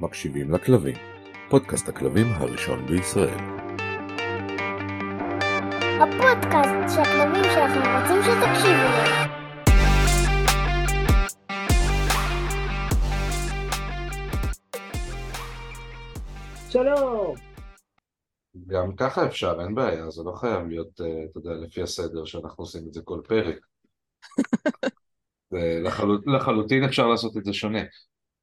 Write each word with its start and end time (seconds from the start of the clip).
מקשיבים 0.00 0.50
לכלבים, 0.50 0.96
פודקאסט 1.50 1.88
הכלבים 1.88 2.26
הראשון 2.26 2.86
בישראל. 2.86 3.38
הפודקאסט 6.00 6.94
שהכלבים 6.94 7.44
שלכם 7.44 7.82
רוצים 8.00 8.22
שתקשיבו 8.22 8.88
להם. 8.94 9.30
שלום. 16.70 17.34
גם 18.66 18.96
ככה 18.96 19.26
אפשר, 19.26 19.58
אין 19.60 19.74
בעיה, 19.74 20.10
זה 20.10 20.22
לא 20.22 20.32
חייב 20.32 20.68
להיות, 20.68 21.00
אה, 21.00 21.06
אתה 21.30 21.38
יודע, 21.38 21.50
לפי 21.50 21.82
הסדר 21.82 22.24
שאנחנו 22.24 22.64
עושים 22.64 22.88
את 22.88 22.92
זה 22.94 23.00
כל 23.04 23.20
פרק. 23.28 23.58
לחלוט, 25.84 26.26
לחלוטין 26.26 26.84
אפשר 26.84 27.06
לעשות 27.06 27.36
את 27.36 27.44
זה 27.44 27.52
שונה. 27.52 27.82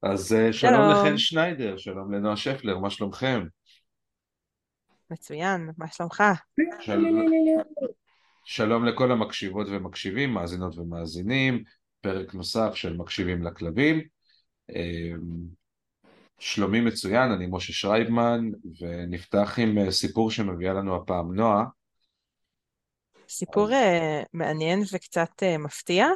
אז 0.02 0.32
אה, 0.32 0.52
שלום. 0.52 0.90
לחן 0.90 1.18
שניידר, 1.18 1.76
שלום 1.76 2.12
לנועה 2.12 2.36
שפלר, 2.36 2.78
מה 2.78 2.90
שלומכם? 2.90 3.46
מצוין, 5.10 5.70
מה 5.78 5.86
שלומך? 5.88 6.22
של... 6.80 7.04
שלום 8.44 8.84
לכל 8.84 9.12
המקשיבות 9.12 9.66
ומקשיבים, 9.70 10.34
מאזינות 10.34 10.78
ומאזינים, 10.78 11.62
פרק 12.00 12.34
נוסף 12.34 12.74
של 12.74 12.96
מקשיבים 12.96 13.42
לכלבים. 13.42 14.02
אמ, 14.70 15.20
שלומי 16.38 16.80
מצוין, 16.80 17.30
אני 17.30 17.46
משה 17.50 17.72
שרייבמן, 17.72 18.50
ונפתח 18.80 19.58
עם 19.58 19.78
אה, 19.78 19.90
סיפור 19.90 20.30
שמביאה 20.30 20.72
לנו 20.72 20.96
הפעם 20.96 21.34
נועה. 21.34 21.64
סיפור 23.28 23.72
אה, 23.72 24.22
מעניין 24.32 24.82
וקצת 24.92 25.42
מפתיע. 25.58 26.06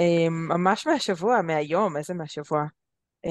אה, 0.00 0.28
ממש 0.30 0.86
מהשבוע, 0.86 1.42
מהיום, 1.42 1.96
איזה 1.96 2.14
מהשבוע? 2.14 2.62
אה, 3.24 3.30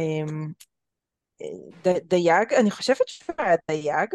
אה, 1.41 1.47
ד- 1.83 2.07
דייג, 2.09 2.53
אני 2.53 2.71
חושבת 2.71 3.07
שהוא 3.07 3.35
היה 3.37 3.55
דייג. 3.71 4.09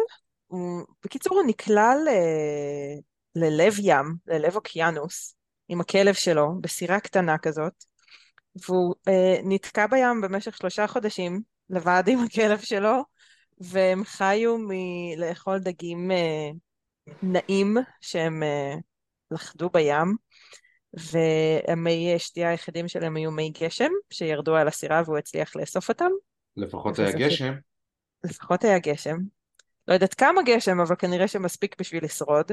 בקיצור, 1.04 1.36
הוא 1.36 1.46
נקלע 1.46 1.94
ל- 1.94 3.40
ללב 3.42 3.74
ים, 3.78 4.14
ללב 4.26 4.56
אוקיינוס, 4.56 5.34
עם 5.68 5.80
הכלב 5.80 6.14
שלו, 6.14 6.48
בסירה 6.60 7.00
קטנה 7.00 7.38
כזאת, 7.38 7.84
והוא 8.66 8.94
אה, 9.08 9.36
נתקע 9.44 9.86
בים 9.86 10.20
במשך 10.20 10.56
שלושה 10.56 10.86
חודשים, 10.86 11.40
לבד 11.70 12.02
עם 12.06 12.18
הכלב 12.18 12.60
שלו, 12.60 13.04
והם 13.60 14.04
חיו 14.04 14.56
מלאכול 14.58 15.58
דגים 15.58 16.10
אה, 16.10 16.50
נעים 17.22 17.76
שהם 18.00 18.42
אה, 18.42 18.74
לכדו 19.30 19.70
בים, 19.70 20.16
והמי 20.94 22.14
שתייה 22.18 22.50
היחידים 22.50 22.88
שלהם 22.88 23.16
היו 23.16 23.30
מי 23.30 23.52
גשם, 23.60 23.90
שירדו 24.10 24.56
על 24.56 24.68
הסירה 24.68 25.02
והוא 25.04 25.18
הצליח 25.18 25.56
לאסוף 25.56 25.88
אותם. 25.88 26.10
לפחות 26.56 26.98
היה 26.98 27.12
גשם, 27.12 27.52
לפחות 28.24 28.64
היה 28.64 28.78
גשם. 28.78 29.16
לא 29.88 29.94
יודעת 29.94 30.14
כמה 30.14 30.42
גשם, 30.42 30.80
אבל 30.80 30.96
כנראה 30.96 31.28
שמספיק 31.28 31.80
בשביל 31.80 32.04
לשרוד. 32.04 32.52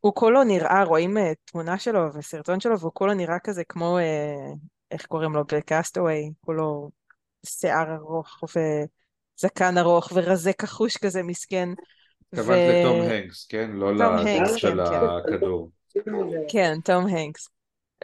הוא 0.00 0.14
כולו 0.14 0.44
נראה, 0.44 0.84
רואים 0.84 1.18
אה, 1.18 1.32
תמונה 1.44 1.78
שלו 1.78 2.14
וסרטון 2.14 2.60
שלו, 2.60 2.80
והוא 2.80 2.92
כולו 2.94 3.14
נראה 3.14 3.38
כזה 3.38 3.64
כמו, 3.64 3.98
אה, 3.98 4.52
איך 4.90 5.06
קוראים 5.06 5.32
לו? 5.32 5.44
בקאסטווי, 5.44 6.32
כולו 6.40 6.90
שיער 7.46 7.94
ארוך 7.94 8.44
וזקן 8.44 9.78
ארוך 9.78 10.12
ורזה 10.14 10.52
כחוש 10.52 10.96
כזה 10.96 11.22
מסכן. 11.22 11.68
התכוונת 12.32 12.84
לתום 12.84 13.00
הנקס, 13.00 13.46
כן? 13.46 13.70
לא 13.70 14.04
הנקס, 14.04 14.54
של 14.54 14.84
כן, 14.84 14.90
כן. 14.90 15.34
הכדור. 15.34 15.70
כן, 16.48 16.78
תום 16.84 17.06
הנקס. 17.06 17.48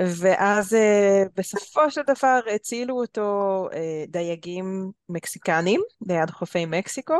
ואז 0.00 0.74
אה, 0.74 1.22
בסופו 1.36 1.90
של 1.90 2.02
דבר 2.06 2.40
הצילו 2.54 3.00
אותו 3.00 3.68
אה, 3.72 4.04
דייגים 4.08 4.90
מקסיקנים 5.08 5.80
ליד 6.08 6.30
חופי 6.30 6.66
מקסיקו, 6.66 7.14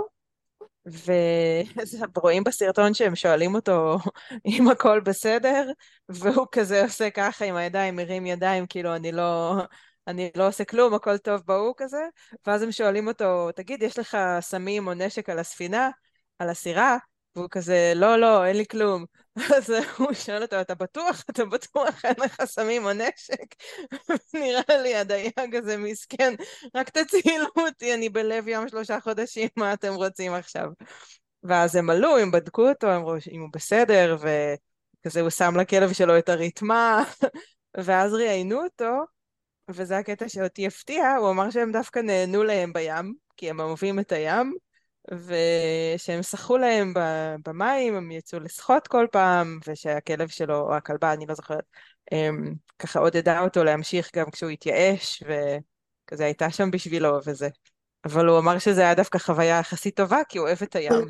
ורואים 2.14 2.44
בסרטון 2.46 2.94
שהם 2.94 3.16
שואלים 3.16 3.54
אותו 3.54 3.98
אם 4.46 4.68
הכל 4.68 5.00
בסדר, 5.00 5.70
והוא 6.08 6.46
כזה 6.52 6.82
עושה 6.82 7.10
ככה 7.10 7.44
עם 7.44 7.56
הידיים, 7.56 7.96
מרים 7.96 8.26
ידיים, 8.26 8.66
כאילו 8.66 8.96
אני 8.96 9.12
לא, 9.12 9.56
אני 10.06 10.30
לא 10.36 10.48
עושה 10.48 10.64
כלום, 10.64 10.94
הכל 10.94 11.18
טוב 11.18 11.42
בהוא 11.46 11.74
כזה, 11.76 12.06
ואז 12.46 12.62
הם 12.62 12.72
שואלים 12.72 13.08
אותו, 13.08 13.52
תגיד, 13.52 13.82
יש 13.82 13.98
לך 13.98 14.16
סמים 14.40 14.86
או 14.86 14.94
נשק 14.94 15.28
על 15.28 15.38
הספינה, 15.38 15.90
על 16.38 16.48
הסירה? 16.48 16.96
והוא 17.36 17.48
כזה, 17.50 17.92
לא, 17.96 18.16
לא, 18.16 18.44
אין 18.46 18.56
לי 18.56 18.66
כלום. 18.66 19.04
אז 19.56 19.72
הוא 19.98 20.12
שואל 20.12 20.42
אותו, 20.42 20.60
אתה 20.60 20.74
בטוח? 20.74 21.24
אתה 21.30 21.44
בטוח? 21.44 22.04
אין 22.04 22.14
לך 22.18 22.44
סמים 22.44 22.84
או 22.84 22.92
נשק? 22.92 23.54
נראה 24.34 24.82
לי 24.82 24.94
הדייג 24.94 25.56
הזה 25.56 25.76
מסכן, 25.76 26.34
רק 26.74 26.88
תצילו 26.88 27.46
אותי, 27.56 27.94
אני 27.94 28.08
בלב 28.08 28.48
ים 28.48 28.68
שלושה 28.68 29.00
חודשים, 29.00 29.48
מה 29.56 29.72
אתם 29.72 29.94
רוצים 29.94 30.32
עכשיו? 30.32 30.68
ואז 31.42 31.76
הם 31.76 31.90
עלו, 31.90 32.18
הם 32.18 32.30
בדקו 32.30 32.68
אותו, 32.68 32.86
הם 32.86 33.02
ראו 33.02 33.16
אם 33.30 33.40
הוא 33.40 33.48
בסדר, 33.52 34.16
וכזה 34.20 35.20
הוא 35.20 35.30
שם 35.30 35.56
לכלב 35.60 35.92
שלו 35.92 36.18
את 36.18 36.28
הרתמה, 36.28 37.04
ואז 37.84 38.14
ראיינו 38.14 38.64
אותו, 38.64 39.04
וזה 39.70 39.98
הקטע 39.98 40.28
שאותי 40.28 40.66
הפתיע, 40.66 41.16
הוא 41.16 41.30
אמר 41.30 41.50
שהם 41.50 41.72
דווקא 41.72 41.98
נהנו 41.98 42.42
להם 42.42 42.72
בים, 42.72 43.14
כי 43.36 43.50
הם 43.50 43.60
אוהבים 43.60 43.98
את 44.00 44.12
הים, 44.12 44.54
ושהם 45.12 46.22
שחו 46.22 46.58
להם 46.58 46.94
במים, 47.46 47.94
הם 47.94 48.10
יצאו 48.10 48.40
לשחות 48.40 48.88
כל 48.88 49.06
פעם, 49.12 49.58
ושהכלב 49.68 50.28
שלו, 50.28 50.60
או 50.60 50.74
הכלבה, 50.74 51.12
אני 51.12 51.26
לא 51.26 51.34
זוכרת, 51.34 51.64
אמ, 52.12 52.54
ככה 52.78 53.00
עודדה 53.00 53.40
אותו 53.40 53.64
להמשיך 53.64 54.10
גם 54.16 54.30
כשהוא 54.30 54.50
התייאש, 54.50 55.22
וכזה 55.22 56.24
הייתה 56.24 56.50
שם 56.50 56.70
בשבילו 56.70 57.18
וזה. 57.26 57.48
אבל 58.04 58.26
הוא 58.26 58.38
אמר 58.38 58.58
שזה 58.58 58.80
היה 58.80 58.94
דווקא 58.94 59.18
חוויה 59.18 59.58
יחסית 59.58 59.96
טובה, 59.96 60.18
כי 60.28 60.38
הוא 60.38 60.46
אוהב 60.46 60.58
את 60.62 60.76
הים. 60.76 61.04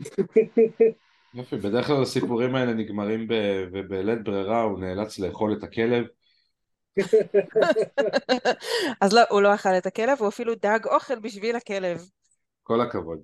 יופי, 1.34 1.56
בדרך 1.56 1.86
כלל 1.86 2.02
הסיפורים 2.02 2.54
האלה 2.54 2.72
נגמרים 2.72 3.28
ב... 3.28 3.32
ובלית 3.72 4.24
ברירה 4.24 4.62
הוא 4.62 4.78
נאלץ 4.78 5.18
לאכול 5.18 5.52
את 5.52 5.62
הכלב. 5.62 6.06
אז 9.00 9.12
לא, 9.12 9.20
הוא 9.30 9.42
לא 9.42 9.54
אכל 9.54 9.78
את 9.78 9.86
הכלב, 9.86 10.18
הוא 10.20 10.28
אפילו 10.28 10.54
דאג 10.54 10.86
אוכל 10.86 11.18
בשביל 11.18 11.56
הכלב. 11.56 12.00
כל 12.66 12.80
הכבוד. 12.80 13.20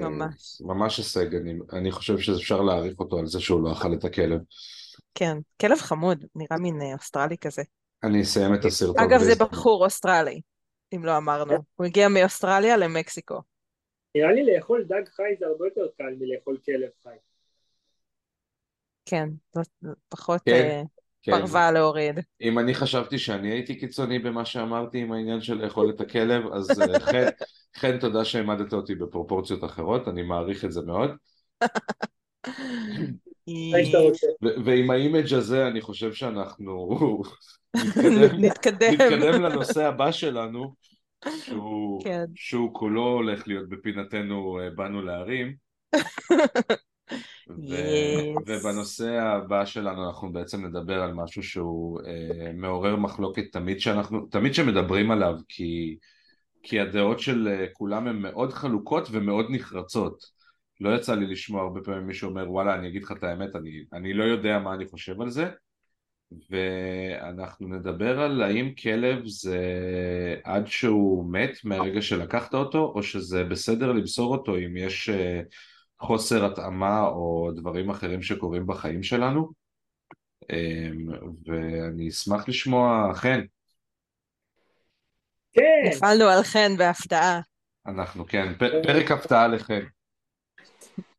ממש. 0.00 0.60
ממש 0.60 0.98
הישג, 0.98 1.34
אני, 1.34 1.58
אני 1.72 1.90
חושב 1.90 2.18
שאפשר 2.18 2.62
להעריך 2.62 3.00
אותו 3.00 3.18
על 3.18 3.26
זה 3.26 3.40
שהוא 3.40 3.62
לא 3.62 3.72
אכל 3.72 3.94
את 3.94 4.04
הכלב. 4.04 4.40
כן, 5.14 5.38
כלב 5.60 5.78
חמוד, 5.78 6.24
נראה 6.34 6.58
מין 6.58 6.82
אה, 6.82 6.92
אוסטרלי 6.92 7.38
כזה. 7.38 7.62
אני 8.02 8.22
אסיים 8.22 8.54
את 8.54 8.64
הסרטון. 8.64 9.04
אגב, 9.04 9.20
זה. 9.20 9.34
בחור 9.34 9.84
אוסטרלי, 9.84 10.40
אם 10.94 11.04
לא 11.04 11.16
אמרנו. 11.16 11.54
הוא 11.76 11.86
הגיע 11.86 12.08
מאוסטרליה 12.08 12.76
למקסיקו. 12.76 13.40
נראה 14.14 14.32
לי 14.32 14.54
לאכול 14.54 14.84
דג 14.84 15.08
חי 15.08 15.36
זה 15.38 15.46
הרבה 15.46 15.66
יותר 15.66 15.86
קל 15.98 16.14
מלאכול 16.20 16.58
כלב 16.64 16.90
חי. 17.02 17.16
כן, 19.06 19.28
פחות 20.08 20.40
כן, 20.44 20.52
אה, 20.52 20.82
כן. 21.30 21.38
פרווה 21.38 21.70
להוריד. 21.72 22.20
אם 22.42 22.58
אני 22.58 22.74
חשבתי 22.74 23.18
שאני 23.18 23.50
הייתי 23.50 23.74
קיצוני 23.74 24.18
במה 24.18 24.44
שאמרתי 24.44 24.98
עם 24.98 25.12
העניין 25.12 25.40
של 25.40 25.64
לאכול 25.64 25.90
את 25.90 26.00
הכלב, 26.00 26.52
אז 26.52 26.80
אה, 26.80 27.00
חן, 27.10 27.26
חן 27.76 27.98
תודה 27.98 28.24
שהעמדת 28.24 28.72
אותי 28.72 28.94
בפרופורציות 28.94 29.64
אחרות, 29.64 30.08
אני 30.08 30.22
מעריך 30.22 30.64
את 30.64 30.72
זה 30.72 30.80
מאוד. 30.82 31.10
ועם 34.64 34.90
האימג' 34.90 35.34
הזה 35.34 35.66
אני 35.66 35.80
חושב 35.80 36.12
שאנחנו 36.12 36.88
נתקדם, 38.38 39.42
לנושא 39.42 39.86
הבא 39.86 40.12
שלנו, 40.12 40.74
שהוא, 41.44 42.04
כן. 42.04 42.24
כולו 42.72 43.02
הולך 43.02 43.48
להיות 43.48 43.68
בפינתנו 43.68 44.60
אה, 44.60 44.70
באנו 44.70 45.02
להרים. 45.02 45.54
ו- 47.48 47.52
Yes. 47.62 48.42
ובנושא 48.46 49.20
הבא 49.20 49.64
שלנו 49.64 50.06
אנחנו 50.06 50.32
בעצם 50.32 50.66
נדבר 50.66 51.02
על 51.02 51.12
משהו 51.14 51.42
שהוא 51.42 52.00
אה, 52.06 52.52
מעורר 52.54 52.96
מחלוקת 52.96 53.44
תמיד 53.52 53.80
שאנחנו, 53.80 54.26
תמיד 54.26 54.54
שמדברים 54.54 55.10
עליו 55.10 55.34
כי, 55.48 55.96
כי 56.62 56.80
הדעות 56.80 57.20
של 57.20 57.48
אה, 57.48 57.66
כולם 57.72 58.06
הן 58.06 58.16
מאוד 58.16 58.52
חלוקות 58.52 59.08
ומאוד 59.12 59.46
נחרצות. 59.50 60.38
לא 60.80 60.94
יצא 60.94 61.14
לי 61.14 61.26
לשמוע 61.26 61.62
הרבה 61.62 61.80
פעמים 61.80 62.06
מישהו 62.06 62.28
אומר 62.28 62.50
וואלה 62.50 62.74
אני 62.74 62.88
אגיד 62.88 63.02
לך 63.02 63.12
את 63.12 63.24
האמת 63.24 63.56
אני, 63.56 63.84
אני 63.92 64.14
לא 64.14 64.24
יודע 64.24 64.58
מה 64.58 64.74
אני 64.74 64.86
חושב 64.88 65.20
על 65.20 65.30
זה 65.30 65.50
ואנחנו 66.50 67.68
נדבר 67.68 68.20
על 68.20 68.42
האם 68.42 68.72
כלב 68.82 69.26
זה 69.26 69.58
עד 70.44 70.66
שהוא 70.66 71.32
מת 71.32 71.50
מהרגע 71.64 72.02
שלקחת 72.02 72.54
אותו 72.54 72.92
או 72.94 73.02
שזה 73.02 73.44
בסדר 73.44 73.92
למסור 73.92 74.32
אותו 74.32 74.56
אם 74.56 74.76
יש 74.76 75.08
אה, 75.08 75.40
חוסר 76.00 76.44
התאמה 76.46 77.06
או 77.06 77.50
דברים 77.56 77.90
אחרים 77.90 78.22
שקורים 78.22 78.66
בחיים 78.66 79.02
שלנו 79.02 79.52
אמ, 80.52 81.08
ואני 81.46 82.08
אשמח 82.08 82.48
לשמוע 82.48 83.14
חן 83.14 83.40
כן, 85.52 85.82
נפלנו 85.84 86.24
על 86.24 86.42
חן 86.42 86.76
בהפתעה. 86.78 87.40
אנחנו 87.86 88.26
כן 88.26 88.52
פרק 88.58 89.10
הפתעה 89.10 89.48
לחן 89.48 89.80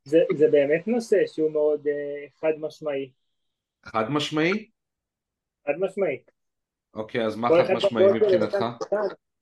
זה, 0.03 0.17
זה 0.37 0.47
באמת 0.51 0.87
נושא 0.87 1.17
שהוא 1.27 1.51
מאוד 1.51 1.87
אה, 1.87 2.27
חד 2.39 2.53
משמעי. 2.59 3.11
חד 3.85 4.11
משמעי? 4.11 4.69
חד 5.67 5.73
משמעי. 5.79 6.19
אוקיי 6.93 7.25
אז 7.25 7.35
מה 7.35 7.49
כל 7.49 7.55
חד 7.55 7.63
אחד 7.63 7.73
משמעי 7.73 8.05
מבחינתך? 8.13 8.55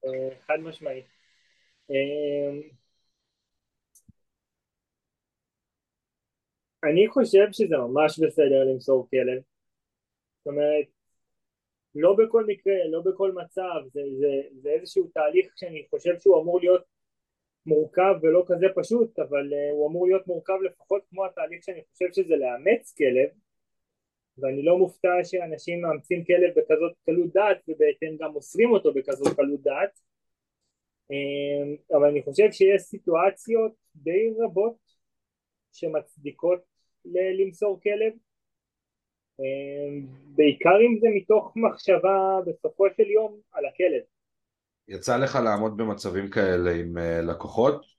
אה, 0.05 0.35
חד 0.47 0.57
משמעי. 0.59 1.03
אמ, 1.89 2.61
אני 6.91 7.07
חושב 7.07 7.47
שזה 7.51 7.77
ממש 7.77 8.19
בסדר 8.19 8.63
למסור 8.63 9.07
כלב. 9.09 9.41
זאת 10.37 10.47
אומרת, 10.47 10.85
לא 11.95 12.15
בכל 12.17 12.45
מקרה, 12.45 12.73
לא 12.91 13.01
בכל 13.01 13.31
מצב, 13.31 13.81
זה, 13.93 14.01
זה, 14.19 14.27
זה 14.61 14.69
איזשהו 14.69 15.07
תהליך 15.13 15.53
שאני 15.55 15.85
חושב 15.89 16.19
שהוא 16.19 16.41
אמור 16.41 16.59
להיות 16.59 16.83
מורכב 17.65 18.13
ולא 18.21 18.43
כזה 18.47 18.65
פשוט, 18.75 19.19
אבל 19.19 19.53
uh, 19.53 19.71
הוא 19.71 19.89
אמור 19.89 20.07
להיות 20.07 20.27
מורכב 20.27 20.53
לפחות 20.65 21.01
כמו 21.09 21.25
התהליך 21.25 21.63
שאני 21.63 21.81
חושב 21.91 22.05
שזה 22.13 22.35
לאמץ 22.35 22.93
כלב, 22.97 23.29
ואני 24.37 24.63
לא 24.63 24.77
מופתע 24.77 25.23
שאנשים 25.23 25.81
מאמצים 25.81 26.23
כלב 26.25 26.49
בכזאת 26.55 26.93
קלות 27.05 27.33
דעת 27.33 27.57
ובהתאם 27.67 28.17
גם 28.19 28.31
מוסרים 28.31 28.71
אותו 28.71 28.93
בכזאת 28.93 29.35
קלות 29.35 29.61
דעת, 29.61 29.99
um, 31.11 31.97
אבל 31.97 32.05
אני 32.05 32.23
חושב 32.23 32.51
שיש 32.51 32.81
סיטואציות 32.81 33.71
די 33.95 34.33
רבות 34.39 34.77
שמצדיקות 35.71 36.76
למסור 37.13 37.79
כלב, 37.81 38.13
um, 39.41 40.07
בעיקר 40.35 40.77
אם 40.81 40.99
זה 40.99 41.07
מתוך 41.15 41.53
מחשבה 41.55 42.39
בסופו 42.45 42.85
של 42.97 43.11
יום 43.11 43.39
על 43.51 43.65
הכלב. 43.65 44.03
יצא 44.87 45.17
לך 45.17 45.35
לעמוד 45.35 45.77
במצבים 45.77 46.29
כאלה 46.29 46.71
עם 46.71 46.97
uh, 46.97 47.31
לקוחות? 47.31 47.97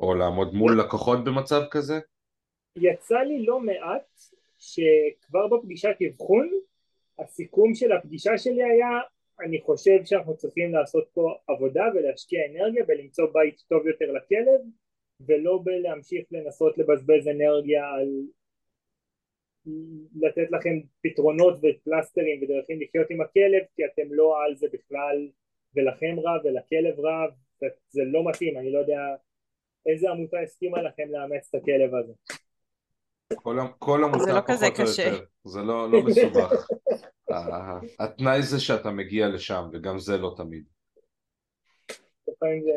או 0.00 0.14
לעמוד 0.14 0.54
מול 0.54 0.80
לקוחות 0.80 1.24
במצב 1.24 1.60
כזה? 1.70 1.94
יצא 2.76 3.18
לי 3.18 3.46
לא 3.46 3.60
מעט 3.60 4.20
שכבר 4.58 5.46
בפגישת 5.48 5.96
אבחון 6.10 6.50
הסיכום 7.18 7.74
של 7.74 7.92
הפגישה 7.92 8.38
שלי 8.38 8.62
היה 8.62 9.00
אני 9.40 9.60
חושב 9.60 10.04
שאנחנו 10.04 10.36
צריכים 10.36 10.72
לעשות 10.72 11.08
פה 11.14 11.34
עבודה 11.48 11.84
ולהשקיע 11.94 12.40
אנרגיה 12.50 12.84
ולמצוא 12.88 13.26
בית 13.32 13.62
טוב 13.68 13.86
יותר 13.86 14.12
לכלב 14.12 14.60
ולא 15.20 15.60
בלהמשיך 15.64 16.26
לנסות 16.30 16.78
לבזבז 16.78 17.28
אנרגיה 17.28 17.84
על 17.84 18.08
לתת 20.20 20.50
לכם 20.50 20.80
פתרונות 21.02 21.54
ופלסטרים 21.58 22.42
ודרכים 22.42 22.80
לחיות 22.80 23.10
עם 23.10 23.20
הכלב 23.20 23.62
כי 23.76 23.82
אתם 23.84 24.14
לא 24.14 24.34
על 24.44 24.56
זה 24.56 24.66
בכלל 24.72 25.28
ולכם 25.76 26.20
רע 26.20 26.38
ולכלב 26.44 27.00
רע 27.00 27.26
זה 27.90 28.02
לא 28.04 28.28
מתאים, 28.28 28.58
אני 28.58 28.72
לא 28.72 28.78
יודע 28.78 29.00
איזה 29.86 30.10
עמותה 30.10 30.40
הסכימה 30.40 30.82
לכם 30.82 31.08
לאמץ 31.10 31.48
את 31.50 31.54
הכלב 31.62 31.94
הזה. 31.94 32.12
כל, 33.34 33.56
כל 33.78 34.04
עמותה 34.04 34.24
זה 34.24 34.32
לא 34.32 34.40
פחות 34.40 34.50
כזה 34.50 34.66
או 34.66 34.72
קשה. 34.74 35.02
יותר, 35.02 35.24
זה 35.44 35.60
לא, 35.60 35.90
לא 35.90 36.02
מסובך. 36.02 36.66
ה- 37.30 37.80
התנאי 38.04 38.42
זה 38.42 38.60
שאתה 38.60 38.90
מגיע 38.90 39.28
לשם, 39.28 39.68
וגם 39.72 39.98
זה 39.98 40.18
לא 40.18 40.34
תמיד. 40.36 40.64
לפעמים 42.28 42.62
זה... 42.62 42.70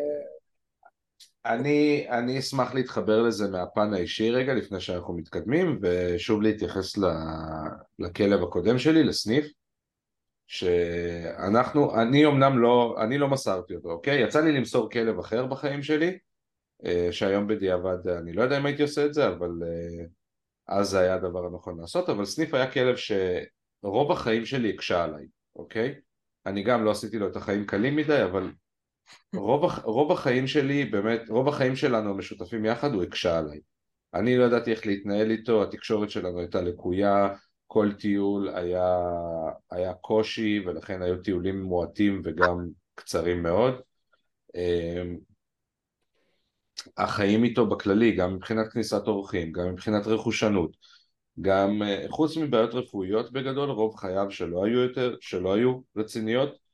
אני, 1.47 2.07
אני 2.09 2.39
אשמח 2.39 2.73
להתחבר 2.73 3.21
לזה 3.21 3.51
מהפן 3.51 3.93
האישי 3.93 4.31
רגע 4.31 4.53
לפני 4.53 4.79
שאנחנו 4.79 5.13
מתקדמים 5.13 5.79
ושוב 5.81 6.41
להתייחס 6.41 6.97
לכלב 7.99 8.43
הקודם 8.43 8.79
שלי, 8.79 9.03
לסניף 9.03 9.51
שאנחנו, 10.47 12.01
אני 12.01 12.25
אמנם 12.25 12.59
לא, 12.59 12.95
אני 13.03 13.17
לא 13.17 13.27
מסרתי 13.27 13.75
אותו, 13.75 13.91
אוקיי? 13.91 14.23
יצא 14.23 14.41
לי 14.41 14.51
למסור 14.51 14.89
כלב 14.89 15.19
אחר 15.19 15.45
בחיים 15.45 15.83
שלי 15.83 16.17
אה, 16.85 17.07
שהיום 17.11 17.47
בדיעבד 17.47 18.07
אני 18.07 18.33
לא 18.33 18.41
יודע 18.41 18.57
אם 18.57 18.65
הייתי 18.65 18.81
עושה 18.81 19.05
את 19.05 19.13
זה 19.13 19.27
אבל 19.27 19.51
אה, 19.63 20.05
אז 20.67 20.89
זה 20.89 20.99
היה 20.99 21.13
הדבר 21.13 21.45
הנכון 21.45 21.79
לעשות 21.79 22.09
אבל 22.09 22.25
סניף 22.25 22.53
היה 22.53 22.71
כלב 22.71 22.95
שרוב 22.95 24.11
החיים 24.11 24.45
שלי 24.45 24.69
הקשה 24.69 25.03
עליי, 25.03 25.25
אוקיי? 25.55 25.95
אני 26.45 26.63
גם 26.63 26.85
לא 26.85 26.91
עשיתי 26.91 27.19
לו 27.19 27.27
את 27.27 27.35
החיים 27.35 27.65
קלים 27.65 27.95
מדי 27.95 28.23
אבל 28.23 28.51
רוב, 29.35 29.79
רוב 29.83 30.11
החיים 30.11 30.47
שלי, 30.47 30.85
באמת, 30.85 31.21
רוב 31.29 31.47
החיים 31.47 31.75
שלנו 31.75 32.09
המשותפים 32.09 32.65
יחד 32.65 32.93
הוא 32.93 33.03
הקשה 33.03 33.37
עליי. 33.37 33.59
אני 34.13 34.37
לא 34.37 34.43
ידעתי 34.43 34.71
איך 34.71 34.85
להתנהל 34.85 35.31
איתו, 35.31 35.63
התקשורת 35.63 36.09
שלנו 36.09 36.39
הייתה 36.39 36.61
לקויה, 36.61 37.27
כל 37.67 37.91
טיול 37.99 38.49
היה, 38.49 38.99
היה 39.71 39.93
קושי 39.93 40.63
ולכן 40.65 41.01
היו 41.01 41.21
טיולים 41.21 41.61
מועטים 41.61 42.21
וגם 42.25 42.67
קצרים 42.95 43.43
מאוד. 43.43 43.73
אמ, 44.55 45.17
החיים 46.97 47.43
איתו 47.43 47.65
בכללי, 47.65 48.11
גם 48.11 48.35
מבחינת 48.35 48.67
כניסת 48.73 49.07
אורחים, 49.07 49.51
גם 49.51 49.71
מבחינת 49.71 50.07
רכושנות, 50.07 50.77
גם 51.41 51.83
אה, 51.83 52.05
חוץ 52.09 52.37
מבעיות 52.37 52.73
רפואיות 52.73 53.31
בגדול, 53.31 53.69
רוב 53.69 53.95
חייו 53.95 54.31
שלא 54.31 54.65
היו 54.65 54.79
יותר, 54.79 55.15
שלא 55.21 55.53
היו 55.53 55.79
רציניות, 55.97 56.66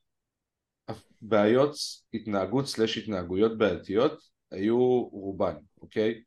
בעיות 1.28 1.74
התנהגות 2.14 2.66
סלש 2.66 2.98
התנהגויות 2.98 3.58
בעייתיות 3.58 4.20
היו 4.50 5.02
רובן, 5.02 5.54
אוקיי? 5.82 6.22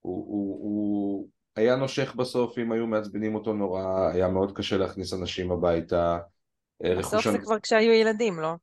הוא, 0.00 0.26
הוא, 0.26 0.58
הוא 0.62 1.28
היה 1.56 1.76
נושך 1.76 2.14
בסוף 2.14 2.58
אם 2.58 2.72
היו 2.72 2.86
מעצבנים 2.86 3.34
אותו 3.34 3.52
נורא, 3.52 4.10
היה 4.12 4.28
מאוד 4.28 4.56
קשה 4.56 4.76
להכניס 4.76 5.12
אנשים 5.14 5.52
הביתה. 5.52 6.18
אה, 6.84 6.94
בסוף 6.98 7.28
זה 7.30 7.38
כבר 7.38 7.60
כשהיו 7.60 7.92
ילדים, 7.92 8.40
לא? 8.40 8.54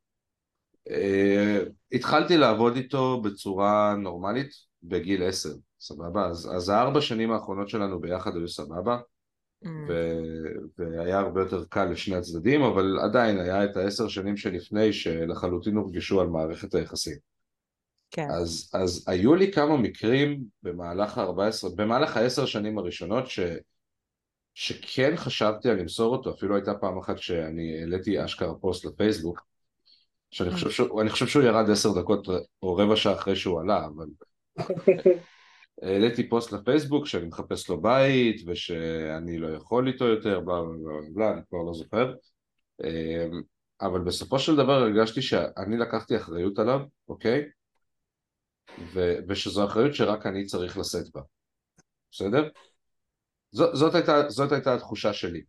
אה, 0.90 1.60
התחלתי 1.92 2.38
לעבוד 2.38 2.76
איתו 2.76 3.22
בצורה 3.22 3.96
נורמלית 3.98 4.50
בגיל 4.84 5.24
עשר, 5.24 5.54
סבבה? 5.80 6.26
אז, 6.26 6.52
אז 6.56 6.70
הארבע 6.70 7.02
שנים 7.02 7.32
האחרונות 7.32 7.70
שלנו 7.70 8.02
ביחד 8.02 8.36
היו 8.36 8.48
סבבה. 8.48 8.98
Mm. 9.64 9.68
ו- 9.88 10.54
והיה 10.78 11.20
הרבה 11.20 11.42
יותר 11.42 11.64
קל 11.70 11.86
לשני 11.86 12.16
הצדדים, 12.16 12.62
אבל 12.62 13.00
עדיין 13.00 13.40
היה 13.40 13.66
את 13.66 13.78
העשר 13.78 14.08
שנים 14.08 14.38
שלפני 14.38 14.94
שלחלוטין 14.94 15.76
הורגשו 15.76 16.22
על 16.22 16.28
מערכת 16.28 16.76
היחסים. 16.76 17.18
כן. 18.12 18.28
אז, 18.32 18.70
אז 18.74 19.06
היו 19.08 19.36
לי 19.36 19.52
כמה 19.52 19.78
מקרים 19.78 20.44
במהלך 20.64 21.18
ה-14, 21.18 21.76
במהלך 21.76 22.18
העשר 22.18 22.46
שנים 22.46 22.78
הראשונות 22.78 23.28
ש, 23.28 23.40
שכן 24.54 25.14
חשבתי 25.16 25.70
על 25.70 25.80
למסור 25.80 26.16
אותו, 26.16 26.32
אפילו 26.32 26.56
הייתה 26.56 26.74
פעם 26.74 26.98
אחת 26.98 27.18
שאני 27.18 27.80
העליתי 27.80 28.26
אשכרה 28.26 28.56
פוסט 28.56 28.86
לפייסבוק, 28.86 29.46
שאני 30.32 30.52
חושב 30.52 30.70
שהוא, 30.70 31.04
חושב 31.10 31.28
שהוא 31.28 31.44
ירד 31.44 31.70
עשר 31.70 31.90
דקות 32.00 32.28
או 32.62 32.76
רבע 32.76 32.96
שעה 32.96 33.14
אחרי 33.14 33.36
שהוא 33.36 33.62
עלה, 33.62 33.86
אבל 33.86 34.08
העליתי 35.82 36.30
פוסט 36.30 36.52
לפייסבוק 36.52 37.06
שאני 37.06 37.26
מחפש 37.26 37.70
לו 37.70 37.82
בית 37.82 38.42
ושאני 38.48 39.38
לא 39.38 39.48
יכול 39.48 39.88
איתו 39.88 40.06
יותר, 40.06 40.40
בלה 40.40 40.62
בלה 40.62 40.78
בלה 40.78 41.10
בלה, 41.14 41.34
אני 41.34 41.42
כבר 41.50 41.60
לא 41.68 41.74
זוכר. 41.74 42.14
אמ, 42.84 43.42
אבל 43.82 44.00
בסופו 44.00 44.40
של 44.40 44.56
דבר 44.56 44.74
הרגשתי 44.74 45.22
שאני 45.22 45.78
לקחתי 45.78 46.18
אחריות 46.18 46.60
עליו, 46.60 46.80
אוקיי? 47.10 47.46
ו- 48.94 49.16
ושזו 49.28 49.66
אחריות 49.66 49.94
שרק 49.94 50.26
אני 50.26 50.46
צריך 50.46 50.78
לשאת 50.78 51.12
בה, 51.14 51.22
בסדר? 52.12 52.50
זאת, 53.52 53.76
זאת, 53.76 53.96
הייתה, 53.96 54.30
זאת 54.30 54.52
הייתה 54.52 54.74
התחושה 54.74 55.14
שלי. 55.14 55.42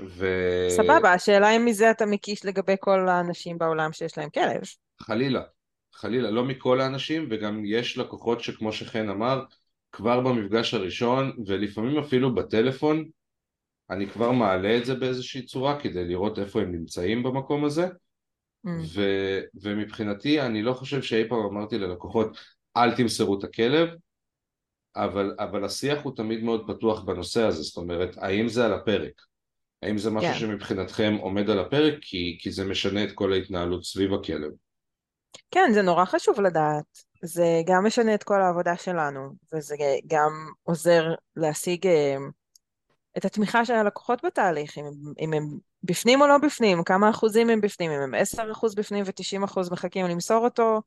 ו... 0.00 0.26
סבבה, 0.68 1.12
השאלה 1.12 1.56
אם 1.56 1.64
מזה 1.64 1.90
אתה 1.90 2.06
מקיש 2.06 2.44
לגבי 2.44 2.74
כל 2.80 3.08
האנשים 3.08 3.58
בעולם 3.58 3.92
שיש 3.92 4.18
להם 4.18 4.30
כלב. 4.30 4.60
חלילה, 5.02 5.42
חלילה, 5.96 6.30
לא 6.30 6.44
מכל 6.44 6.80
האנשים, 6.80 7.28
וגם 7.30 7.62
יש 7.64 7.98
לקוחות 7.98 8.40
שכמו 8.40 8.72
שחן 8.72 9.08
אמר, 9.08 9.42
כבר 9.92 10.20
במפגש 10.20 10.74
הראשון, 10.74 11.32
ולפעמים 11.46 11.98
אפילו 11.98 12.34
בטלפון, 12.34 13.04
אני 13.90 14.06
כבר 14.06 14.32
מעלה 14.32 14.78
את 14.78 14.84
זה 14.84 14.94
באיזושהי 14.94 15.42
צורה 15.42 15.80
כדי 15.80 16.04
לראות 16.04 16.38
איפה 16.38 16.60
הם 16.60 16.72
נמצאים 16.72 17.22
במקום 17.22 17.64
הזה, 17.64 17.86
Mm. 18.66 18.68
ו, 18.94 19.02
ומבחינתי 19.54 20.40
אני 20.40 20.62
לא 20.62 20.72
חושב 20.72 21.02
שאי 21.02 21.28
פעם 21.28 21.38
אמרתי 21.38 21.78
ללקוחות 21.78 22.38
אל 22.76 22.96
תמסרו 22.96 23.38
את 23.38 23.44
הכלב, 23.44 23.88
אבל, 24.96 25.34
אבל 25.38 25.64
השיח 25.64 26.02
הוא 26.02 26.16
תמיד 26.16 26.42
מאוד 26.42 26.66
פתוח 26.66 27.02
בנושא 27.02 27.42
הזה, 27.42 27.62
זאת 27.62 27.76
אומרת, 27.76 28.16
האם 28.18 28.48
זה 28.48 28.66
על 28.66 28.72
הפרק? 28.72 29.22
האם 29.82 29.98
זה 29.98 30.10
משהו 30.10 30.32
כן. 30.32 30.38
שמבחינתכם 30.38 31.16
עומד 31.20 31.50
על 31.50 31.58
הפרק? 31.58 31.94
כי, 32.00 32.38
כי 32.40 32.50
זה 32.50 32.64
משנה 32.64 33.04
את 33.04 33.12
כל 33.12 33.32
ההתנהלות 33.32 33.84
סביב 33.84 34.14
הכלב. 34.14 34.50
כן, 35.50 35.70
זה 35.74 35.82
נורא 35.82 36.04
חשוב 36.04 36.40
לדעת. 36.40 36.84
זה 37.22 37.62
גם 37.66 37.86
משנה 37.86 38.14
את 38.14 38.22
כל 38.22 38.42
העבודה 38.42 38.76
שלנו, 38.76 39.30
וזה 39.54 39.76
גם 40.06 40.30
עוזר 40.62 41.14
להשיג 41.36 41.86
אה, 41.86 42.16
את 43.16 43.24
התמיכה 43.24 43.64
של 43.64 43.74
הלקוחות 43.74 44.24
בתהליך, 44.24 44.78
אם, 44.78 44.84
אם 45.20 45.32
הם 45.32 45.58
בפנים 45.82 46.20
או 46.20 46.26
לא 46.26 46.38
בפנים, 46.38 46.84
כמה 46.84 47.10
אחוזים 47.10 47.50
הם 47.50 47.60
בפנים, 47.60 47.90
אם 47.90 48.00
הם 48.00 48.14
10 48.14 48.52
אחוז 48.52 48.74
בפנים 48.74 49.04
ו-90 49.06 49.44
אחוז 49.44 49.70
מחכים 49.70 50.06
למסור 50.06 50.44
אותו, 50.44 50.80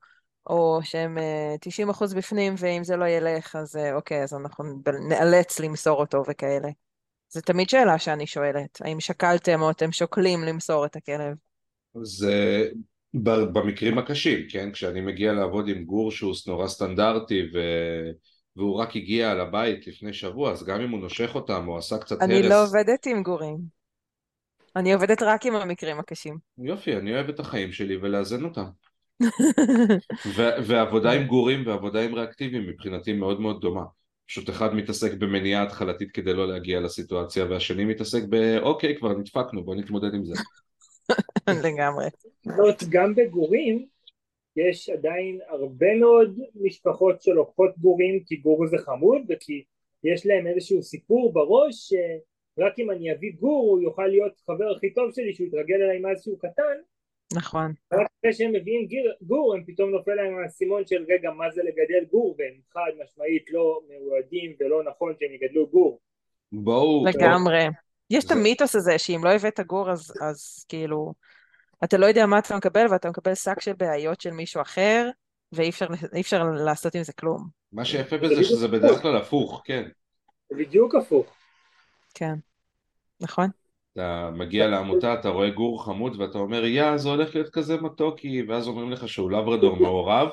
או 0.50 0.80
שהם 0.84 1.18
אה, 1.18 1.56
90 1.62 1.90
אחוז 1.90 2.14
בפנים 2.14 2.56
ואם 2.58 2.84
זה 2.84 2.96
לא 2.96 3.06
ילך 3.06 3.56
אז 3.56 3.76
אה, 3.76 3.96
אוקיי, 3.96 4.24
אז 4.24 4.34
אנחנו 4.34 4.64
נאלץ 5.10 5.60
למסור 5.60 6.00
אותו 6.00 6.24
וכאלה. 6.30 6.70
זו 7.30 7.42
תמיד 7.42 7.70
שאלה 7.70 8.00
שאני 8.00 8.28
שואלת, 8.28 8.82
האם 8.82 9.00
שקלתם 9.00 9.62
או 9.62 9.72
אתם 9.72 9.92
שוקלים 9.92 10.44
למסור 10.44 10.86
את 10.86 10.96
הכלב? 10.96 11.36
זה 12.04 12.66
במקרים 13.14 13.98
הקשים, 13.98 14.40
כן? 14.50 14.72
כשאני 14.72 15.02
מגיע 15.02 15.34
לעבוד 15.34 15.68
עם 15.68 15.84
גור 15.84 16.12
שהוא 16.12 16.34
נורא 16.48 16.68
סטנדרטי 16.68 17.42
ו... 17.54 17.60
והוא 18.56 18.76
רק 18.76 18.96
הגיע 18.96 19.34
לבית 19.34 19.88
לפני 19.88 20.14
שבוע, 20.14 20.52
אז 20.52 20.64
גם 20.64 20.82
אם 20.82 20.90
הוא 20.90 21.00
נושך 21.00 21.36
אותם 21.36 21.68
או 21.68 21.78
עשה 21.78 21.98
קצת 21.98 22.22
הרס... 22.22 22.32
אני 22.32 22.50
לא 22.50 22.64
עובדת 22.64 23.06
עם 23.06 23.24
גורים. 23.24 23.58
אני 24.76 24.94
עובדת 24.94 25.22
רק 25.22 25.46
עם 25.46 25.56
המקרים 25.56 26.00
הקשים. 26.00 26.38
יופי, 26.58 26.98
אני 26.98 27.14
אוהב 27.14 27.30
את 27.30 27.40
החיים 27.40 27.72
שלי 27.72 27.98
ולאזן 27.98 28.44
אותם. 28.44 28.66
ו- 30.36 30.56
ועבודה 30.66 31.12
עם 31.12 31.28
גורים 31.28 31.68
ועבודה 31.68 32.02
עם 32.02 32.16
ריאקטיביים 32.16 32.68
מבחינתי 32.68 33.14
מאוד 33.14 33.42
מאוד 33.42 33.62
דומה. 33.62 33.84
פשוט 34.28 34.50
אחד 34.50 34.74
מתעסק 34.74 35.14
במניעה 35.14 35.64
התחלתית 35.64 36.12
כדי 36.12 36.34
לא 36.34 36.48
להגיע 36.48 36.80
לסיטואציה 36.80 37.46
והשני 37.46 37.86
מתעסק 37.86 38.24
באוקיי 38.24 38.98
כבר 38.98 39.18
נדפקנו 39.18 39.64
בוא 39.64 39.76
נתמודד 39.76 40.14
עם 40.14 40.26
זה. 40.26 40.34
לגמרי. 41.66 42.06
זאת 42.44 42.84
גם 42.90 43.16
בגורים 43.16 43.86
יש 44.56 44.90
עדיין 44.90 45.40
הרבה 45.48 45.96
מאוד 45.96 46.40
משפחות 46.56 47.22
שלוקחות 47.22 47.78
גורים 47.78 48.24
כי 48.26 48.36
גור 48.36 48.68
זה 48.68 48.78
חמוד 48.78 49.22
וכי 49.30 49.64
יש 50.04 50.26
להם 50.26 50.48
איזשהו 50.48 50.84
סיפור 50.84 51.34
בראש 51.34 51.90
שרק 51.90 52.80
אם 52.80 52.92
אני 52.92 53.12
אביא 53.12 53.32
גור 53.40 53.70
הוא 53.72 53.82
יוכל 53.82 54.08
להיות 54.08 54.34
חבר 54.46 54.72
הכי 54.76 54.94
טוב 54.94 55.12
שלי 55.16 55.34
שהוא 55.34 55.48
יתרגל 55.48 55.76
אליי 55.76 56.00
מאז 56.00 56.24
שהוא 56.24 56.40
קטן 56.40 56.78
נכון. 57.34 57.74
רק 57.94 58.08
אחרי 58.20 58.34
שהם 58.34 58.52
מביאים 58.54 58.86
גיר, 58.86 59.14
גור 59.22 59.56
הם 59.56 59.64
פתאום 59.68 59.90
נופל 59.90 60.14
להם 60.14 60.38
האסימון 60.38 60.86
של 60.88 61.06
רגע 61.10 61.32
מה 61.32 61.52
זה 61.52 61.62
לגדל 61.64 62.06
גור 62.12 62.36
והם 62.38 62.54
חד 62.74 62.92
משמעית 63.04 63.52
לא 63.52 63.82
מיועדים 63.90 64.56
ולא 64.60 64.84
נכון 64.84 65.14
שהם 65.20 65.34
יגדלו 65.34 65.68
גור 65.68 66.00
בואו... 66.52 67.06
לגמרי. 67.06 67.68
יש 68.10 68.24
את 68.24 68.30
זה- 68.30 68.36
המיתוס 68.36 68.76
הזה 68.76 68.98
שאם 68.98 69.22
לא 69.24 69.30
הבאת 69.30 69.60
גור 69.60 69.92
אז, 69.92 70.14
אז 70.22 70.66
כאילו 70.70 71.14
אתה 71.84 71.98
לא 71.98 72.06
יודע 72.06 72.26
מה 72.26 72.40
אתה 72.40 72.58
מקבל 72.58 72.86
ואתה 72.92 73.10
מקבל 73.10 73.36
שק 73.36 73.62
של 73.62 73.74
בעיות 73.74 74.22
של 74.22 74.32
מישהו 74.32 74.62
אחר 74.62 75.10
ואי 75.52 75.70
אפשר, 75.70 75.88
אי 76.16 76.22
אפשר 76.22 76.44
לעשות 76.44 76.96
עם 76.96 77.04
זה 77.04 77.14
כלום. 77.14 77.48
מה 77.72 77.86
שיפה 77.86 78.18
בזה 78.18 78.44
שזה 78.44 78.68
בדרך 78.68 79.02
כלל 79.02 79.18
הפוך, 79.18 79.62
כן. 79.66 79.84
בדיוק 80.52 80.96
הפוך 80.96 81.28
כן. 82.14 82.34
נכון? 83.22 83.50
אתה 83.94 84.30
מגיע 84.34 84.68
לעמותה, 84.68 85.14
אתה 85.14 85.30
רואה 85.30 85.50
גור 85.50 85.86
חמוד 85.86 86.22
ואתה 86.22 86.38
אומר 86.38 86.66
יא 86.66 86.98
זה 86.98 87.10
הולך 87.10 87.36
להיות 87.36 87.50
כזה 87.50 87.78
מתוקי 87.78 88.44
ואז 88.44 88.68
אומרים 88.68 88.92
לך 88.92 89.08
שהוא 89.08 89.32
לברדור 89.32 89.76
מעורב 89.76 90.28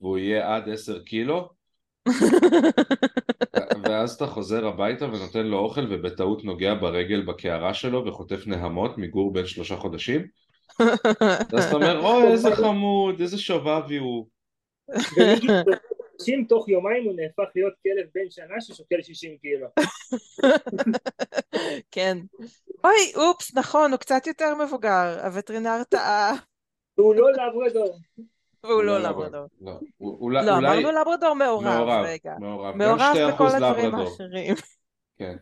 והוא 0.00 0.18
יהיה 0.18 0.56
עד 0.56 0.68
עשר 0.68 1.02
קילו 1.02 1.50
ואז 3.82 4.14
אתה 4.14 4.26
חוזר 4.26 4.66
הביתה 4.66 5.04
ונותן 5.04 5.46
לו 5.46 5.58
אוכל 5.58 5.86
ובטעות 5.90 6.44
נוגע 6.44 6.74
ברגל 6.74 7.22
בקערה 7.22 7.74
שלו 7.74 8.06
וחוטף 8.06 8.46
נהמות 8.46 8.98
מגור 8.98 9.32
בן 9.32 9.46
שלושה 9.46 9.76
חודשים? 9.76 10.26
ואז 11.52 11.64
אתה 11.64 11.76
אומר 11.76 12.00
אוי 12.00 12.32
איזה 12.32 12.56
חמוד 12.56 13.20
איזה 13.20 13.38
שובבי 13.38 13.96
הוא 13.96 14.26
חודשים 16.14 16.44
תוך 16.48 16.68
יומיים 16.68 17.04
הוא 17.04 17.14
נהפך 17.16 17.52
להיות 17.54 17.74
כלב 17.82 18.06
בן 18.14 18.30
שנה 18.30 18.60
ששוקל 18.60 19.02
60 19.02 19.36
קילו. 19.38 19.66
כן. 21.90 22.18
אוי, 22.84 23.12
אופס, 23.16 23.54
נכון, 23.54 23.90
הוא 23.90 23.98
קצת 23.98 24.26
יותר 24.26 24.54
מבוגר, 24.64 25.24
הווטרינר 25.24 25.82
טעה, 25.88 26.34
והוא 26.98 27.14
לא 27.14 27.30
לברדור 27.32 27.98
והוא 28.64 28.82
לא 28.82 28.98
לברדור. 28.98 29.46
לא, 29.60 29.72
לא, 30.42 30.58
אמרנו 30.58 30.92
לברדור 30.92 31.34
מעורב, 31.34 31.64
מעורב, 31.64 32.04
רגע. 32.04 32.34
מעורב, 32.40 32.74
בכל 32.76 33.48
2% 33.48 33.54
הדברים 33.54 33.94
האחרים. 33.94 34.54
כן, 35.18 35.36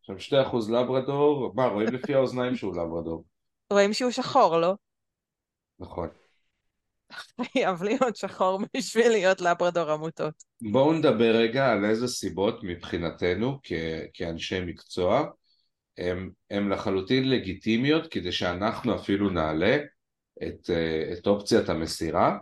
עכשיו 0.00 0.42
2% 0.44 0.72
לברדור, 0.72 1.52
מה 1.54 1.66
רואים 1.66 1.88
לפי 1.88 2.14
האוזניים 2.14 2.56
שהוא 2.56 2.76
לברדור, 2.76 3.24
רואים 3.72 3.92
שהוא 3.92 4.10
שחור, 4.10 4.56
לא? 4.58 4.74
נכון. 5.78 6.08
חייב 7.52 7.82
להיות 7.82 8.16
שחור 8.16 8.60
בשביל 8.76 9.08
להיות 9.08 9.40
לברדור 9.40 9.90
עמותות. 9.90 10.34
בואו 10.72 10.92
נדבר 10.92 11.36
רגע 11.36 11.72
על 11.72 11.84
איזה 11.84 12.08
סיבות 12.08 12.58
מבחינתנו 12.62 13.58
כ- 13.62 13.72
כאנשי 14.14 14.60
מקצוע 14.60 15.24
הם, 15.98 16.30
הם 16.50 16.70
לחלוטין 16.70 17.30
לגיטימיות 17.30 18.06
כדי 18.06 18.32
שאנחנו 18.32 18.96
אפילו 18.96 19.30
נעלה 19.30 19.76
את, 20.42 20.70
אה, 20.70 21.12
את 21.12 21.26
אופציית 21.26 21.68
המסירה 21.68 22.38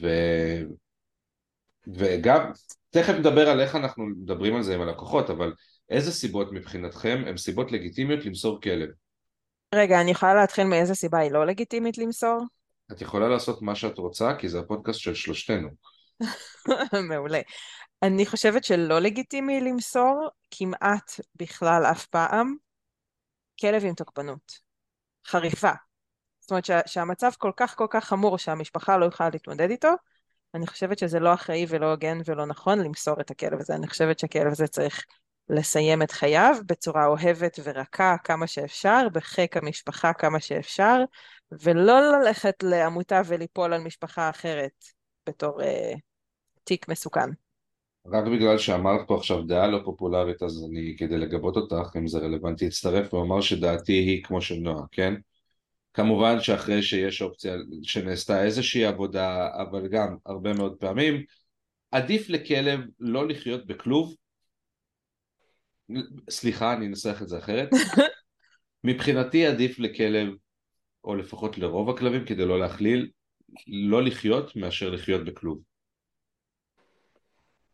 ו, 0.00 0.06
וגם 1.86 2.52
תכף 2.90 3.14
נדבר 3.18 3.48
על 3.48 3.60
איך 3.60 3.76
אנחנו 3.76 4.06
מדברים 4.06 4.56
על 4.56 4.62
זה 4.62 4.74
עם 4.74 4.80
הלקוחות 4.80 5.30
אבל 5.30 5.52
איזה 5.90 6.12
סיבות 6.12 6.52
מבחינתכם 6.52 7.22
הן 7.26 7.36
סיבות 7.36 7.72
לגיטימיות 7.72 8.24
למסור 8.24 8.60
כלב? 8.60 8.88
רגע, 9.74 10.00
אני 10.00 10.10
יכולה 10.10 10.34
להתחיל 10.34 10.64
מאיזה 10.64 10.94
סיבה 10.94 11.18
היא 11.18 11.32
לא 11.32 11.46
לגיטימית 11.46 11.98
למסור? 11.98 12.38
את 12.92 13.00
יכולה 13.00 13.28
לעשות 13.28 13.62
מה 13.62 13.74
שאת 13.74 13.98
רוצה 13.98 14.34
כי 14.38 14.48
זה 14.48 14.58
הפודקאסט 14.60 15.00
של 15.00 15.14
שלושתנו 15.14 15.68
מעולה. 17.08 17.40
אני 18.02 18.26
חושבת 18.26 18.64
שלא 18.64 18.98
לגיטימי 18.98 19.60
למסור 19.60 20.28
כמעט 20.50 21.12
בכלל 21.36 21.82
אף 21.90 22.06
פעם 22.06 22.56
כלב 23.60 23.84
עם 23.84 23.94
תוקפנות. 23.94 24.68
חריפה. 25.26 25.70
זאת 26.48 26.50
אומרת 26.50 26.64
שה, 26.64 26.80
שהמצב 26.86 27.30
כל 27.38 27.50
כך 27.56 27.76
כל 27.76 27.86
כך 27.90 28.04
חמור 28.04 28.38
שהמשפחה 28.38 28.96
לא 28.96 29.06
יכולה 29.06 29.28
להתמודד 29.32 29.70
איתו, 29.70 29.88
אני 30.54 30.66
חושבת 30.66 30.98
שזה 30.98 31.20
לא 31.20 31.34
אחראי 31.34 31.66
ולא 31.68 31.90
הוגן 31.90 32.18
ולא 32.24 32.46
נכון 32.46 32.78
למסור 32.78 33.20
את 33.20 33.30
הכלב 33.30 33.60
הזה. 33.60 33.74
אני 33.74 33.86
חושבת 33.86 34.18
שהכלב 34.18 34.46
הזה 34.46 34.66
צריך 34.66 35.04
לסיים 35.48 36.02
את 36.02 36.10
חייו 36.10 36.56
בצורה 36.66 37.06
אוהבת 37.06 37.58
ורכה 37.64 38.16
כמה 38.24 38.46
שאפשר, 38.46 39.08
בחיק 39.12 39.56
המשפחה 39.56 40.12
כמה 40.12 40.40
שאפשר, 40.40 40.96
ולא 41.52 42.00
ללכת 42.00 42.54
לעמותה 42.62 43.20
וליפול 43.26 43.72
על 43.72 43.80
משפחה 43.80 44.30
אחרת 44.30 44.84
בתור 45.28 45.62
אה, 45.62 45.92
תיק 46.64 46.88
מסוכן. 46.88 47.30
רק 48.12 48.24
בגלל 48.24 48.58
שאמרת 48.58 49.00
פה 49.06 49.16
עכשיו 49.16 49.42
דעה 49.42 49.66
לא 49.66 49.80
פופולרית 49.84 50.42
אז 50.42 50.64
אני 50.70 50.94
כדי 50.98 51.18
לגבות 51.18 51.56
אותך 51.56 51.96
אם 51.96 52.06
זה 52.06 52.18
רלוונטי 52.18 52.66
אצטרף 52.66 53.14
ואומר 53.14 53.40
שדעתי 53.40 53.92
היא 53.92 54.24
כמו 54.24 54.40
של 54.40 54.54
נועה, 54.54 54.84
כן? 54.92 55.14
כמובן 55.94 56.40
שאחרי 56.40 56.82
שיש 56.82 57.22
אופציה 57.22 57.54
שנעשתה 57.82 58.44
איזושהי 58.44 58.84
עבודה 58.84 59.48
אבל 59.54 59.88
גם 59.88 60.16
הרבה 60.26 60.52
מאוד 60.52 60.76
פעמים 60.80 61.24
עדיף 61.90 62.28
לכלב 62.28 62.80
לא 63.00 63.28
לחיות 63.28 63.66
בכלוב 63.66 64.14
סליחה 66.30 66.72
אני 66.72 66.86
אנסח 66.86 67.22
את 67.22 67.28
זה 67.28 67.38
אחרת 67.38 67.68
מבחינתי 68.84 69.46
עדיף 69.46 69.78
לכלב 69.78 70.28
או 71.04 71.14
לפחות 71.14 71.58
לרוב 71.58 71.90
הכלבים 71.90 72.24
כדי 72.24 72.44
לא 72.44 72.58
להכליל 72.58 73.10
לא 73.66 74.02
לחיות 74.02 74.56
מאשר 74.56 74.90
לחיות 74.90 75.24
בכלוב 75.24 75.67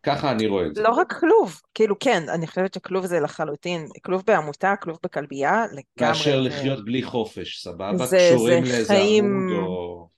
ככה 0.04 0.30
אני 0.30 0.46
רואה 0.46 0.66
את 0.66 0.74
זה 0.74 0.82
לא 0.82 0.88
רק 0.88 1.12
כלוב, 1.20 1.60
כאילו 1.74 1.98
כן, 1.98 2.22
אני 2.28 2.46
חושבת 2.46 2.74
שכלוב 2.74 3.06
זה 3.06 3.20
לחלוטין, 3.20 3.88
כלוב 4.04 4.22
בעמותה, 4.26 4.74
כלוב 4.82 4.98
בכלבייה, 5.02 5.64
לגמרי. 5.66 5.84
מאשר 6.00 6.40
לחיות 6.40 6.84
בלי 6.84 7.02
חופש, 7.02 7.62
סבבה? 7.62 8.06
זה- 8.06 8.30
קשורים 8.32 8.64
זה 8.64 8.72
לאיזה 8.72 8.94
חיים- 8.94 9.48
עמוד 9.50 9.66
או... 9.66 10.08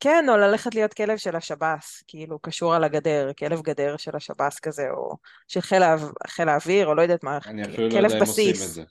כן, 0.00 0.24
או 0.28 0.36
ללכת 0.36 0.74
להיות 0.74 0.94
כלב 0.94 1.16
של 1.16 1.36
השב"ס, 1.36 2.02
כאילו 2.06 2.38
קשור 2.38 2.74
על 2.74 2.84
הגדר, 2.84 3.30
כלב 3.38 3.62
גדר 3.62 3.96
של 3.96 4.16
השב"ס 4.16 4.58
כזה, 4.60 4.82
או 4.90 5.16
של 5.48 5.60
חיל, 5.60 5.82
האו- 5.82 6.12
חיל 6.26 6.48
האוויר, 6.48 6.86
או 6.86 6.94
לא 6.94 7.02
יודעת 7.02 7.24
מה, 7.24 7.38
אני 7.46 7.62
אפילו 7.62 7.88
לא 7.88 7.94
יודע 7.98 8.16
אם 8.16 8.20
עושים 8.20 8.50
את. 8.50 8.68
זה. 8.70 8.82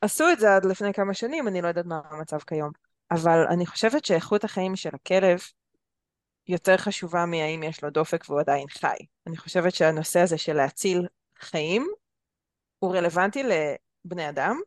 עשו 0.00 0.24
את 0.32 0.40
זה 0.40 0.56
עד 0.56 0.64
לפני 0.64 0.92
כמה 0.92 1.14
שנים, 1.14 1.48
אני 1.48 1.62
לא 1.62 1.68
יודעת 1.68 1.86
מה 1.86 2.00
המצב 2.10 2.38
כיום. 2.38 2.70
אבל 3.10 3.44
אני 3.50 3.66
חושבת 3.66 4.04
שאיכות 4.04 4.44
החיים 4.44 4.76
של 4.76 4.90
הכלב 4.94 5.38
יותר 6.50 6.76
חשובה 6.76 7.26
מהאם 7.26 7.62
יש 7.62 7.84
לו 7.84 7.90
דופק 7.90 8.24
והוא 8.28 8.40
עדיין 8.40 8.68
חי. 8.68 8.96
אני 9.26 9.36
חושבת 9.36 9.74
שהנושא 9.74 10.20
הזה 10.20 10.38
של 10.38 10.52
להציל 10.52 11.06
חיים 11.40 11.86
הוא 12.78 12.94
רלוונטי 12.94 13.42
לבני 13.42 14.28
אדם, 14.28 14.60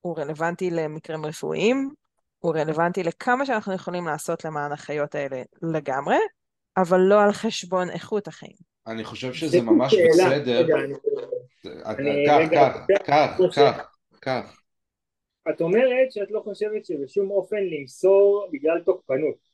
הוא 0.00 0.18
רלוונטי 0.18 0.70
למקרים 0.70 1.26
רפואיים, 1.26 1.90
הוא 2.38 2.54
רלוונטי 2.54 3.02
לכמה 3.02 3.46
שאנחנו 3.46 3.74
יכולים 3.74 4.06
לעשות 4.06 4.44
למען 4.44 4.72
החיות 4.72 5.14
האלה 5.14 5.42
לגמרי, 5.62 6.16
אבל 6.76 7.00
לא 7.00 7.22
על 7.22 7.32
חשבון 7.32 7.90
איכות 7.90 8.28
החיים. 8.28 8.56
אני 8.86 9.04
חושב 9.04 9.32
שזה 9.32 9.60
ממש 9.60 9.94
בסדר. 9.94 10.66
קח, 12.26 12.48
קח, 12.50 12.86
קח, 13.04 13.40
משה. 13.40 13.72
קח, 13.72 13.88
קח. 14.20 14.62
את 15.50 15.60
אומרת 15.60 16.12
שאת 16.12 16.30
לא 16.30 16.40
חושבת 16.40 16.84
שבשום 16.84 17.30
אופן 17.30 17.56
למסור 17.56 18.48
בגלל 18.52 18.80
תוקפנות. 18.84 19.47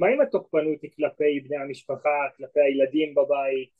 מה 0.00 0.06
אם 0.06 0.20
התוקפנות 0.20 0.82
היא 0.82 0.90
כלפי 0.96 1.40
בני 1.40 1.56
המשפחה, 1.56 2.18
כלפי 2.36 2.60
הילדים 2.60 3.14
בבית? 3.14 3.70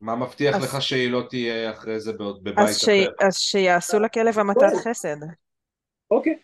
מה 0.00 0.16
מבטיח 0.16 0.56
אז- 0.56 0.62
לך 0.62 0.82
שהיא 0.82 1.10
לא 1.10 1.22
תהיה 1.30 1.70
אחרי 1.70 2.00
זה 2.00 2.12
בבית 2.12 2.58
אז, 2.58 2.78
ש... 2.78 2.88
אחר? 2.88 3.26
אז 3.26 3.38
שיעשו 3.38 3.98
לכלב 3.98 4.38
המתת 4.38 4.76
חסד. 4.84 5.16
אוקיי, 6.10 6.38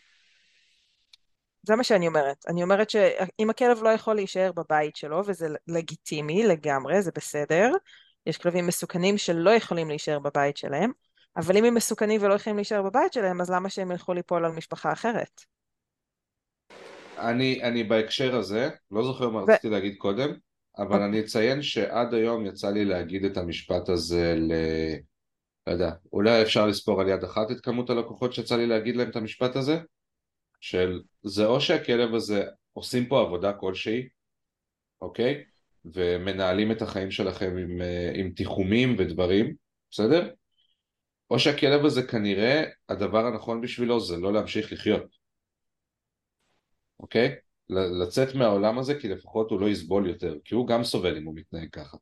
זה 1.67 1.77
מה 1.77 1.85
שאני 1.85 2.07
אומרת. 2.07 2.45
אני 2.49 2.63
אומרת 2.63 2.91
שאם 2.91 3.51
הכלב 3.51 3.83
לא 3.83 3.89
יכול 3.89 4.15
להישאר 4.15 4.51
בבית 4.53 4.97
שלו, 4.97 5.23
וזה 5.27 5.47
לגיטימי 5.69 6.47
לגמרי, 6.47 7.03
זה 7.03 7.11
בסדר, 7.15 7.71
יש 8.27 8.39
כלבים 8.39 8.67
מסוכנים 8.67 9.19
שלא 9.19 9.51
יכולים 9.51 9.89
להישאר 9.89 10.19
בבית 10.19 10.57
שלהם, 10.57 10.93
אבל 11.37 11.57
אם 11.57 11.65
הם 11.65 11.75
מסוכנים 11.75 12.23
ולא 12.23 12.35
יכולים 12.35 12.57
להישאר 12.57 12.83
בבית 12.83 13.13
שלהם, 13.13 13.41
אז 13.41 13.51
למה 13.51 13.71
שהם 13.71 13.91
ילכו 13.91 14.15
ליפול 14.15 14.45
על 14.45 14.53
משפחה 14.53 14.93
אחרת? 14.93 15.54
אני, 17.19 17.63
אני 17.63 17.85
בהקשר 17.85 18.37
הזה, 18.37 18.69
לא 18.91 19.05
זוכר 19.05 19.31
מה 19.31 19.39
ו- 19.39 19.45
רציתי 19.45 19.69
להגיד 19.69 19.95
קודם, 19.99 20.35
אבל 20.79 20.87
אוקיי. 20.87 21.05
אני 21.05 21.21
אציין 21.21 21.63
שעד 21.63 22.15
היום 22.15 22.47
יצא 22.47 22.71
לי 22.71 22.85
להגיד 22.85 23.25
את 23.25 23.37
המשפט 23.37 23.89
הזה 23.89 24.35
ל... 24.37 24.53
לא 25.67 25.73
יודע, 25.73 25.91
אולי 26.13 26.43
אפשר 26.43 26.67
לספור 26.67 27.01
על 27.01 27.09
יד 27.09 27.25
אחת 27.25 27.51
את 27.51 27.61
כמות 27.61 27.91
הלקוחות 27.91 28.33
שיצא 28.33 28.57
לי 28.57 28.67
להגיד 28.67 28.97
להם 28.97 29.11
את 29.11 29.17
המשפט 29.17 29.57
הזה? 29.57 29.79
של 30.61 31.03
זה 31.23 31.47
או 31.47 31.61
שהכלב 31.61 32.15
הזה 32.15 32.45
עושים 32.73 33.07
פה 33.07 33.21
עבודה 33.21 33.53
כלשהי, 33.53 34.09
אוקיי? 35.01 35.45
ומנהלים 35.85 36.73
את 36.73 36.83
החיים 36.83 37.11
שלכם 37.11 37.57
עם, 37.57 37.83
אה, 37.83 38.13
עם 38.15 38.31
תיחומים 38.31 38.97
ודברים, 38.99 39.55
בסדר? 39.91 40.31
או 41.31 41.39
שהכלב 41.39 41.85
הזה 41.85 42.03
כנראה 42.03 42.65
הדבר 42.89 43.27
הנכון 43.27 43.61
בשבילו 43.61 44.01
זה 44.01 44.17
לא 44.17 44.33
להמשיך 44.33 44.73
לחיות, 44.73 45.24
אוקיי? 47.01 47.35
לצאת 47.69 48.35
מהעולם 48.35 48.79
הזה 48.79 48.95
כי 48.95 49.09
לפחות 49.09 49.51
הוא 49.51 49.61
לא 49.61 49.67
יסבול 49.67 50.09
יותר, 50.09 50.37
כי 50.45 50.55
הוא 50.55 50.67
גם 50.67 50.85
סובל 50.85 51.17
אם 51.17 51.25
הוא 51.25 51.35
מתנהג 51.35 51.69
ככה. 51.73 51.97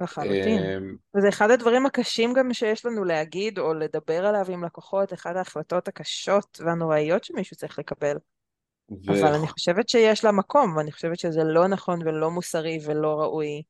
לחלוטין. 0.00 0.58
אמ, 0.58 0.96
וזה 1.16 1.28
אחד 1.28 1.50
הדברים 1.50 1.86
הקשים 1.86 2.32
גם 2.32 2.52
שיש 2.52 2.86
לנו 2.86 3.04
להגיד 3.04 3.58
או 3.58 3.74
לדבר 3.74 4.26
עליו 4.26 4.44
עם 4.48 4.64
לקוחות, 4.64 5.12
אחת 5.12 5.36
ההחלטות 5.36 5.88
הקשות 5.88 6.60
והנוראיות 6.64 7.24
שמישהו 7.24 7.56
צריך 7.56 7.78
לקבל. 7.78 8.16
ו... 8.90 9.10
אבל 9.10 9.34
אני 9.34 9.48
חושבת 9.48 9.88
שיש 9.88 10.24
לה 10.24 10.32
מקום, 10.32 10.76
ואני 10.76 10.92
חושבת 10.92 11.18
שזה 11.18 11.44
לא 11.44 11.66
נכון 11.68 11.98
ולא 12.02 12.30
מוסרי 12.30 12.78
ולא 12.86 13.20
ראוי 13.20 13.62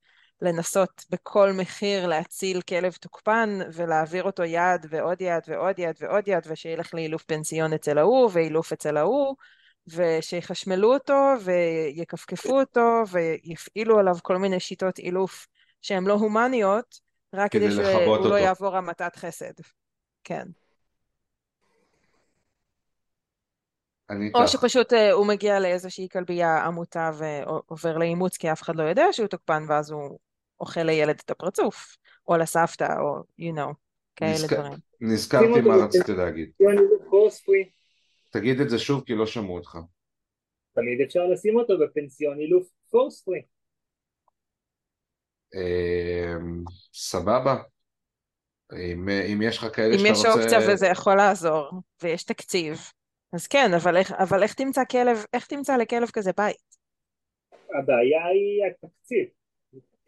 לנסות 0.43 1.05
בכל 1.11 1.53
מחיר 1.53 2.07
להציל 2.07 2.61
כלב 2.61 2.93
תוקפן 2.93 3.59
ולהעביר 3.73 4.25
אותו 4.25 4.45
יד 4.45 4.87
ועוד 4.89 5.21
יד 5.21 5.43
ועוד 5.49 5.79
יד 5.79 5.97
ועוד 6.01 6.29
יד 6.29 6.47
ושילך 6.47 6.95
לאילוף 6.95 7.25
פנסיון 7.25 7.73
אצל 7.73 7.99
ההוא 7.99 8.31
ואילוף 8.33 8.73
אצל 8.73 8.97
ההוא 8.97 9.35
ושיחשמלו 9.89 10.95
אותו 10.95 11.35
ויכפכפו 11.45 12.61
אותו 12.61 13.03
ויפעילו 13.11 13.99
עליו 13.99 14.17
כל 14.23 14.37
מיני 14.37 14.61
שיטות 14.61 14.99
אילוף 14.99 15.47
שהן 15.83 16.05
לא 16.05 16.13
הומניות 16.13 17.01
רק 17.35 17.53
כדי 17.53 17.71
כדי 17.71 17.75
שהוא 17.75 18.17
אותו. 18.17 18.29
לא 18.29 18.35
יעבור 18.35 18.77
המתת 18.77 19.17
חסד. 19.17 19.53
כן. 20.25 20.47
אני 24.11 24.31
או 24.35 24.41
איתך. 24.41 24.53
שפשוט 24.53 24.93
אה, 24.93 25.13
הוא 25.13 25.27
מגיע 25.27 25.61
לאיזושהי 25.61 26.09
כלבייה 26.13 26.65
עמותה 26.65 27.11
ועובר 27.15 27.99
לאימוץ 27.99 28.37
כי 28.37 28.53
אף 28.53 28.63
אחד 28.63 28.77
לא 28.77 28.83
יודע 28.83 29.13
שהוא 29.13 29.27
תוקפן 29.29 29.65
ואז 29.69 29.91
הוא 29.91 30.19
אוכל 30.61 30.83
לילד 30.83 31.21
את 31.25 31.31
הפרצוף, 31.31 31.97
או 32.29 32.37
לסבתא, 32.37 32.97
או 32.99 33.23
you 33.41 33.57
know, 33.57 33.75
כאלה 34.17 34.33
נזכ... 34.33 34.53
דברים. 34.53 34.79
נזכרתי 35.01 35.61
מה 35.61 35.77
רציתי 35.77 36.13
להגיד. 36.13 36.51
תגיד 38.39 38.61
את 38.61 38.71
זה 38.71 38.79
שוב 38.79 39.05
כי 39.07 39.15
לא 39.15 39.27
שמעו 39.27 39.55
אותך. 39.55 39.79
תמיד 40.75 41.01
אפשר 41.01 41.27
לשים 41.27 41.57
אותו 41.57 41.79
בפנסיון 41.79 42.39
אילוף 42.41 42.69
פורס 42.91 43.23
פרי. 43.23 43.43
אמ, 45.55 46.65
סבבה. 46.95 47.57
אם, 48.73 49.09
אם 49.09 49.43
יש 49.43 49.59
לך 49.59 49.77
כאלה 49.77 49.95
אם 49.95 49.99
שאתה 49.99 50.09
יש 50.11 50.19
רוצה... 50.19 50.33
אופציה 50.41 50.59
וזה 50.73 50.87
יכול 50.87 51.17
לעזור, 51.17 51.71
ויש 52.03 52.25
תקציב, 52.25 52.79
אז 53.33 53.47
כן, 53.47 53.71
אבל 53.83 53.97
איך, 53.97 54.13
אבל 54.13 54.43
איך 54.43 54.55
תמצא 54.55 54.83
כלב, 54.91 55.25
איך 55.33 55.47
תמצא 55.47 55.77
לכלב 55.77 56.11
כזה 56.11 56.31
בית? 56.37 56.77
הבעיה 57.53 58.27
היא 58.27 58.63
התקציב. 58.71 59.29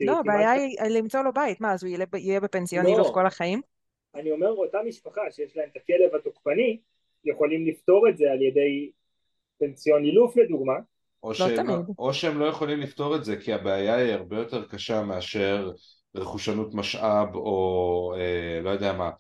לא, 0.01 0.13
כמעט- 0.13 0.19
הבעיה 0.21 0.51
היא 0.51 0.99
למצוא 0.99 1.23
לו 1.23 1.33
בית, 1.33 1.61
מה, 1.61 1.73
אז 1.73 1.85
הוא 1.85 1.91
יהיה- 1.91 2.07
יהיה 2.17 2.41
בפנסיון 2.41 2.85
לא. 2.87 2.91
אילוף 2.91 3.09
כל 3.15 3.27
החיים? 3.27 3.61
אני 4.15 4.31
אומר, 4.33 4.49
אותה 4.49 4.79
משפחה 4.89 5.21
שיש 5.31 5.57
להם 5.57 5.69
את 5.73 5.77
הכלב 5.77 6.15
התוקפני, 6.21 6.81
יכולים 7.27 7.67
לפתור 7.67 8.09
את 8.09 8.17
זה 8.17 8.25
על 8.33 8.43
ידי 8.43 8.91
פנסיון 9.59 10.05
אילוף 10.05 10.37
לדוגמה, 10.37 10.75
או, 11.23 11.29
לא 11.29 11.35
שהם, 11.35 11.57
תמיד. 11.57 11.77
או 11.99 12.15
שהם 12.15 12.39
לא 12.39 12.45
יכולים 12.45 12.81
לפתור 12.81 13.17
את 13.17 13.25
זה 13.25 13.37
כי 13.37 13.53
הבעיה 13.53 13.95
היא 13.95 14.13
הרבה 14.13 14.37
יותר 14.39 14.65
קשה 14.65 15.03
מאשר 15.03 15.73
רכושנות 16.15 16.75
משאב 16.75 17.35
או 17.35 18.13
אה, 18.17 18.61
לא 18.63 18.71
יודע 18.71 18.93
מה, 18.93 19.11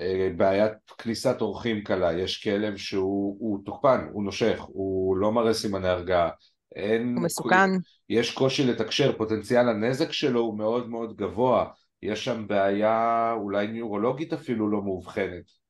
אה, 0.00 0.30
בעיית 0.36 0.72
כניסת 0.98 1.36
אורחים 1.40 1.84
קלה, 1.84 2.12
יש 2.12 2.44
כלב 2.44 2.76
שהוא 2.76 3.36
הוא 3.38 3.58
תוקפן, 3.64 4.06
הוא 4.12 4.24
נושך, 4.24 4.60
הוא 4.66 5.16
לא 5.16 5.32
מראה 5.32 5.54
סימני 5.54 5.88
הרגעה, 5.88 6.30
אין, 6.76 7.14
הוא 7.16 7.24
מסוכן. 7.24 7.70
יש 8.08 8.34
קושי 8.34 8.66
לתקשר, 8.66 9.16
פוטנציאל 9.18 9.68
הנזק 9.68 10.12
שלו 10.12 10.40
הוא 10.40 10.58
מאוד 10.58 10.88
מאוד 10.88 11.16
גבוה, 11.16 11.66
יש 12.02 12.24
שם 12.24 12.46
בעיה 12.46 13.32
אולי 13.36 13.66
ניורולוגית 13.66 14.32
אפילו 14.32 14.68
לא 14.68 14.82
מאובחנת, 14.82 15.61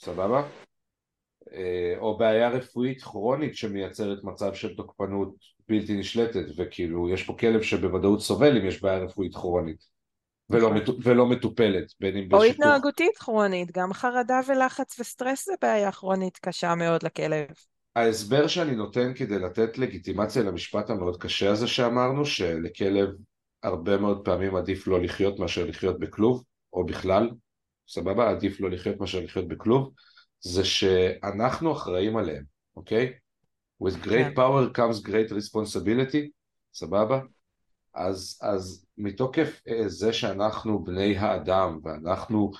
סבבה? 0.00 0.48
אה, 1.52 1.94
או 1.98 2.18
בעיה 2.18 2.48
רפואית 2.48 3.02
כרונית 3.02 3.56
שמייצרת 3.56 4.24
מצב 4.24 4.54
של 4.54 4.76
תוקפנות 4.76 5.34
בלתי 5.68 5.96
נשלטת 5.96 6.44
וכאילו 6.56 7.08
יש 7.08 7.22
פה 7.22 7.36
כלב 7.40 7.62
שבוודאות 7.62 8.20
סובל 8.20 8.56
אם 8.56 8.66
יש 8.66 8.82
בעיה 8.82 8.98
רפואית 8.98 9.34
כרונית 9.34 9.84
ולא, 10.50 10.74
נכון. 10.74 10.96
ולא 11.02 11.26
מטופלת 11.26 11.92
בין 12.00 12.16
אם 12.16 12.28
או 12.32 12.38
בשיכוך 12.38 12.54
התנהגותית 12.54 13.18
כרונית, 13.18 13.72
גם 13.72 13.92
חרדה 13.92 14.40
ולחץ 14.46 15.00
וסטרס 15.00 15.46
זה 15.46 15.52
בעיה 15.62 15.92
כרונית 15.92 16.38
קשה 16.38 16.74
מאוד 16.74 17.02
לכלב. 17.02 17.46
ההסבר 17.96 18.46
שאני 18.46 18.74
נותן 18.74 19.12
כדי 19.14 19.38
לתת 19.38 19.78
לגיטימציה 19.78 20.42
למשפט 20.42 20.90
המאוד 20.90 21.22
קשה 21.22 21.50
הזה 21.50 21.66
שאמרנו 21.66 22.26
שלכלב 22.26 23.08
הרבה 23.62 23.98
מאוד 23.98 24.24
פעמים 24.24 24.56
עדיף 24.56 24.86
לא 24.86 25.00
לחיות 25.00 25.38
מאשר 25.38 25.64
לחיות 25.64 25.98
בכלוב 25.98 26.44
או 26.72 26.86
בכלל 26.86 27.30
סבבה 27.88 28.30
עדיף 28.30 28.60
לא 28.60 28.70
לחיות 28.70 29.00
מאשר 29.00 29.20
לחיות 29.20 29.48
בכלוב 29.48 29.92
זה 30.40 30.64
שאנחנו 30.64 31.72
אחראים 31.72 32.16
עליהם 32.16 32.44
אוקיי? 32.76 33.12
with 33.82 34.04
great 34.04 34.08
כן. 34.08 34.32
power 34.36 34.76
comes 34.76 35.06
great 35.06 35.30
responsibility 35.30 36.28
סבבה? 36.74 37.20
אז, 37.94 38.38
אז 38.42 38.86
מתוקף 38.98 39.60
אה, 39.68 39.88
זה 39.88 40.12
שאנחנו 40.12 40.84
בני 40.84 41.16
האדם 41.16 41.78
ואנחנו 41.84 42.50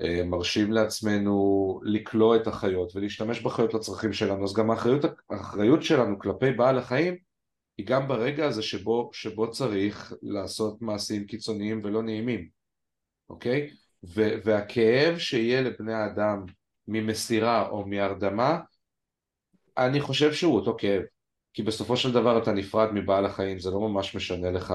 אה, 0.00 0.24
מרשים 0.24 0.72
לעצמנו 0.72 1.80
לקלוא 1.84 2.36
את 2.36 2.46
החיות 2.46 2.96
ולהשתמש 2.96 3.40
בחיות 3.40 3.74
לצרכים 3.74 4.12
שלנו, 4.12 4.44
אז 4.44 4.54
גם 4.54 4.70
האחריות, 4.70 5.04
האחריות 5.30 5.82
שלנו 5.82 6.18
כלפי 6.18 6.52
בעל 6.52 6.78
החיים 6.78 7.16
היא 7.78 7.86
גם 7.86 8.08
ברגע 8.08 8.46
הזה 8.46 8.62
שבו, 8.62 9.10
שבו 9.12 9.50
צריך 9.50 10.12
לעשות 10.22 10.82
מעשים 10.82 11.26
קיצוניים 11.26 11.80
ולא 11.84 12.02
נעימים, 12.02 12.48
אוקיי? 13.30 13.70
והכאב 14.44 15.18
שיהיה 15.18 15.60
לבני 15.60 15.94
האדם 15.94 16.44
ממסירה 16.88 17.68
או 17.68 17.86
מהרדמה, 17.86 18.60
אני 19.78 20.00
חושב 20.00 20.32
שהוא 20.32 20.54
אותו 20.54 20.76
כאב. 20.78 21.02
כי 21.54 21.62
בסופו 21.62 21.96
של 21.96 22.12
דבר 22.12 22.42
אתה 22.42 22.52
נפרד 22.52 22.88
מבעל 22.92 23.26
החיים, 23.26 23.58
זה 23.58 23.70
לא 23.70 23.80
ממש 23.80 24.14
משנה 24.16 24.50
לך, 24.50 24.74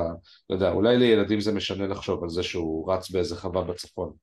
לא 0.50 0.56
יודע, 0.56 0.72
אולי 0.72 0.98
לילדים 0.98 1.40
זה 1.40 1.52
משנה 1.52 1.88
לחשוב 1.88 2.24
על 2.24 2.30
זה 2.30 2.44
שהוא 2.44 2.94
רץ 2.94 3.12
באיזה 3.12 3.36
חווה 3.36 3.64
בצפון. 3.64 4.14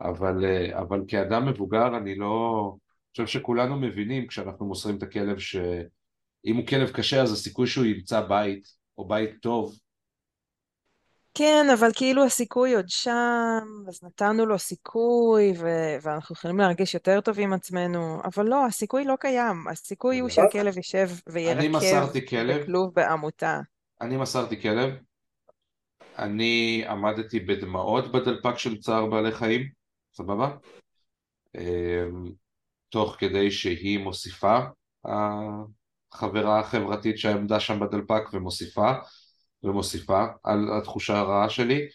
אבל, 0.00 0.44
אה, 0.44 0.78
אבל 0.78 1.00
כאדם 1.08 1.48
מבוגר 1.48 1.96
אני 1.96 2.14
לא... 2.14 2.74
אני 2.74 3.26
חושב 3.26 3.38
שכולנו 3.38 3.76
מבינים 3.76 4.26
כשאנחנו 4.26 4.66
מוסרים 4.66 4.96
את 4.96 5.02
הכלב 5.02 5.38
שאם 5.38 6.56
הוא 6.56 6.66
כלב 6.66 6.90
קשה 6.90 7.22
אז 7.22 7.32
הסיכוי 7.32 7.66
שהוא 7.66 7.84
ימצא 7.84 8.20
בית, 8.20 8.68
או 8.98 9.08
בית 9.08 9.30
טוב, 9.42 9.74
כן, 11.34 11.66
אבל 11.78 11.88
כאילו 11.94 12.24
הסיכוי 12.24 12.74
עוד 12.74 12.88
שם, 12.88 13.66
אז 13.88 14.02
נתנו 14.02 14.46
לו 14.46 14.58
סיכוי, 14.58 15.52
ו- 15.58 15.96
ואנחנו 16.02 16.32
יכולים 16.32 16.58
להרגיש 16.58 16.94
יותר 16.94 17.20
טוב 17.20 17.40
עם 17.40 17.52
עצמנו, 17.52 18.20
אבל 18.24 18.46
לא, 18.46 18.66
הסיכוי 18.66 19.04
לא 19.04 19.14
קיים. 19.20 19.68
הסיכוי 19.70 20.18
הוא 20.18 20.28
שהכלב 20.28 20.76
יישב 20.76 21.08
כלב, 22.28 22.60
בכלוב 22.62 22.94
בעמותה. 22.94 23.60
אני 24.00 24.16
מסרתי 24.16 24.62
כלב, 24.62 24.90
אני 26.18 26.84
עמדתי 26.88 27.40
בדמעות 27.40 28.12
בדלפק 28.12 28.58
של 28.58 28.78
צער 28.78 29.06
בעלי 29.06 29.32
חיים, 29.32 29.68
סבבה? 30.12 30.50
אמ, 31.58 32.32
תוך 32.88 33.16
כדי 33.18 33.50
שהיא 33.50 33.98
מוסיפה, 33.98 34.58
החברה 35.04 36.60
החברתית 36.60 37.18
שעמדה 37.18 37.60
שם 37.60 37.80
בדלפק 37.80 38.22
ומוסיפה 38.32 38.92
ומוסיפה 39.64 40.26
על 40.44 40.68
התחושה 40.78 41.18
הרעה 41.18 41.50
שלי 41.50 41.88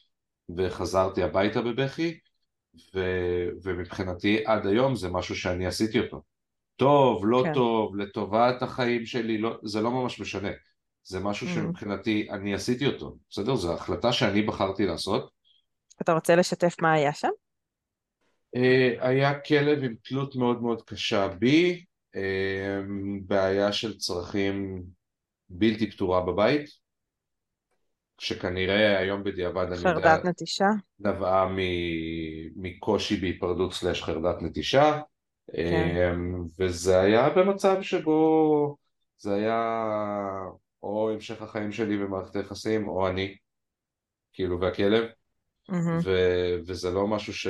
וחזרתי 0.58 1.24
הביתה 1.24 1.62
בבכי 1.62 2.20
ו, 2.96 3.00
ומבחינתי 3.64 4.44
עד 4.46 4.68
היום 4.68 4.96
זה 4.96 5.10
משהו 5.10 5.36
שאני 5.36 5.66
עשיתי 5.66 6.00
אותו. 6.00 6.22
טוב, 6.76 7.22
לא 7.26 7.44
כן. 7.46 7.54
טוב, 7.54 7.96
לטובת 7.96 8.62
החיים 8.62 9.06
שלי, 9.06 9.38
לא, 9.38 9.58
זה 9.64 9.82
לא 9.82 9.92
ממש 9.92 10.20
משנה. 10.20 10.50
זה 11.04 11.20
משהו 11.20 11.48
Mhm. 11.48 11.50
שמבחינתי 11.50 12.28
אני 12.32 12.54
עשיתי 12.54 12.88
אותו, 12.88 13.18
בסדר? 13.30 13.56
זו 13.56 13.74
החלטה 13.74 14.14
שאני 14.14 14.42
בחרתי 14.42 14.86
לעשות. 14.86 15.30
אתה 16.02 16.14
רוצה 16.14 16.36
לשתף 16.36 16.76
מה 16.82 16.94
היה 16.94 17.14
שם? 17.14 17.30
אה, 18.56 18.96
היה 19.00 19.40
כלב 19.40 19.84
עם 19.84 19.96
תלות 20.04 20.36
מאוד 20.36 20.62
מאוד 20.62 20.82
קשה 20.82 21.28
בי, 21.28 21.86
אה, 22.16 22.82
בעיה 23.26 23.74
של 23.74 23.98
צרכים 23.98 24.84
בלתי 25.50 25.92
פתורה 25.92 26.22
בבית, 26.22 26.70
שכנראה 28.18 29.00
היום 29.00 29.24
בדיעבד 29.24 29.66
אני 29.68 29.78
יודע, 29.78 29.94
חרדת 29.94 30.26
נטישה? 30.26 30.70
נבעה 31.00 31.48
מקושי 32.56 33.16
בהיפרדות 33.16 33.74
סלש 33.74 34.04
חרדת 34.04 34.42
נטישה, 34.42 35.02
כן. 35.56 35.62
אה, 35.98 36.14
וזה 36.60 37.00
היה 37.00 37.30
במצב 37.30 37.82
שבו 37.82 38.78
זה 39.18 39.34
היה 39.36 39.82
או 40.84 41.10
המשך 41.14 41.42
החיים 41.42 41.72
שלי 41.72 41.98
במערכת 41.98 42.36
היחסים 42.36 42.88
או 42.88 43.08
אני, 43.08 43.36
כאילו 44.34 44.60
והכלב, 44.62 45.04
מהמם. 45.70 46.00
ו- 46.04 46.56
וזה 46.68 46.92
לא 46.92 47.08
משהו 47.08 47.34
ש... 47.34 47.48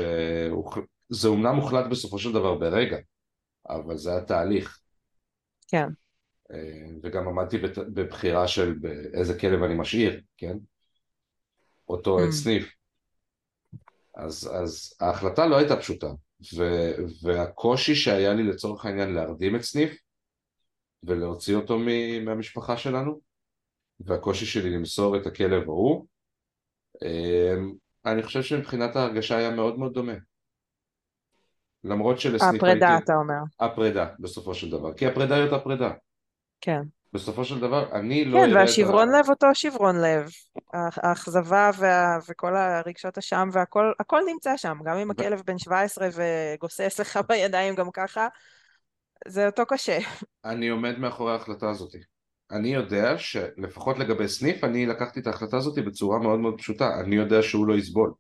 זה 1.10 1.28
אומנם 1.28 1.56
הוחלט 1.56 1.86
בסופו 1.90 2.20
של 2.20 2.32
דבר 2.32 2.56
ברגע, 2.56 2.98
אבל 3.70 3.98
זה 3.98 4.12
היה 4.12 4.22
תהליך. 4.22 4.80
כן. 5.68 5.88
אה, 6.52 6.86
וגם 7.04 7.28
עמדתי 7.28 7.58
בבחירה 7.94 8.48
של 8.48 8.76
איזה 9.14 9.40
כלב 9.40 9.64
אני 9.64 9.76
משאיר, 9.76 10.22
כן? 10.38 10.58
אותו 11.90 12.20
Mm. 12.20 12.32
סניף. 12.32 12.72
אז, 14.16 14.52
אז 14.54 14.98
ההחלטה 15.00 15.46
לא 15.46 15.58
הייתה 15.58 15.78
פשוטה, 15.78 16.08
ו, 16.58 16.64
והקושי 17.24 17.96
שהיה 17.96 18.34
לי 18.34 18.44
לצורך 18.44 18.86
העניין 18.86 19.14
להרדים 19.14 19.56
את 19.56 19.62
סניף 19.62 19.98
ולהוציא 21.04 21.56
אותו 21.56 21.80
מ, 21.80 22.26
מהמשפחה 22.26 22.78
שלנו, 22.78 23.20
והקושי 24.00 24.46
שלי 24.46 24.70
למסור 24.70 25.18
את 25.18 25.28
הכלב 25.28 25.64
ההוא, 25.64 26.06
אמ, 27.04 27.74
אני 28.06 28.24
חושב 28.24 28.44
שמבחינת 28.44 28.96
ההרגשה 28.96 29.38
היה 29.38 29.50
מאוד 29.50 29.80
מאוד 29.80 29.94
דומה. 29.94 30.14
למרות 31.84 32.20
שלסניף 32.20 32.64
הפרידה, 32.64 32.98
אתה 32.98 33.16
אומר. 33.16 33.40
הפרידה, 33.60 34.08
בסופו 34.20 34.54
של 34.54 34.70
דבר. 34.70 34.94
כי 34.94 35.08
הפרידה 35.08 35.36
היא 35.36 35.44
אותה 35.44 35.60
פרידה. 35.64 35.92
כן. 36.66 36.82
בסופו 37.14 37.46
של 37.46 37.60
דבר, 37.60 37.92
אני 37.92 38.26
לא 38.26 38.40
כן, 38.40 38.56
והשברון 38.56 39.10
ה... 39.10 39.20
לב 39.20 39.30
אותו 39.30 39.48
שברון 39.54 40.02
לב. 40.02 40.30
האכ- 40.74 41.00
האכזבה 41.04 41.70
וה... 41.78 42.18
וכל 42.30 42.56
הרגשות 42.56 43.18
אשם 43.18 43.50
והכל 43.52 43.92
הכל 44.00 44.22
נמצא 44.28 44.58
שם, 44.58 44.78
גם 44.86 44.98
אם 44.98 45.12
הכלב 45.12 45.42
בן 45.46 45.58
17 45.58 46.08
וגוסס 46.14 47.00
לך 47.00 47.20
בידיים 47.30 47.76
גם 47.76 47.92
ככה, 47.92 48.28
זה 49.28 49.46
אותו 49.46 49.66
קשה. 49.66 49.98
אני 50.46 50.70
עומד 50.70 51.00
מאחורי 51.00 51.32
ההחלטה 51.32 51.70
הזאת. 51.70 51.96
אני 52.52 52.74
יודע 52.74 53.18
שלפחות 53.18 54.00
לגבי 54.00 54.28
סניף, 54.28 54.64
אני 54.64 54.86
לקחתי 54.86 55.20
את 55.20 55.28
ההחלטה 55.28 55.58
הזאת 55.58 55.86
בצורה 55.86 56.20
מאוד 56.20 56.40
מאוד 56.40 56.56
פשוטה. 56.58 57.00
אני 57.00 57.16
יודע 57.16 57.42
שהוא 57.42 57.68
לא 57.68 57.74
יסבול. 57.74 58.14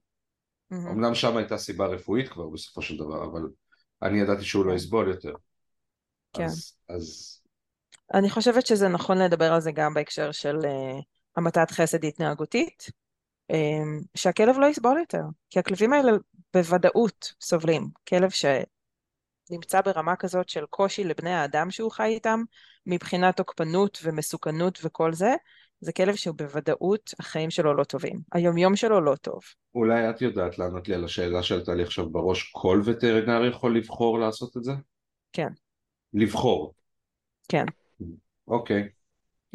מהמם. 0.71 0.87
אמנם 0.87 1.15
שם 1.15 1.37
הייתה 1.37 1.57
סיבה 1.57 1.85
רפואית 1.85 2.29
כבר 2.29 2.47
בסופו 2.49 2.81
של 2.81 2.97
דבר, 2.97 3.23
אבל 3.23 3.41
אני 4.03 4.19
ידעתי 4.19 4.43
שהוא 4.43 4.65
לא 4.65 4.71
כן. 4.71 4.75
יסבול 4.75 5.09
יותר. 5.09 5.33
כן. 6.33 6.43
אז, 6.43 6.77
אז 6.89 7.41
אני 8.13 8.29
חושבת 8.29 8.65
שזה 8.65 8.87
נכון 8.87 9.17
לדבר 9.17 9.53
על 9.53 9.61
זה 9.61 9.71
גם 9.71 9.93
בהקשר 9.93 10.31
של 10.31 10.57
uh, 10.57 11.03
המתת 11.35 11.71
חסד 11.71 12.05
התנהגותית, 12.05 12.89
um, 13.51 14.05
שהכלב 14.15 14.57
לא 14.57 14.65
יסבול 14.65 14.97
יותר, 14.99 15.23
כי 15.49 15.59
הכלבים 15.59 15.93
האלה 15.93 16.11
בוודאות 16.53 17.33
סובלים. 17.41 17.87
כלב 18.09 18.29
שנמצא 18.29 19.81
ברמה 19.81 20.15
כזאת 20.15 20.49
של 20.49 20.65
קושי 20.69 21.03
לבני 21.03 21.33
האדם 21.33 21.71
שהוא 21.71 21.91
חי 21.91 22.07
איתם, 22.07 22.43
מבחינת 22.85 23.37
תוקפנות 23.37 23.99
ומסוכנות 24.03 24.79
וכל 24.83 25.13
זה, 25.13 25.35
זה 25.79 25.93
כלב 25.93 26.15
שהוא 26.15 26.35
בוודאות 26.35 27.13
החיים 27.19 27.49
שלו 27.49 27.73
לא 27.73 27.83
טובים. 27.83 28.19
היומיום 28.33 28.75
שלו 28.75 29.01
לא 29.01 29.15
טוב. 29.15 29.39
אולי 29.75 30.09
את 30.09 30.21
יודעת 30.21 30.59
לענות 30.59 30.87
לי 30.87 30.95
על 30.95 31.05
השאלה 31.05 31.43
שעלתה 31.43 31.73
לי 31.73 31.83
עכשיו 31.83 32.09
בראש, 32.09 32.51
כל 32.53 32.81
וטרינר 32.85 33.45
יכול 33.45 33.77
לבחור 33.77 34.19
לעשות 34.19 34.57
את 34.57 34.63
זה? 34.63 34.71
כן. 35.33 35.47
לבחור. 36.13 36.73
כן. 37.49 37.65
אוקיי. 38.47 38.89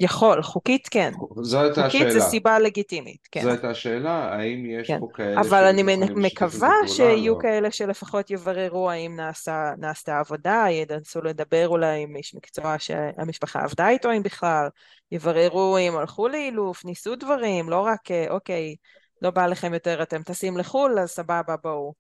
יכול, 0.01 0.43
חוקית 0.43 0.89
כן. 0.89 1.13
זו 1.43 1.61
הייתה 1.61 1.83
חוקית 1.85 2.07
השאלה. 2.07 2.21
זה 2.21 2.21
סיבה 2.21 2.59
לגיטימית, 2.59 3.29
כן. 3.31 3.43
זו 3.43 3.49
הייתה 3.49 3.71
השאלה, 3.71 4.35
האם 4.35 4.67
יש 4.67 4.89
כן. 4.89 5.01
פה 5.01 5.09
כאלה 5.15 5.41
אבל 5.41 5.65
אני 5.65 5.83
מקווה? 6.17 6.75
שיהיו 6.87 7.35
לא. 7.35 7.39
כאלה 7.41 7.71
שלפחות 7.71 8.31
יבררו 8.31 8.91
האם 8.91 9.17
נעשה, 9.17 9.73
נעשתה 9.79 10.19
עבודה, 10.19 10.67
ינסו 10.71 11.23
לדבר 11.23 11.69
אולי 11.69 12.03
עם 12.03 12.17
איש 12.17 12.35
מקצוע 12.35 12.75
שהמשפחה 12.79 13.61
עבדה 13.63 13.89
איתו 13.89 14.13
אם 14.13 14.23
בכלל, 14.23 14.69
יבררו 15.13 15.79
אם 15.79 15.97
הלכו 15.97 16.29
לאילוף, 16.29 16.85
ניסו 16.85 17.17
דברים, 17.17 17.69
לא 17.69 17.81
רק 17.81 18.11
אה, 18.11 18.27
אוקיי, 18.31 18.77
לא 19.23 19.31
בא 19.31 19.47
לכם 19.47 19.75
יותר, 19.75 20.03
אתם 20.03 20.23
טסים 20.23 20.57
לחו"ל, 20.57 20.99
אז 20.99 21.11
סבבה, 21.11 21.55
בואו. 21.63 21.95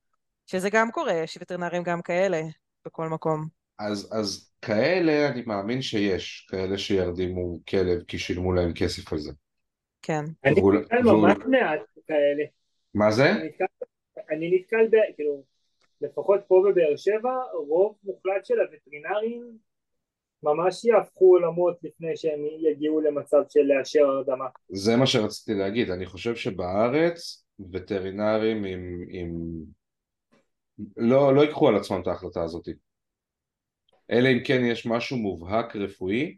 שזה 0.46 0.70
גם 0.70 0.90
קורה, 0.90 1.12
יש 1.12 1.38
וטרינרים 1.40 1.82
גם 1.82 2.02
כאלה 2.02 2.42
בכל 2.86 3.08
מקום. 3.08 3.59
אז, 3.80 4.08
אז 4.12 4.52
כאלה 4.62 5.28
אני 5.28 5.42
מאמין 5.46 5.82
שיש, 5.82 6.46
כאלה 6.50 6.78
שירדימו 6.78 7.58
כלב 7.68 8.02
כי 8.02 8.18
שילמו 8.18 8.52
להם 8.52 8.72
כסף 8.74 9.12
על 9.12 9.18
זה. 9.18 9.32
כן. 10.02 10.24
אני 10.44 10.60
והוא- 10.60 10.74
נתקל 10.74 11.02
ממש 11.02 11.36
מעט 11.46 11.80
כאלה. 12.08 12.44
מה 12.94 13.10
זה? 13.10 13.30
אני 14.30 14.58
נתקל. 14.60 14.88
כאילו, 15.16 15.42
לפחות 16.00 16.40
פה 16.48 16.62
בבאר 16.68 16.96
שבע, 16.96 17.34
רוב 17.54 17.96
מוחלט 18.04 18.44
של 18.44 18.54
הווטרינרים 18.60 19.42
ממש 20.42 20.84
יהפכו 20.84 21.24
עולמות 21.24 21.76
לפני 21.82 22.16
שהם 22.16 22.40
יגיעו 22.70 23.00
למצב 23.00 23.42
של 23.48 23.60
לאשר 23.60 24.04
הרדמה. 24.06 24.44
זה 24.68 24.96
מה 24.96 25.06
שרציתי 25.06 25.58
להגיד, 25.58 25.90
אני 25.90 26.06
חושב 26.06 26.34
שבארץ 26.36 27.44
וטרינרים 27.72 28.64
עם... 28.64 29.04
עם... 29.08 29.30
לא, 30.96 31.34
לא 31.34 31.40
ייקחו 31.40 31.68
על 31.68 31.76
עצמם 31.76 32.00
את 32.02 32.06
ההחלטה 32.06 32.42
הזאת. 32.42 32.68
אלא 34.10 34.28
אם 34.28 34.38
כן 34.44 34.64
יש 34.64 34.86
משהו 34.86 35.16
מובהק 35.16 35.76
רפואי, 35.76 36.36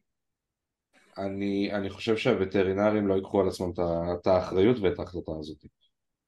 אני, 1.18 1.72
אני 1.72 1.90
חושב 1.90 2.16
שהווטרינרים 2.16 3.06
לא 3.06 3.14
ייקחו 3.14 3.40
על 3.40 3.48
עצמם 3.48 3.70
את 4.20 4.26
האחריות 4.26 4.76
ואת 4.78 4.98
ההחלטה 4.98 5.32
הזאת. 5.40 5.64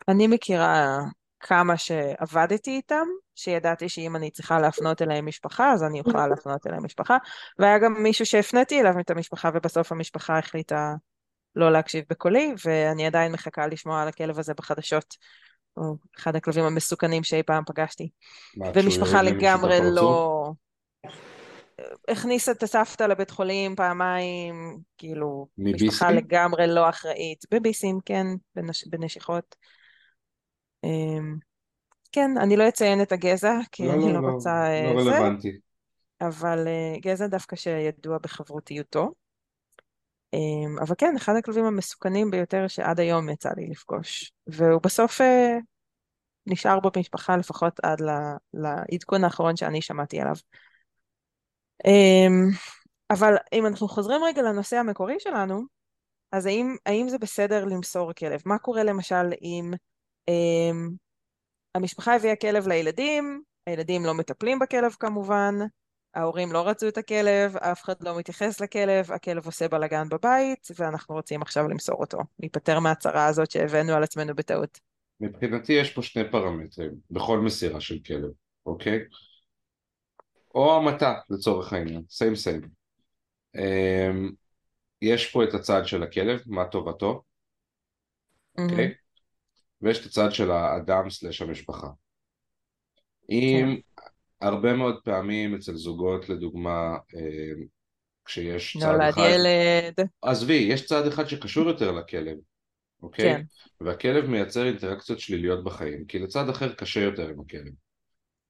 אני 0.09 0.26
מכירה 0.26 0.98
כמה 1.40 1.76
שעבדתי 1.76 2.70
איתם, 2.70 3.07
שידעתי 3.35 3.88
שאם 3.88 4.16
אני 4.16 4.30
צריכה 4.30 4.61
להפנות 4.61 5.02
אליהם 5.02 5.26
משפחה, 5.26 5.72
אז 5.72 5.83
אני 5.83 6.00
אוכל 6.00 6.26
להפנות 6.26 6.66
אליהם 6.66 6.85
משפחה, 6.85 7.16
והיה 7.59 7.78
גם 7.78 8.02
מישהו 8.02 8.26
שהפניתי 8.26 8.80
אליו 8.80 9.00
את 9.00 9.11
המשפחה, 9.11 9.50
ובסוף 9.54 9.92
המשפחה 9.92 10.38
החליטה 10.38 10.94
לא 11.57 11.72
להקשיב 11.72 12.04
בקולי, 12.11 12.54
ואני 12.64 13.07
עדיין 13.07 13.33
מחכה 13.33 13.66
לשמוע 13.66 14.02
על 14.02 14.09
הכלב 14.09 14.38
הזה 14.38 14.54
בחדשות. 14.54 15.14
הוא 15.74 15.96
אחד 16.18 16.37
הכלבים 16.37 16.64
המסוכנים 16.64 17.24
שאי 17.24 17.42
פעם 17.42 17.64
פגשתי. 17.66 18.09
מה, 18.57 18.66
ומשפחה 18.74 19.22
לגמרי? 19.22 19.78
לא... 19.83 20.52
הכניסה 22.08 22.52
את 22.52 22.62
הסבתא 22.62 23.02
לבית 23.02 23.30
חולים 23.30 23.76
פעמיים, 23.76 24.78
כאילו, 24.98 25.46
מביסים? 25.58 25.88
משפחה 25.88 26.10
לגמרי 26.10 26.66
לא 26.66 26.88
אחראית. 26.88 27.44
בביסים, 27.50 27.98
כן, 28.04 28.26
בנש... 28.54 28.84
בנשיכות. 28.87 29.56
אמ, 30.84 31.37
כן, 32.12 32.30
אני 32.40 32.56
לא 32.56 32.68
אציין 32.68 33.02
את 33.02 33.12
הגזע, 33.12 33.54
כי 33.72 33.90
אני 33.90 34.12
לא 34.12 34.18
רוצה 34.18 34.50
אה, 34.50 34.92
לא 34.94 35.04
זה, 35.04 35.10
רלוונטי. 35.10 35.58
אבל 36.20 36.68
אה, 36.68 37.00
גזע 37.00 37.26
דווקא 37.26 37.56
שידוע 37.56 38.18
בחברותיותו. 38.18 39.12
אמ, 40.34 40.78
אבל 40.80 40.94
כן, 40.98 41.14
אחד 41.16 41.32
הכלבים 41.38 41.64
המסוכנים 41.64 42.30
ביותר 42.30 42.68
שעד 42.68 43.00
היום 43.00 43.28
יצא 43.28 43.50
לי 43.56 43.66
לפגוש. 43.66 44.32
והוא 44.46 44.80
בסוף 44.82 45.20
אה, 45.20 45.58
נשאר 46.46 46.78
במשפחה 46.80 47.37
לפחות 47.37 47.80
עד 47.82 48.02
לעדכון 48.54 49.24
האחרון 49.24 49.56
שאני 49.56 49.82
שמעתי 49.82 50.20
עליו. 50.20 50.34
אמ, 51.87 52.50
אבל 53.10 53.34
אם 53.52 53.66
אנחנו 53.66 53.88
חוזרים 53.88 54.24
רגע 54.24 54.42
לנושא 54.42 54.76
המקורי 54.76 55.20
שלנו, 55.20 55.62
אז 56.32 56.46
האם, 56.46 56.76
האם 56.87 57.08
זה 57.08 57.18
בסדר 57.18 57.64
למסור 57.64 58.12
כלב? 58.12 58.40
מה 58.46 58.58
קורה 58.58 58.82
למשל 58.82 59.32
אם 59.42 59.72
אמ, 60.28 60.90
המשפחה 61.74 62.16
הביאה 62.16 62.37
כלב 62.37 62.68
לילדים, 62.68 63.42
הילדים 63.66 64.04
לא 64.04 64.14
מטפלים 64.14 64.58
בכלב 64.58 64.92
כמובן, 65.00 65.54
ההורים 66.14 66.52
לא 66.52 66.68
רצו 66.68 66.88
את 66.88 66.98
הכלב, 66.98 67.56
אף 67.56 67.82
אחד 67.82 67.94
לא 68.00 68.18
מתייחס 68.18 68.60
לכלב, 68.60 69.12
הכלב 69.12 69.46
עושה 69.46 69.68
בלאגן 69.68 70.08
בבית, 70.08 70.68
ואנחנו 70.78 71.14
רוצים 71.14 71.42
עכשיו 71.42 71.68
למסור 71.68 71.96
אותו, 72.00 72.18
להיפטר 72.38 72.80
מהצרה 72.80 73.26
הזאת 73.26 73.50
שהבאנו 73.50 73.92
על 73.92 74.02
עצמנו 74.02 74.34
בטעות. 74.34 74.80
מבחינתי 75.20 75.72
יש 75.72 75.92
פה 75.92 76.02
שני 76.02 76.30
פרמטרים 76.30 76.90
בכל 77.10 77.38
מסירה 77.38 77.80
של 77.80 77.98
כלב, 78.06 78.30
אוקיי? 78.66 78.98
או 80.54 80.76
המתה 80.76 81.14
לצורך 81.30 81.72
העניין, 81.72 82.02
סיים 82.10 82.34
סיים. 82.34 82.60
יש 85.02 85.32
פה 85.32 85.44
את 85.44 85.54
הצד 85.54 85.82
של 85.86 86.02
הכלב, 86.02 86.40
מה 86.46 86.64
טובתו, 86.64 87.22
אוקיי? 88.58 88.94
ויש 89.82 90.00
את 90.00 90.06
הצד 90.06 90.32
של 90.32 90.50
האדם 90.50 91.10
סלש 91.10 91.42
המשפחה. 91.42 91.88
אם 93.30 93.76
הרבה 94.40 94.72
מאוד 94.72 95.00
פעמים 95.04 95.54
אצל 95.54 95.74
זוגות 95.74 96.28
לדוגמה 96.28 96.96
אה, 97.16 97.64
כשיש 98.24 98.76
צד 98.80 98.86
נולד 98.86 99.08
אחד, 99.08 99.22
ילד, 99.34 100.08
עזבי, 100.22 100.66
יש 100.70 100.86
צד 100.86 101.06
אחד 101.06 101.24
שקשור 101.28 101.68
יותר 101.68 101.92
לכלב, 101.92 102.36
אוקיי? 103.02 103.34
כן. 103.34 103.42
והכלב 103.80 104.26
מייצר 104.26 104.66
אינטראקציות 104.66 105.20
שליליות 105.20 105.64
בחיים, 105.64 106.04
כי 106.04 106.18
לצד 106.18 106.48
אחר 106.48 106.74
קשה 106.74 107.00
יותר 107.00 107.28
עם 107.28 107.40
הכלב. 107.40 107.72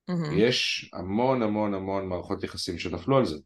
מהמם. 0.08 0.38
יש 0.38 0.90
המון 0.92 1.42
המון 1.42 1.74
המון 1.74 2.06
מערכות 2.08 2.44
יחסים 2.44 2.78
שנפלו 2.78 3.16
על 3.16 3.24
זה. 3.24 3.36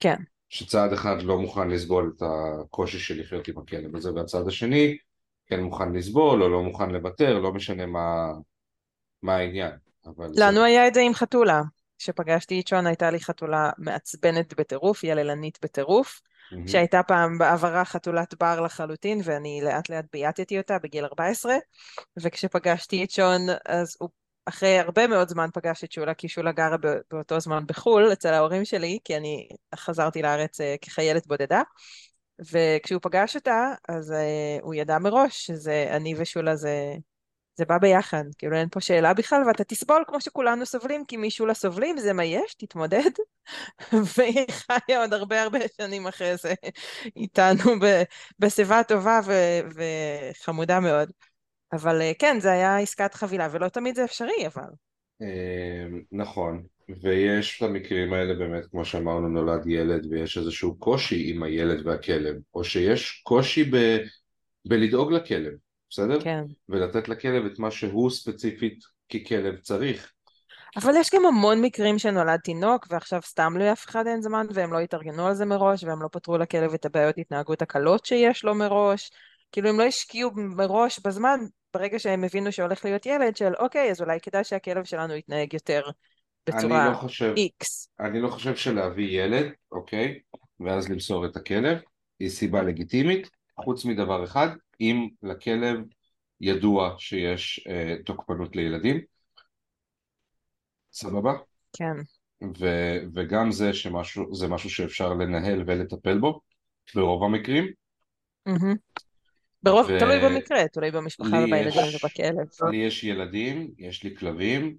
כן. 0.00 0.16
שצד 0.48 0.92
אחד 0.92 1.22
לא 1.22 1.38
מוכן 1.38 1.68
לסבול 1.68 2.12
את 2.16 2.22
הקושי 2.22 2.98
של 2.98 3.20
לחיות 3.20 3.48
עם 3.48 3.58
הכלב 3.58 3.96
הזה, 3.96 4.14
והצד 4.14 4.48
השני 4.48 4.96
כן 5.46 5.60
מוכן 5.60 5.92
לסבול 5.92 6.42
או 6.42 6.48
לא 6.48 6.62
מוכן 6.62 6.90
לוותר, 6.90 7.38
לא 7.38 7.52
משנה 7.52 7.86
מה, 7.86 8.26
מה 9.22 9.36
העניין. 9.36 9.72
אבל 10.06 10.28
זה- 10.34 10.44
לנו 10.44 10.64
היה 10.64 10.88
את 10.88 10.94
זה 10.94 11.00
עם 11.00 11.14
חתולה. 11.14 11.62
כשפגשתי 11.98 12.60
את 12.60 12.68
שון 12.68 12.86
הייתה 12.86 13.10
לי 13.10 13.20
חתולה 13.20 13.70
מעצבנת 13.78 14.60
בטירוף, 14.60 15.04
יללנית 15.04 15.58
בטירוף, 15.62 16.20
מהמם. 16.52 16.68
שהייתה 16.68 17.02
פעם 17.02 17.38
בעברה 17.38 17.84
חתולת 17.84 18.34
בר 18.40 18.60
לחלוטין, 18.60 19.20
ואני 19.24 19.60
לאט 19.64 19.90
לאט 19.90 20.04
בייתתי 20.12 20.58
אותה 20.58 20.78
בגיל 20.82 21.04
14, 21.04 21.54
וכשפגשתי 22.16 23.04
את 23.04 23.10
שון 23.10 23.40
אז 23.66 23.96
הוא 24.00 24.08
אחרי 24.46 24.78
הרבה 24.78 25.06
מאוד 25.06 25.28
זמן 25.28 25.48
פגשתי 25.54 25.86
את 25.86 25.92
שולה, 25.92 26.14
כי 26.14 26.28
שולה 26.28 26.52
גרה 26.52 26.76
באותו 27.10 27.40
זמן 27.40 27.66
בחו"ל, 27.66 28.12
אצל 28.12 28.34
ההורים 28.34 28.64
שלי, 28.64 28.98
כי 29.04 29.16
אני 29.16 29.48
חזרתי 29.76 30.22
לארץ 30.22 30.60
אה, 30.60 30.74
כחיילת 30.80 31.26
בודדה. 31.26 31.62
וכשהוא 32.52 33.00
פגש 33.02 33.36
אותה, 33.36 33.72
אז 33.88 34.10
uh, 34.10 34.62
הוא 34.62 34.74
ידע 34.74 34.98
מראש 34.98 35.46
שזה 35.46 35.88
אני 35.90 36.14
ושולה 36.18 36.56
זה, 36.56 36.94
זה 37.56 37.64
בא 37.64 37.78
ביחד, 37.78 38.24
כאילו 38.38 38.56
אין 38.56 38.68
פה 38.68 38.80
שאלה 38.80 39.14
בכלל, 39.14 39.42
ואתה 39.46 39.64
תסבול 39.64 40.04
כמו 40.06 40.20
שכולנו 40.20 40.66
סובלים, 40.66 41.04
כי 41.04 41.16
משולה 41.16 41.54
סובלים, 41.54 41.98
זה 41.98 42.12
מה 42.12 42.24
יש, 42.24 42.54
תתמודד. 42.54 43.10
והיא 44.16 44.46
חיה 44.48 45.00
עוד 45.00 45.12
הרבה 45.12 45.42
הרבה 45.42 45.58
שנים 45.76 46.06
אחרי 46.06 46.36
זה 46.36 46.54
איתנו 47.16 47.72
בשיבה 48.38 48.82
טובה 48.82 49.20
ו- 49.24 49.60
וחמודה 50.32 50.80
מאוד. 50.80 51.10
אבל 51.72 52.00
uh, 52.00 52.14
כן, 52.18 52.36
זה 52.40 52.52
היה 52.52 52.78
עסקת 52.78 53.14
חבילה, 53.14 53.48
ולא 53.52 53.68
תמיד 53.68 53.96
זה 53.96 54.04
אפשרי, 54.04 54.46
אבל. 54.46 54.68
נכון, 56.12 56.62
ויש 57.02 57.62
את 57.62 57.68
המקרים 57.68 58.12
האלה 58.12 58.34
באמת, 58.34 58.66
כמו 58.66 58.84
שאמרנו, 58.84 59.28
נולד 59.28 59.66
ילד 59.66 60.06
ויש 60.10 60.38
איזשהו 60.38 60.78
קושי 60.78 61.30
עם 61.30 61.42
הילד 61.42 61.86
והכלב, 61.86 62.36
או 62.54 62.64
שיש 62.64 63.22
קושי 63.24 63.64
ב... 63.64 63.76
בלדאוג 64.68 65.12
לכלב, 65.12 65.52
בסדר? 65.90 66.20
כן. 66.20 66.44
ולתת 66.68 67.08
לכלב 67.08 67.44
את 67.44 67.58
מה 67.58 67.70
שהוא 67.70 68.10
ספציפית 68.10 68.84
ככלב 69.12 69.56
צריך. 69.60 70.12
אבל 70.76 70.92
יש 70.96 71.10
גם 71.14 71.26
המון 71.26 71.62
מקרים 71.62 71.98
שנולד 71.98 72.40
תינוק 72.40 72.86
ועכשיו 72.90 73.22
סתם 73.22 73.56
לאף 73.56 73.86
אחד 73.86 74.06
אין 74.06 74.22
זמן 74.22 74.46
והם 74.54 74.72
לא 74.72 74.78
התארגנו 74.78 75.26
על 75.26 75.34
זה 75.34 75.44
מראש 75.44 75.84
והם 75.84 76.02
לא 76.02 76.08
פתרו 76.12 76.38
לכלב 76.38 76.74
את 76.74 76.84
הבעיות 76.84 77.18
התנהגות 77.18 77.62
הקלות 77.62 78.04
שיש 78.04 78.44
לו 78.44 78.54
מראש. 78.54 79.10
כאילו 79.52 79.68
הם 79.68 79.78
לא 79.78 79.84
השקיעו 79.84 80.30
מראש 80.34 81.00
בזמן, 81.04 81.40
ברגע 81.74 81.98
שהם 81.98 82.24
הבינו 82.24 82.52
שהולך 82.52 82.84
להיות 82.84 83.06
ילד, 83.06 83.36
של 83.36 83.52
אוקיי, 83.58 83.90
אז 83.90 84.00
אולי 84.00 84.20
כדאי 84.20 84.44
שהכלב 84.44 84.84
שלנו 84.84 85.14
יתנהג 85.14 85.54
יותר 85.54 85.82
בצורה 86.46 86.84
אני 86.86 86.92
לא 86.92 86.98
חושב, 86.98 87.34
X. 87.36 87.66
אני 88.00 88.20
לא 88.20 88.28
חושב 88.28 88.56
שלהביא 88.56 89.22
ילד, 89.22 89.52
אוקיי, 89.72 90.18
ואז 90.60 90.88
למסור 90.88 91.26
את 91.26 91.36
הכלב, 91.36 91.78
היא 92.18 92.28
סיבה 92.28 92.62
לגיטימית, 92.62 93.30
חוץ 93.60 93.84
מדבר 93.84 94.24
אחד, 94.24 94.48
אם 94.80 95.08
לכלב 95.22 95.78
ידוע 96.40 96.94
שיש 96.98 97.66
אה, 97.68 97.94
תוקפנות 98.04 98.56
לילדים, 98.56 99.00
סבבה? 100.92 101.32
כן. 101.72 101.96
ו- 102.58 102.98
וגם 103.14 103.52
זה 103.52 103.72
שמשהו, 103.72 104.34
זה 104.34 104.48
משהו 104.48 104.70
שאפשר 104.70 105.14
לנהל 105.14 105.62
ולטפל 105.66 106.18
בו, 106.18 106.40
ברוב 106.94 107.24
המקרים. 107.24 107.72
Mm-hmm. 108.48 108.76
ברוב, 109.66 109.86
ו... 109.90 109.98
תלוי 109.98 110.18
במקרה, 110.20 110.68
תלוי 110.68 110.90
במשפחה 110.90 111.36
ובילדים 111.36 111.84
יש... 111.88 112.04
ובכלב. 112.04 112.70
לי 112.70 112.76
יש 112.76 113.04
ילדים, 113.04 113.70
יש 113.78 114.04
לי 114.04 114.16
כלבים, 114.16 114.76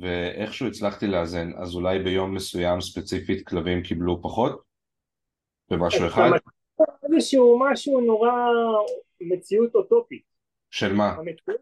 ואיכשהו 0.00 0.66
הצלחתי 0.66 1.06
לאזן, 1.06 1.50
אז 1.56 1.74
אולי 1.74 1.98
ביום 1.98 2.34
מסוים 2.34 2.80
ספציפית 2.80 3.46
כלבים 3.46 3.82
קיבלו 3.82 4.22
פחות? 4.22 4.62
במשהו 5.70 6.06
אחד? 6.06 6.30
איזשהו 7.04 7.58
משהו 7.60 8.00
נורא 8.00 8.32
מציאות 9.20 9.74
אוטופית. 9.74 10.22
של 10.70 10.92
מה? 10.92 11.08
המציאות, 11.08 11.60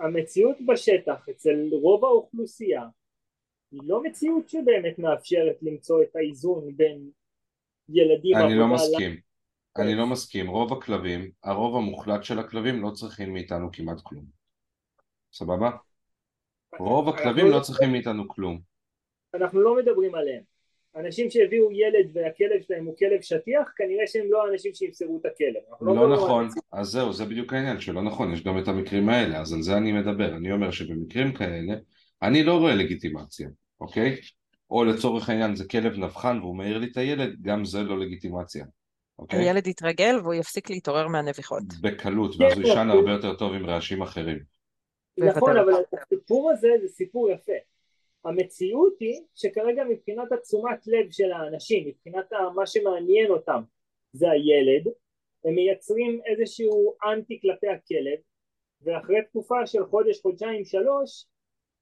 המציאות 0.00 0.56
בשטח 0.66 1.28
אצל 1.30 1.68
רוב 1.82 2.04
האוכלוסייה 2.04 2.82
היא 3.72 3.80
לא 3.84 4.02
מציאות 4.02 4.48
שבאמת 4.48 4.98
מאפשרת 4.98 5.56
למצוא 5.62 6.02
את 6.02 6.16
האיזון 6.16 6.76
בין 6.76 7.10
ילדים 7.88 8.36
אני 8.36 8.54
לא 8.54 8.68
מסכים. 8.68 9.16
אני 9.78 9.94
לא 9.94 10.06
מסכים, 10.06 10.48
רוב 10.48 10.72
הכלבים, 10.72 11.30
הרוב 11.42 11.76
המוחלט 11.76 12.24
של 12.24 12.38
הכלבים 12.38 12.82
לא 12.82 12.90
צריכים 12.90 13.32
מאיתנו 13.32 13.68
כמעט 13.72 14.00
כלום. 14.02 14.24
סבבה? 15.32 15.70
רוב 16.78 17.08
הכלבים 17.08 17.46
לא 17.46 17.60
צריכים 17.60 17.92
מאיתנו 17.92 18.28
כלום. 18.28 18.60
אנחנו 19.34 19.60
לא 19.60 19.76
מדברים 19.76 20.14
עליהם. 20.14 20.42
אנשים 20.96 21.30
שהביאו 21.30 21.72
ילד 21.72 22.10
והכלב 22.12 22.62
שלהם 22.66 22.84
הוא 22.84 22.96
כלב 22.96 23.20
שטיח, 23.20 23.72
כנראה 23.76 24.06
שהם 24.06 24.26
לא 24.30 24.46
האנשים 24.46 24.74
שימסרו 24.74 25.18
את 25.20 25.26
הכלב. 25.26 25.62
לא, 25.80 25.94
לא 25.94 26.16
נכון, 26.16 26.48
אז 26.72 26.86
זהו, 26.86 27.12
זה 27.12 27.24
בדיוק 27.24 27.52
העניין 27.52 27.80
שלא 27.80 28.02
נכון, 28.02 28.32
יש 28.32 28.44
גם 28.44 28.58
את 28.58 28.68
המקרים 28.68 29.08
האלה, 29.08 29.40
אז 29.40 29.52
על 29.52 29.62
זה 29.62 29.76
אני 29.76 29.92
מדבר. 29.92 30.36
אני 30.36 30.52
אומר 30.52 30.70
שבמקרים 30.70 31.34
כאלה, 31.34 31.74
אני 32.22 32.42
לא 32.44 32.58
רואה 32.58 32.74
לגיטימציה, 32.74 33.48
אוקיי? 33.80 34.16
או 34.70 34.84
לצורך 34.84 35.28
העניין 35.28 35.56
זה 35.56 35.68
כלב 35.68 35.98
נבחן 35.98 36.38
והוא 36.38 36.56
מעיר 36.56 36.78
לי 36.78 36.86
את 36.92 36.96
הילד, 36.96 37.42
גם 37.42 37.64
זה 37.64 37.82
לא 37.82 37.98
לגיטימציה. 37.98 38.64
אוקיי? 39.18 39.38
הילד 39.38 39.66
יתרגל 39.66 40.14
והוא 40.22 40.34
יפסיק 40.34 40.70
להתעורר 40.70 41.08
מהנביחות. 41.08 41.62
בקלות, 41.82 42.34
ואז 42.38 42.58
הוא 42.58 42.66
יישן 42.66 42.90
הרבה 42.90 43.10
יותר 43.10 43.34
טוב 43.34 43.52
עם 43.52 43.66
רעשים 43.66 44.02
אחרים. 44.02 44.38
נכון, 45.18 45.56
אבל 45.56 45.72
הסיפור 45.92 46.50
הזה 46.50 46.68
זה 46.82 46.88
סיפור 46.88 47.30
יפה. 47.30 47.52
המציאות 48.24 48.92
היא 49.00 49.20
שכרגע 49.34 49.84
מבחינת 49.84 50.32
התשומת 50.32 50.86
לב 50.86 51.10
של 51.10 51.32
האנשים, 51.32 51.88
מבחינת 51.88 52.32
מה 52.54 52.66
שמעניין 52.66 53.30
אותם 53.30 53.62
זה 54.12 54.30
הילד, 54.30 54.92
הם 55.44 55.54
מייצרים 55.54 56.20
איזשהו 56.26 56.94
אנטי 57.04 57.40
כלפי 57.40 57.68
הכלב, 57.68 58.18
ואחרי 58.82 59.22
תקופה 59.22 59.66
של 59.66 59.86
חודש, 59.86 60.20
חודשיים, 60.20 60.64
שלוש, 60.64 61.26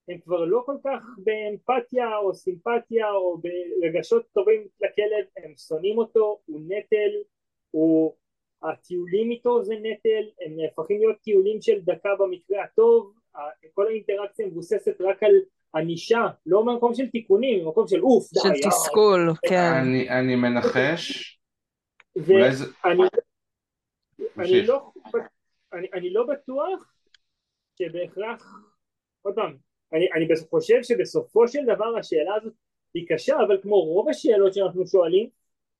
הם 0.08 0.18
כבר 0.18 0.44
לא 0.44 0.62
כל 0.66 0.76
כך 0.84 1.04
באמפתיה 1.18 2.16
או 2.16 2.34
סימפתיה 2.34 3.10
או 3.10 3.38
ברגשות 3.38 4.26
טובים 4.32 4.66
לכלב, 4.80 5.26
הם 5.36 5.54
שונאים 5.56 5.98
אותו, 5.98 6.40
הוא 6.46 6.60
נטל, 6.68 7.10
הוא... 7.70 8.14
הטיולים 8.62 9.30
איתו 9.30 9.64
זה 9.64 9.74
נטל, 9.74 10.24
הם 10.40 10.56
נהפכים 10.56 10.98
להיות 11.00 11.16
טיולים 11.20 11.60
של 11.60 11.80
דקה 11.80 12.08
במקרה 12.18 12.64
הטוב, 12.64 13.14
כל 13.74 13.86
האינטראקציה 13.86 14.46
מבוססת 14.46 15.00
רק 15.00 15.22
על 15.22 15.34
ענישה, 15.74 16.26
לא 16.46 16.62
במקום 16.62 16.94
של 16.94 17.06
תיקונים, 17.06 17.64
במקום 17.64 17.88
של 17.88 18.00
אוף, 18.02 18.32
די. 18.32 18.40
של 18.40 18.68
תסכול, 18.68 19.32
כן. 19.48 19.72
אני, 19.82 20.10
אני 20.10 20.36
מנחש, 20.36 21.38
זה... 22.14 22.34
אני, 22.84 23.02
אני, 24.38 24.66
לא, 24.66 24.92
אני, 25.72 25.86
אני 25.92 26.12
לא 26.12 26.26
בטוח 26.26 26.94
שבהכרח, 27.78 28.54
עוד 29.22 29.34
פעם, 29.34 29.56
אני, 29.92 30.12
אני 30.12 30.28
חושב 30.50 30.82
שבסופו 30.82 31.48
של 31.48 31.64
דבר 31.64 31.96
השאלה 31.98 32.34
הזאת 32.34 32.52
היא 32.94 33.06
קשה, 33.08 33.36
אבל 33.46 33.60
כמו 33.62 33.80
רוב 33.80 34.08
השאלות 34.08 34.54
שאנחנו 34.54 34.86
שואלים, 34.86 35.28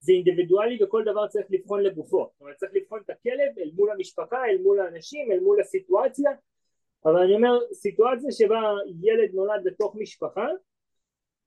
זה 0.01 0.13
אינדיבידואלי 0.13 0.85
וכל 0.85 1.03
דבר 1.05 1.29
צריך 1.29 1.47
לבחון 1.51 1.83
לגופו. 1.83 2.29
זאת 2.33 2.41
אומרת, 2.41 2.57
צריך 2.57 2.73
לבחון 2.75 3.01
את 3.05 3.11
הכלב 3.11 3.59
אל 3.59 3.71
מול 3.75 3.91
המשפחה, 3.91 4.45
אל 4.47 4.59
מול 4.63 4.81
האנשים, 4.81 5.33
אל 5.33 5.41
מול 5.41 5.61
הסיטואציה, 5.61 6.31
אבל 7.05 7.17
אני 7.17 7.35
אומר, 7.35 7.59
סיטואציה 7.73 8.33
שבה 8.33 8.61
ילד 9.03 9.35
נולד 9.35 9.65
בתוך 9.65 9.97
משפחה, 9.97 10.47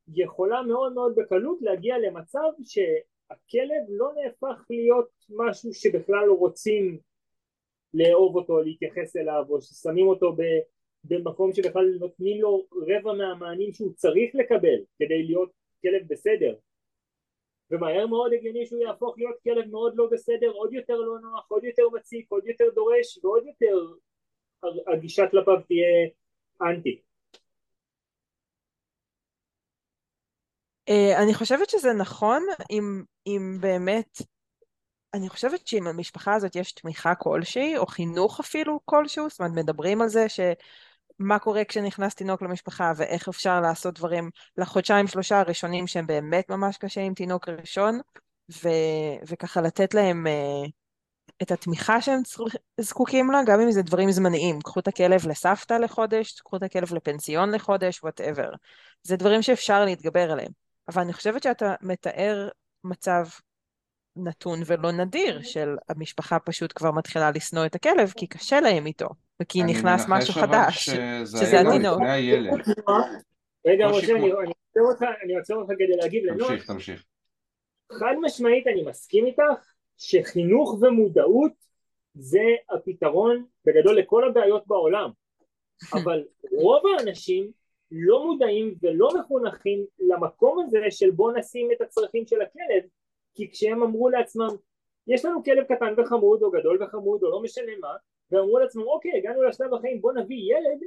יכולה 0.08 0.62
מאוד 0.62 0.93
מאוד 0.93 1.15
בקלות 1.15 1.58
להגיע 1.62 1.97
למצב 1.97 2.49
שהכלב 2.63 3.84
לא 3.89 4.12
נהפך 4.15 4.65
להיות 4.69 5.10
משהו 5.30 5.73
שבכלל 5.73 6.25
לא 6.25 6.34
רוצים 6.34 6.99
לאהוב 7.93 8.36
אותו, 8.36 8.62
להתייחס 8.62 9.15
אליו, 9.15 9.43
או 9.49 9.62
ששמים 9.62 10.08
אותו 10.08 10.36
במקום 11.08 11.54
שבכלל 11.54 11.98
נותנים 12.00 12.41
לו 12.41 12.65
רבע 12.72 13.13
מהמענים 13.13 13.74
שהוא 13.74 13.94
צריך 13.94 14.36
לקבל 14.36 14.80
כדי 15.00 15.24
להיות 15.24 15.50
כלב 15.82 16.08
בסדר 16.08 16.56
ומהר 17.72 18.08
מאוד 18.08 18.32
הגיוני 18.34 18.65
שהוא 18.65 18.82
יהפוך 18.82 19.18
להיות 19.18 19.36
כלב 19.44 19.72
מאוד 19.72 19.94
לא 19.96 20.08
בסדר, 20.12 20.50
עוד 20.52 20.74
יותר 20.74 20.98
לא 20.98 21.20
נוח, 21.20 21.46
עוד 21.48 21.63
יותר 21.63 21.84
מציק, 21.94 22.26
עוד 22.32 22.48
יותר 22.48 22.65
דורש 22.76 23.20
ועוד 23.24 23.44
יותר 23.46 23.78
הגישה 24.94 25.24
כלפיו 25.32 25.62
תהיה 25.68 26.10
אנטי. 26.62 27.02
אה, 30.89 31.24
אני 31.24 31.34
חושבת 31.34 31.70
שזה 31.70 31.94
נכון 31.94 32.44
אם, 32.72 33.04
אם 33.28 33.58
באמת, 33.62 34.18
אני 35.13 35.30
חושבת 35.30 35.68
שאם 35.68 35.84
למשפחה 35.88 36.34
הזאת 36.34 36.56
יש 36.56 36.72
תמיכה 36.72 37.15
כלשהי, 37.15 37.78
או 37.78 37.86
חינוך 37.86 38.39
אפילו 38.39 38.80
כלשהו, 38.86 39.30
זאת 39.30 39.39
אומרת 39.39 39.54
מדברים 39.56 40.02
על 40.02 40.08
זה 40.08 40.30
ש... 40.30 40.39
מה 41.19 41.39
קורה 41.39 41.63
כשנכנס 41.65 42.15
תינוק 42.15 42.41
למשפחה 42.41 42.91
ואיך 42.95 43.28
אפשר 43.28 43.62
לעשות 43.62 43.93
דברים 43.93 44.30
לחודשיים 44.58 45.08
שלושה 45.08 45.39
הראשונים 45.39 45.88
שהם 45.88 46.08
באמת 46.08 46.49
ממש 46.49 46.78
קשה 46.78 47.01
עם 47.01 47.13
תינוק 47.13 47.49
ראשון 47.49 47.99
ו... 48.51 48.69
וככה 49.28 49.62
לתת 49.62 49.93
להם 49.93 50.28
uh, 50.28 50.69
את 51.41 51.51
התמיכה 51.51 52.01
שהם 52.01 52.21
זקוקים 52.80 53.32
לה, 53.32 53.41
גם 53.45 53.62
אם 53.62 53.71
זה 53.71 53.82
דברים 53.82 54.12
זמניים. 54.12 54.62
קחו 54.62 54.80
את 54.80 54.88
הכלב 54.88 55.28
לסבתא 55.28 55.73
לחודש, 55.73 56.41
קחו 56.41 56.58
את 56.58 56.63
הכלב 56.63 56.93
לפנסיון 56.93 57.51
לחודש, 57.51 58.04
וואטאבר. 58.04 58.49
זה 59.04 59.15
דברים 59.15 59.41
שאפשר 59.41 59.86
להתגבר 59.86 60.32
עליהם. 60.32 60.51
אבל 60.88 61.01
אני 61.01 61.13
חושבת 61.13 61.43
שאתה 61.43 61.75
מתאר 61.82 62.49
מצב 62.84 63.25
נתון 64.15 64.60
ולא 64.65 64.91
נדיר 64.91 65.41
של 65.41 65.75
המשפחה 65.89 66.39
פשוט 66.39 66.73
כבר 66.75 66.91
מתחילה 66.91 67.32
לשנוא 67.32 67.65
את 67.65 67.75
הכלב 67.75 68.13
כי 68.17 68.28
קשה 68.28 68.60
להם 68.62 68.86
איתו. 68.86 69.08
וכי 69.41 69.63
נכנס 69.63 70.06
משהו 70.10 70.34
חדש, 70.34 70.89
שזה 71.26 71.60
התינוק. 71.60 72.02
רגע, 73.67 73.88
משה, 73.88 74.13
אני 75.24 75.36
עוצר 75.36 75.56
אותך 75.56 75.71
כדי 75.74 75.95
להגיב 76.02 76.26
לנוח. 76.26 76.48
תמשיך, 76.48 76.67
תמשיך. 76.67 77.06
חד 77.91 78.15
משמעית 78.21 78.67
אני 78.67 78.84
מסכים 78.84 79.26
איתך 79.26 79.43
שחינוך 79.98 80.78
ומודעות 80.82 81.52
זה 82.13 82.43
הפתרון 82.69 83.45
בגדול 83.65 84.00
לכל 84.00 84.28
הבעיות 84.28 84.67
בעולם. 84.67 85.10
אבל 85.98 86.24
רוב 86.52 86.84
האנשים 86.88 87.52
לא 87.91 88.26
מודעים 88.26 88.76
ולא 88.82 89.10
מחונכים 89.19 89.86
למקום 90.00 90.65
הזה 90.67 90.80
של 90.89 91.12
בוא 91.12 91.32
נשים 91.32 91.69
את 91.71 91.82
הצרכים 91.82 92.28
של 92.28 92.41
הכלב 92.41 92.84
כי 93.36 93.52
כשהם 93.52 93.84
אמרו 93.84 94.10
לעצמם 94.10 94.50
יש 95.08 95.26
לנו 95.26 95.43
כלב 95.43 95.63
קטן 95.63 95.93
וחמוד 95.98 96.43
או 96.43 96.52
גדול 96.52 96.84
וחמוד 96.84 97.24
או 97.24 97.30
לא 97.30 97.41
משנה 97.41 97.71
מה 97.82 97.95
ואמרו 98.32 98.60
לעצמם 98.60 98.84
אוקיי 98.84 99.12
הגענו 99.18 99.44
לשלב 99.44 99.74
החיים 99.74 100.02
בוא 100.02 100.14
נביא 100.14 100.54
ילד 100.54 100.80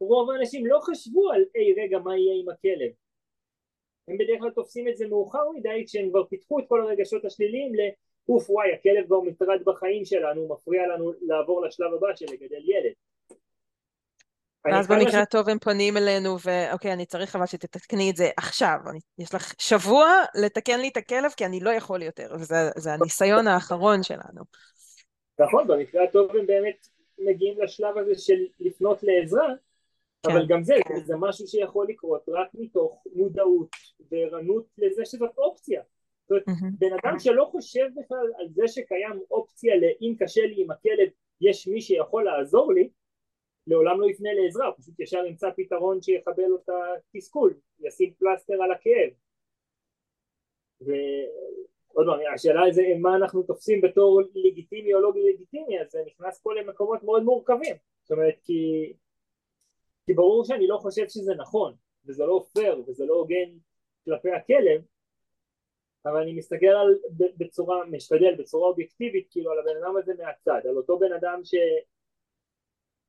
רוב 0.00 0.30
האנשים 0.30 0.66
לא 0.66 0.78
חשבו 0.82 1.30
על 1.30 1.44
היי 1.54 1.74
רגע 1.82 1.98
מה 1.98 2.16
יהיה 2.16 2.42
עם 2.42 2.48
הכלב 2.48 2.92
הם 4.08 4.18
בדרך 4.18 4.40
כלל 4.40 4.50
תופסים 4.50 4.88
את 4.88 4.96
זה 4.96 5.08
מאוחר 5.08 5.50
מדי 5.54 5.84
כשהם 5.86 6.10
כבר 6.10 6.24
פיתחו 6.24 6.58
את 6.58 6.64
כל 6.68 6.80
הרגשות 6.80 7.24
השליליים 7.24 7.72
לאוף 7.74 8.50
וואי 8.50 8.72
הכלב 8.72 9.06
כבר 9.06 9.20
מטרד 9.20 9.60
בחיים 9.64 10.04
שלנו 10.04 10.48
מפריע 10.48 10.86
לנו 10.86 11.12
לעבור 11.22 11.66
לשלב 11.66 11.94
הבא 11.94 12.14
של 12.14 12.26
לגדל 12.26 12.70
ילד 12.70 12.92
ואז 14.64 14.88
במקרה 14.88 15.22
הטוב 15.22 15.48
הם 15.48 15.58
פונים 15.58 15.96
אלינו, 15.96 16.36
ואוקיי, 16.44 16.92
אני 16.92 17.06
צריך 17.06 17.36
אבל 17.36 17.46
שתתקני 17.46 18.10
את 18.10 18.16
זה 18.16 18.30
עכשיו. 18.36 18.76
אני, 18.90 18.98
יש 19.18 19.34
לך 19.34 19.54
שבוע 19.58 20.08
לתקן 20.34 20.80
לי 20.80 20.88
את 20.88 20.96
הכלב, 20.96 21.30
כי 21.36 21.46
אני 21.46 21.60
לא 21.60 21.70
יכול 21.70 22.02
יותר. 22.02 22.28
וזה 22.40 22.70
זה 22.76 22.92
הניסיון 22.92 23.46
האחרון 23.46 24.02
שלנו. 24.02 24.42
נכון, 25.38 25.66
במקרה 25.68 26.04
הטוב 26.04 26.36
הם 26.36 26.46
באמת 26.46 26.86
מגיעים 27.18 27.60
לשלב 27.60 27.98
הזה 27.98 28.14
של 28.18 28.46
לפנות 28.60 29.02
לעזרה, 29.02 29.48
כן. 30.22 30.32
אבל 30.32 30.46
גם 30.48 30.62
זה, 30.62 30.74
זה 31.04 31.14
משהו 31.16 31.46
שיכול 31.46 31.86
לקרות 31.88 32.28
רק 32.28 32.48
מתוך 32.54 33.04
מודעות 33.14 33.68
וערנות 34.10 34.66
לזה 34.78 35.04
שזאת 35.04 35.38
אופציה. 35.38 35.82
זאת 36.22 36.30
אומרת, 36.30 36.46
מהמם. 36.46 36.76
בן 36.78 36.92
אדם 37.02 37.18
שלא 37.18 37.44
חושב 37.44 37.86
בכלל 37.96 38.32
על 38.38 38.48
זה 38.54 38.68
שקיים 38.68 39.20
אופציה 39.30 39.74
לאם 39.76 40.14
קשה 40.18 40.46
לי 40.46 40.62
עם 40.62 40.70
הכלב, 40.70 41.08
יש 41.40 41.68
מי 41.68 41.80
שיכול 41.80 42.24
לעזור 42.24 42.72
לי, 42.72 42.88
לעולם 43.66 44.00
לא 44.00 44.06
יפנה 44.06 44.28
לעזרה, 44.32 44.66
הוא 44.66 44.74
פשוט 44.78 45.00
ישר 45.00 45.26
ימצא 45.26 45.50
פתרון 45.56 46.02
שיחבל 46.02 46.42
לו 46.42 46.56
את 46.56 46.68
התסכול, 47.14 47.54
ישים 47.80 48.14
פלסטר 48.18 48.62
על 48.62 48.72
הכאב. 48.72 49.10
ועוד 51.94 52.06
פעם, 52.06 52.20
השאלה 52.34 52.60
זה 52.72 52.82
מה 53.00 53.16
אנחנו 53.16 53.42
תופסים 53.42 53.80
בתור 53.80 54.20
לגיטימי 54.34 54.94
או 54.94 55.00
לא 55.00 55.12
לגיטימי, 55.34 55.80
אז 55.80 55.90
זה 55.90 55.98
נכנס 56.06 56.40
פה 56.42 56.54
למקומות 56.54 57.02
מאוד 57.02 57.22
מורכבים. 57.22 57.76
זאת 58.02 58.12
אומרת, 58.12 58.34
כי, 58.44 58.92
כי 60.06 60.14
ברור 60.14 60.44
שאני 60.44 60.66
לא 60.66 60.76
חושב 60.76 61.08
שזה 61.08 61.34
נכון, 61.34 61.74
וזה 62.06 62.26
לא 62.26 62.44
פייר, 62.52 62.82
וזה 62.86 63.04
לא 63.06 63.14
הוגן 63.14 63.58
כלפי 64.04 64.30
הכלב, 64.30 64.82
אבל 66.06 66.22
אני 66.22 66.32
מסתכל 66.32 66.66
על, 66.66 66.98
בצורה, 67.36 67.86
משתדל, 67.86 68.34
בצורה 68.38 68.68
אובייקטיבית, 68.68 69.26
כאילו 69.30 69.50
על 69.50 69.58
הבן 69.58 69.76
אדם 69.82 69.96
הזה 69.96 70.12
מהצד, 70.18 70.60
על 70.68 70.76
אותו 70.76 70.98
בן 70.98 71.12
אדם 71.12 71.40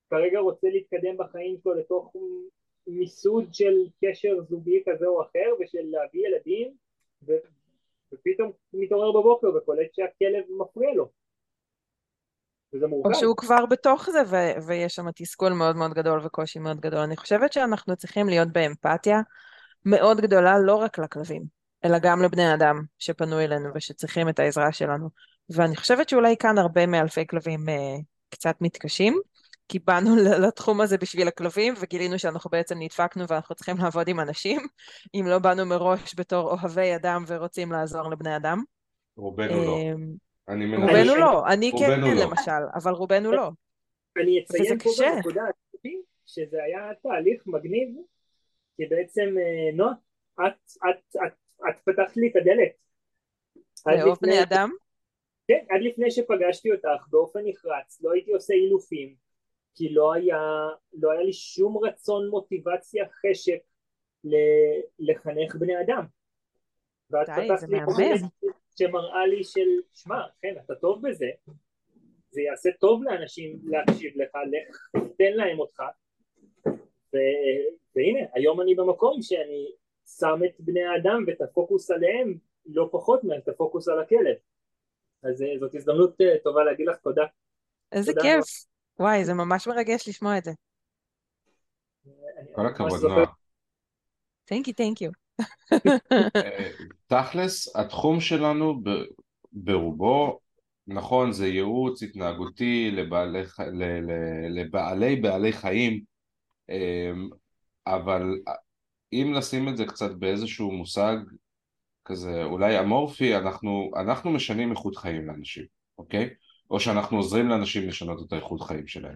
שכרגע 0.10 0.39
רוצה 0.39 0.67
להתקדם 0.69 1.17
בחיים 1.17 1.58
שלו 1.63 1.74
לתוך 1.74 2.15
מיסוד 2.88 3.54
של 3.54 3.88
קשר 4.06 4.41
זוגי 4.41 4.84
כזה 4.86 5.08
או 5.08 5.21
אחר, 5.21 5.54
ושל 5.60 5.84
להביא 5.84 6.28
ילדים, 6.28 6.74
ו... 7.28 7.34
ופתאום 8.13 8.51
הוא 8.71 8.83
מתעורר 8.83 9.11
בבוקר 9.11 9.47
וקולט 9.47 9.87
שהכלב 9.93 10.43
מפריע 10.59 10.93
לו. 10.93 11.09
וזה. 12.73 12.85
או 13.05 13.15
שהוא 13.15 13.37
כבר 13.37 13.65
בתוך 13.65 14.09
זה, 14.09 14.21
ו- 14.27 14.67
ויש 14.67 14.95
שם 14.95 15.11
תסכול 15.15 15.53
מאוד 15.53 15.75
מאוד 15.75 15.93
גדול 15.93 16.25
וקושי 16.25 16.59
מאוד 16.59 16.79
גדול. 16.79 16.99
אני 16.99 17.17
חושבת 17.17 17.53
שאנחנו 17.53 17.95
צריכים 17.95 18.29
להיות 18.29 18.47
באמפתיה 18.51 19.21
מאוד 19.85 20.21
גדולה, 20.21 20.59
לא 20.59 20.75
רק 20.75 20.99
לכלבים, 20.99 21.43
אלא 21.85 21.99
גם 21.99 22.21
לבני 22.21 22.53
אדם 22.53 22.81
שפנו 22.99 23.39
אלינו 23.39 23.69
ושצריכים 23.75 24.29
את 24.29 24.39
העזרה 24.39 24.71
שלנו. 24.71 25.09
ואני 25.49 25.75
חושבת 25.75 26.09
שאולי 26.09 26.35
כאן 26.39 26.57
הרבה 26.57 26.85
מאלפי 26.85 27.27
כלבים 27.27 27.69
אה, 27.69 27.95
קצת 28.29 28.55
מתקשים, 28.61 29.21
כי 29.67 29.80
באנו 29.80 30.15
לתחום 30.47 30.82
הזה 30.82 30.97
בשביל 30.97 31.28
הכלבים, 31.28 31.73
וגילינו 31.82 32.19
שאנחנו 32.19 32.49
בעצם 32.49 32.75
נדפקנו 32.80 33.28
ואנחנו 33.28 33.56
צריכים 33.56 33.75
לעבוד 33.78 34.08
עם 34.08 34.19
אנשים, 34.19 34.62
אם 35.15 35.25
לא 35.28 35.39
באנו 35.39 35.65
מראש 35.65 36.15
בתור 36.17 36.51
אוהבי 36.51 36.95
אדם 36.95 37.23
ורוצים 37.28 37.71
לעזור 37.71 38.10
לבני 38.10 38.36
אדם. 38.36 38.63
רובנו 39.17 39.63
לא. 39.65 39.78
אמ, 39.78 40.13
אני. 40.47 40.75
רובנו 40.75 41.15
לא, 41.15 41.47
אני 41.47 41.71
כן 41.80 41.86
רובנו 41.86 42.15
לא. 42.15 42.23
למשל, 42.23 42.51
אבל 42.75 42.91
רובנו 42.91 43.32
לא. 43.32 43.49
אני 44.21 44.39
אציין 44.39 44.80
פה 44.80 44.89
קשה. 44.89 45.12
בנקודה 45.15 45.41
שזה 46.25 46.63
היה 46.63 46.89
תהליך 47.04 47.43
מגניב 47.47 47.95
כי 48.78 48.86
בעצם 48.86 49.21
אה, 49.21 49.75
נועה 49.75 49.93
את, 50.47 50.54
את, 50.89 51.15
את, 51.15 51.34
את 51.69 51.80
פתחת 51.80 52.17
לי 52.17 52.28
את 52.28 52.36
הדלת 52.36 52.71
לאהוב 53.86 54.17
בני 54.21 54.43
אדם? 54.43 54.69
כן, 55.47 55.65
עד 55.69 55.82
לפני 55.82 56.12
שפגשתי 56.12 56.71
אותך 56.71 57.08
באופן 57.10 57.39
נחרץ 57.45 58.01
לא 58.01 58.12
הייתי 58.12 58.34
עושה 58.34 58.54
אילופים 58.54 59.15
כי 59.75 59.89
לא 59.89 60.13
היה, 60.13 60.67
לא 60.93 61.11
היה 61.11 61.23
לי 61.23 61.33
שום 61.33 61.77
רצון 61.77 62.29
מוטיבציה 62.29 63.05
חשק 63.09 63.59
לחנך 64.99 65.55
בני 65.55 65.81
אדם. 65.81 66.05
ואת 67.11 67.29
פתחת 67.29 67.69
לי. 67.69 67.79
דלת 67.79 68.21
שמראה 68.77 69.27
לי 69.27 69.43
של 69.43 69.67
שמע 69.93 70.21
כן 70.41 70.55
אתה 70.65 70.75
טוב 70.75 71.07
בזה. 71.07 71.29
זה 72.29 72.41
יעשה 72.41 72.69
טוב 72.79 73.03
לאנשים 73.03 73.59
להקשיב 73.63 74.13
לך, 74.15 74.35
לך 74.51 75.01
תן 75.17 75.33
להם 75.33 75.59
אותך. 75.59 75.83
ו... 77.13 77.17
והנה 77.95 78.19
היום 78.33 78.61
אני 78.61 78.75
במקום 78.75 79.21
שאני 79.21 79.71
שם 80.19 80.39
את 80.45 80.55
בני 80.59 80.83
האדם 80.83 81.23
ואת 81.27 81.41
הפוקוס 81.41 81.91
עליהם 81.91 82.38
לא 82.65 82.89
פחות 82.91 83.23
מאת 83.23 83.47
הפוקוס 83.47 83.88
על 83.88 83.99
הכלב. 83.99 84.35
אז 85.23 85.41
אה, 85.41 85.59
זאת 85.59 85.75
הזדמנות 85.75 86.21
אה, 86.21 86.35
טובה 86.43 86.63
להגיד 86.63 86.88
לך 86.88 86.97
תודה. 86.97 87.25
איזה 87.91 88.13
תודה 88.13 88.21
כיף. 88.21 88.65
וואי, 88.99 89.25
זה 89.25 89.34
ממש 89.34 89.67
מרגש 89.67 90.10
לשמוע 90.10 90.38
את 90.38 90.43
זה. 90.43 90.51
כל 92.55 92.67
הכבוד, 92.67 93.01
נועה. 93.01 93.25
Thank 94.51 94.67
you. 94.67 95.12
אה, 96.36 96.69
תכלס, 97.08 97.75
התחום 97.75 98.19
שלנו 98.19 98.81
ברובו, 99.51 100.39
נכון, 100.88 101.31
זה 101.31 101.47
ייעוץ 101.47 102.03
התנהגותי 102.03 102.91
לבעלי, 104.49 105.15
בעלי 105.15 105.53
חיים, 105.53 106.01
אה, 106.69 107.12
אבל 107.88 108.23
אם 109.13 109.34
נשים 109.38 109.69
את 109.69 109.77
זה 109.77 109.86
קצת 109.86 110.12
באיזשהו 110.12 110.71
מושג 110.71 111.17
כזה 112.05 112.43
אולי 112.43 112.79
אמורפי, 112.79 113.36
אנחנו, 113.36 113.91
אנחנו 113.95 114.31
משנים 114.31 114.71
איכות 114.71 114.95
חיים 114.95 115.27
לאנשים, 115.27 115.65
אוקיי? 115.97 116.29
או 116.71 116.80
שאנחנו 116.80 117.17
עוזרים 117.17 117.49
לאנשים 117.49 117.88
לשנות 117.88 118.28
את 118.28 118.34
האיכות 118.34 118.62
חיים 118.62 118.88
שלהם. 118.88 119.15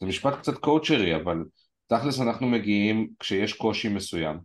זה 0.00 0.06
משפט 0.06 0.34
קצת 0.34 0.58
קואוצ'רי, 0.58 1.16
אבל 1.16 1.44
תכלס 1.86 2.20
אנחנו 2.20 2.46
מגיעים 2.46 3.08
כשיש 3.20 3.52
קושי 3.52 3.88
מסוים. 3.88 4.38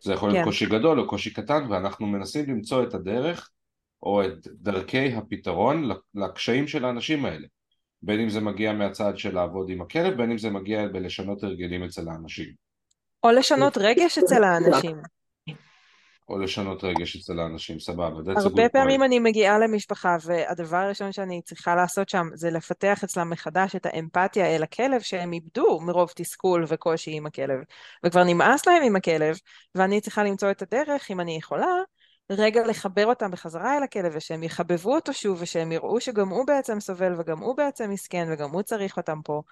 זה 0.00 0.12
יכול 0.12 0.28
להיות 0.28 0.38
כן. 0.38 0.44
קושי 0.44 0.66
גדול 0.66 1.00
או 1.00 1.08
קושי 1.08 1.32
קטן, 1.32 1.66
ואנחנו 1.70 2.06
מנסים 2.06 2.50
למצוא 2.50 2.82
את 2.82 2.94
הדרך 2.94 3.50
או 4.02 4.24
את 4.24 4.46
דרכי 4.46 5.14
הפתרון 5.14 5.90
לקשיים 6.14 6.68
של 6.68 6.84
האנשים 6.84 7.24
האלה. 7.24 7.46
בין 8.02 8.20
אם 8.20 8.28
זה 8.28 8.40
מגיע 8.40 8.72
מהצד 8.72 9.18
של 9.18 9.34
לעבוד 9.34 9.70
עם 9.70 9.82
הכלב, 9.82 10.16
בין 10.16 10.30
אם 10.30 10.38
זה 10.38 10.50
מגיע 10.50 10.88
בלשנות 10.88 11.42
הרגלים 11.42 11.84
אצל 11.84 12.08
האנשים. 12.08 12.48
או 13.24 13.30
לשנות 13.30 13.78
רגש 13.78 14.18
אצל 14.18 14.44
האנשים. 14.44 14.96
או 16.30 16.38
לשנות 16.38 16.84
רגש 16.84 17.16
אצל 17.16 17.40
האנשים, 17.40 17.80
סבבה. 17.80 18.32
הרבה 18.36 18.68
פעמים 18.68 19.02
point. 19.02 19.04
אני 19.04 19.18
מגיעה 19.18 19.58
למשפחה, 19.58 20.16
והדבר 20.24 20.76
הראשון 20.76 21.12
שאני 21.12 21.42
צריכה 21.42 21.74
לעשות 21.74 22.08
שם 22.08 22.26
זה 22.34 22.50
לפתח 22.50 23.04
אצלם 23.04 23.30
מחדש 23.30 23.76
את 23.76 23.86
האמפתיה 23.86 24.46
אל 24.46 24.62
הכלב 24.62 25.00
שהם 25.00 25.32
איבדו 25.32 25.80
מרוב 25.80 26.10
תסכול 26.16 26.64
וקושי 26.68 27.10
עם 27.12 27.26
הכלב. 27.26 27.58
וכבר 28.04 28.24
נמאס 28.24 28.66
להם 28.66 28.82
עם 28.82 28.96
הכלב, 28.96 29.36
ואני 29.74 30.00
צריכה 30.00 30.24
למצוא 30.24 30.50
את 30.50 30.62
הדרך, 30.62 31.10
אם 31.10 31.20
אני 31.20 31.36
יכולה, 31.36 31.74
רגע 32.38 32.66
לחבר 32.66 33.06
אותם 33.06 33.30
בחזרה 33.30 33.76
אל 33.76 33.82
הכלב, 33.82 34.12
ושהם 34.14 34.42
יחבבו 34.42 34.94
אותו 34.94 35.12
שוב, 35.12 35.38
ושהם 35.42 35.72
יראו 35.72 36.00
שגם 36.00 36.28
הוא 36.28 36.46
בעצם 36.46 36.80
סובל, 36.80 37.14
וגם 37.18 37.38
הוא 37.38 37.56
בעצם 37.56 37.90
מסכן, 37.90 38.28
וגם 38.32 38.50
הוא 38.50 38.62
צריך 38.62 38.96
אותם 38.96 39.20
פה. 39.24 39.42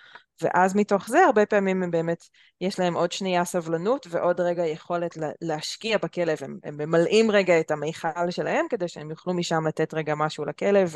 ואז 0.42 0.76
מתוך 0.76 1.08
זה, 1.08 1.18
הרבה 1.18 1.46
פעמים 1.46 1.82
הם 1.82 1.90
באמת, 1.90 2.24
יש 2.60 2.78
להם 2.80 2.94
עוד 2.94 3.12
שנייה 3.12 3.44
סבלנות, 3.44 4.06
ועוד 4.10 4.40
רגע 4.40 4.66
יכולת 4.66 5.16
לה- 5.16 5.30
להשקיע 5.40 5.98
בכלב. 5.98 6.38
הם, 6.40 6.58
הם 6.64 6.76
ממלאים 6.76 7.30
רגע 7.30 7.60
את 7.60 7.70
המיכל 7.70 8.30
שלהם, 8.30 8.66
כדי 8.70 8.88
שהם 8.88 9.10
יוכלו 9.10 9.34
משם 9.34 9.66
לתת 9.66 9.94
רגע 9.94 10.14
משהו 10.14 10.44
לכלב, 10.44 10.92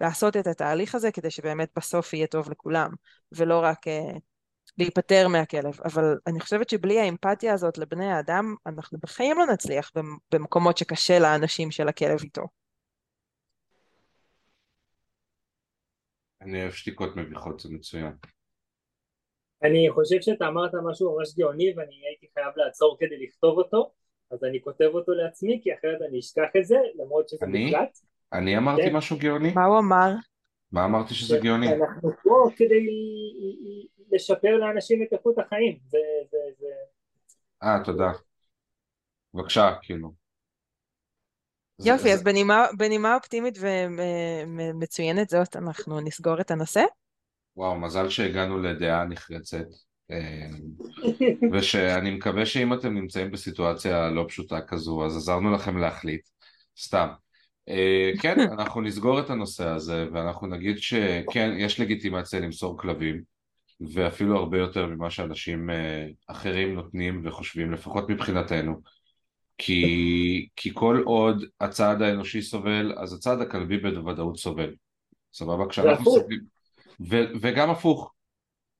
ולעשות 0.00 0.36
את 0.36 0.46
התהליך 0.46 0.94
הזה, 0.94 1.10
כדי 1.12 1.30
שבאמת 1.30 1.68
בסוף 1.76 2.12
יהיה 2.12 2.26
טוב 2.26 2.50
לכולם, 2.50 2.90
ולא 3.32 3.60
רק 3.64 3.78
uh, 3.86 4.18
להיפטר 4.78 5.28
מהכלב. 5.28 5.80
אבל 5.84 6.04
אני 6.26 6.40
חושבת 6.40 6.68
שבלי 6.68 7.00
האמפתיה 7.00 7.54
הזאת 7.54 7.78
לבני 7.78 8.12
האדם, 8.12 8.54
אנחנו 8.66 8.98
בחיים 8.98 9.38
לא 9.38 9.46
נצליח 9.52 9.90
במ- 9.94 10.16
במקומות 10.32 10.78
שקשה 10.78 11.18
לאנשים 11.18 11.70
של 11.70 11.88
הכלב 11.88 12.18
איתו. 12.22 12.42
אני 16.40 16.62
אוהב 16.62 16.72
שתיקות 16.72 17.16
מביכות, 17.16 17.60
זה 17.60 17.68
מצוין. 17.70 18.12
אני 19.62 19.88
חושב 19.90 20.16
שאתה 20.20 20.48
אמרת 20.48 20.70
משהו 20.90 21.16
ממש 21.16 21.34
גאוני 21.38 21.74
ואני 21.76 21.94
הייתי 22.08 22.26
חייב 22.34 22.52
לעצור 22.56 22.96
כדי 23.00 23.26
לכתוב 23.26 23.58
אותו 23.58 23.92
אז 24.30 24.44
אני 24.44 24.62
כותב 24.62 24.90
אותו 24.94 25.12
לעצמי 25.12 25.60
כי 25.62 25.74
אחרת 25.74 25.98
אני 26.08 26.18
אשכח 26.18 26.48
את 26.60 26.66
זה 26.66 26.76
למרות 26.94 27.28
שזה 27.28 27.46
אני? 27.46 27.72
אני 28.32 28.58
אמרתי 28.58 28.82
כן. 28.82 28.96
משהו 28.96 29.16
גאוני? 29.18 29.52
מה 29.54 29.64
הוא 29.64 29.78
אמר? 29.78 30.12
מה 30.72 30.84
אמרתי 30.84 31.14
שזה 31.14 31.38
גאוני? 31.42 31.68
אנחנו 31.74 32.10
פה 32.22 32.50
כדי 32.56 32.86
לשפר 34.12 34.56
לאנשים 34.56 35.02
את 35.02 35.12
איכות 35.12 35.38
החיים. 35.38 35.78
אה, 37.62 37.78
תודה. 37.84 38.12
בבקשה, 39.34 39.74
כאילו. 39.82 40.12
יופי, 41.84 42.02
זה- 42.02 42.12
אז 42.12 42.22
בנימה, 42.22 42.66
בנימה 42.78 43.14
אופטימית 43.14 43.58
ומצוינת 43.62 45.28
זאת, 45.28 45.56
אנחנו 45.56 46.00
נסגור 46.00 46.40
את 46.40 46.50
הנושא. 46.50 46.84
וואו, 47.56 47.80
מזל 47.80 48.08
שהגענו 48.08 48.58
לדעה 48.58 49.04
נחרצת. 49.04 49.64
אה, 50.10 50.46
ושאני 51.52 52.10
מקווה 52.10 52.46
שאם 52.46 52.74
אתם 52.74 52.94
נמצאים 52.94 53.30
בסיטואציה 53.30 54.10
לא 54.10 54.24
פשוטה 54.28 54.60
כזו, 54.60 55.06
אז 55.06 55.16
עזרנו 55.16 55.52
לכם 55.52 55.78
להחליט. 55.78 56.28
סתם. 56.78 57.08
אה, 57.68 58.10
כן, 58.20 58.40
אנחנו 58.40 58.80
נסגור 58.80 59.20
את 59.20 59.30
הנושא 59.30 59.68
הזה, 59.68 60.06
ואנחנו 60.12 60.46
נגיד 60.46 60.78
שכן, 60.78 61.50
יש 61.58 61.80
לגיטימציה 61.80 62.40
למסור 62.40 62.78
כלבים, 62.78 63.22
ואפילו 63.80 64.36
הרבה 64.36 64.58
יותר 64.58 64.86
ממה 64.86 65.10
שאנשים 65.10 65.70
אה, 65.70 66.06
אחרים 66.26 66.74
נותנים 66.74 67.20
וחושבים, 67.24 67.72
לפחות 67.72 68.10
מבחינתנו. 68.10 68.80
כי, 69.58 70.48
כי 70.56 70.70
כל 70.74 71.02
עוד 71.04 71.44
הצעד 71.60 72.02
האנושי 72.02 72.42
סובל, 72.42 72.92
אז 72.98 73.12
הצעד 73.12 73.40
הכלבי 73.40 73.78
בוודאות 73.78 74.38
סובל. 74.38 74.74
סבבה? 75.34 75.68
כשאנחנו. 75.68 76.04
סובלים... 76.10 76.40
ו- 77.00 77.32
וגם 77.40 77.70
הפוך. 77.70 78.12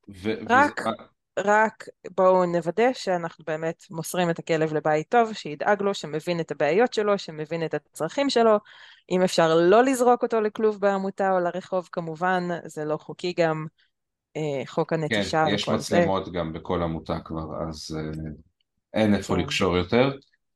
ו- 0.09 0.35
רק- 0.51 0.80
וזה- 0.80 0.91
רק 1.39 1.85
בואו 2.16 2.47
נוודא 2.47 2.93
שאנחנו 2.93 3.45
באמת 3.47 3.85
מוסרים 3.91 4.30
את 4.30 4.39
הכלב 4.39 4.74
לבית 4.74 5.09
טוב, 5.09 5.33
שידאג 5.33 5.83
לו, 5.83 5.95
שמבין 5.95 6.41
את 6.41 6.51
הבעיות 6.51 6.93
שלו, 6.93 7.18
שמבין 7.18 7.64
את 7.64 7.74
הצרכים 7.74 8.30
שלו. 8.30 8.57
אם 9.11 9.22
אפשר 9.22 9.55
לא 9.55 9.85
לזרוק 9.85 10.22
אותו 10.22 10.41
לכלוב 10.41 10.80
בעמותה 10.80 11.33
או 11.33 11.39
לרחוב, 11.41 11.89
כמובן, 11.93 12.49
זה 12.64 12.85
לא 12.85 12.97
חוקי 12.97 13.33
גם. 13.37 13.66
אה, 14.37 14.62
חוק 14.66 14.93
הנטישה 14.93 15.45
כן, 15.49 15.55
יש 15.55 15.66
זה. 15.68 15.72
מצלמות 15.74 16.33
גם 16.33 16.53
בכל 16.53 16.83
עמותה 16.83 17.18
כבר, 17.24 17.62
אז 17.68 17.99
אה, 17.99 18.30
אין 18.95 19.14
איפה 19.14 19.35
כן. 19.35 19.41
לקשור 19.41 19.76
יותר. 19.76 20.11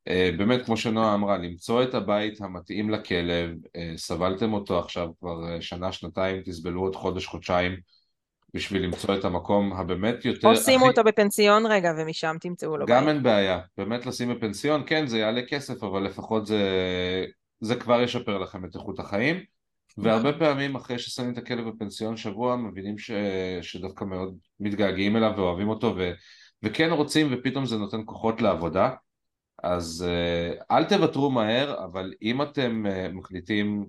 אה, 0.09 0.31
באמת, 0.39 0.67
כמו 0.67 0.77
שנועה 0.77 1.15
אמרה, 1.15 1.39
למצוא 1.39 1.83
את 1.83 1.95
הבית 1.95 2.41
המתאים 2.41 2.91
לכלב, 2.91 3.51
סבלתם 3.97 4.53
אותו 4.53 4.79
עכשיו 4.79 5.09
כבר 5.21 5.61
שנה, 5.61 5.93
שנתיים, 5.93 6.43
תסבלו 6.43 6.81
עוד 6.81 6.97
חודש, 6.97 7.27
חודשיים, 7.27 7.77
בשביל 8.57 8.83
למצוא 8.85 9.15
את 9.15 9.25
המקום 9.25 9.73
הבאמת 9.73 10.25
יותר... 10.25 10.49
או 10.49 10.57
שימו 10.57 10.85
הכי- 10.85 10.89
אותו 10.89 11.05
בפנסיון 11.05 11.67
רגע, 11.67 11.93
ומשם 11.99 12.37
תמצאו 12.41 12.77
לו 12.77 12.87
גם 12.87 13.05
בית. 13.05 13.15
אין 13.15 13.23
בעיה, 13.23 13.61
באמת 13.77 14.07
לשים 14.07 14.29
בפנסיון, 14.35 14.83
כן 14.87 15.07
זה 15.07 15.19
יעלה 15.19 15.43
כסף, 15.49 15.83
אבל 15.85 16.03
לפחות 16.03 16.47
זה, 16.47 16.61
זה 17.61 17.77
כבר 17.77 18.01
ישפר 18.01 18.39
לכם 18.39 18.65
את 18.65 18.75
איכות 18.75 18.99
החיים, 18.99 19.37
והרבה 19.99 20.33
פעמים 20.39 20.75
אחרי 20.77 20.99
ששמים 20.99 21.33
את 21.33 21.39
הכלב 21.39 21.69
בפנסיון 21.69 22.17
שבוע, 22.17 22.57
מבינים 22.57 22.99
ש, 22.99 23.11
שדווקא 23.63 24.05
מאוד 24.05 24.35
מתגעגעים 24.61 25.17
אליו 25.17 25.33
ואוהבים 25.37 25.69
אותו, 25.69 25.95
ו, 25.97 26.13
וכן 26.63 26.91
רוצים, 26.91 27.29
ופתאום 27.33 27.67
זה 27.67 27.77
נותן 27.77 28.01
כוחות 28.05 28.43
לעבודה, 28.43 28.91
אז 29.63 30.07
אה, 30.09 30.77
אל 30.77 30.85
תוותרו 30.85 31.31
מהר, 31.31 31.85
אבל 31.85 32.13
אם 32.23 32.43
אתם 32.43 32.87
אה, 32.87 33.09
מחליטים 33.13 33.87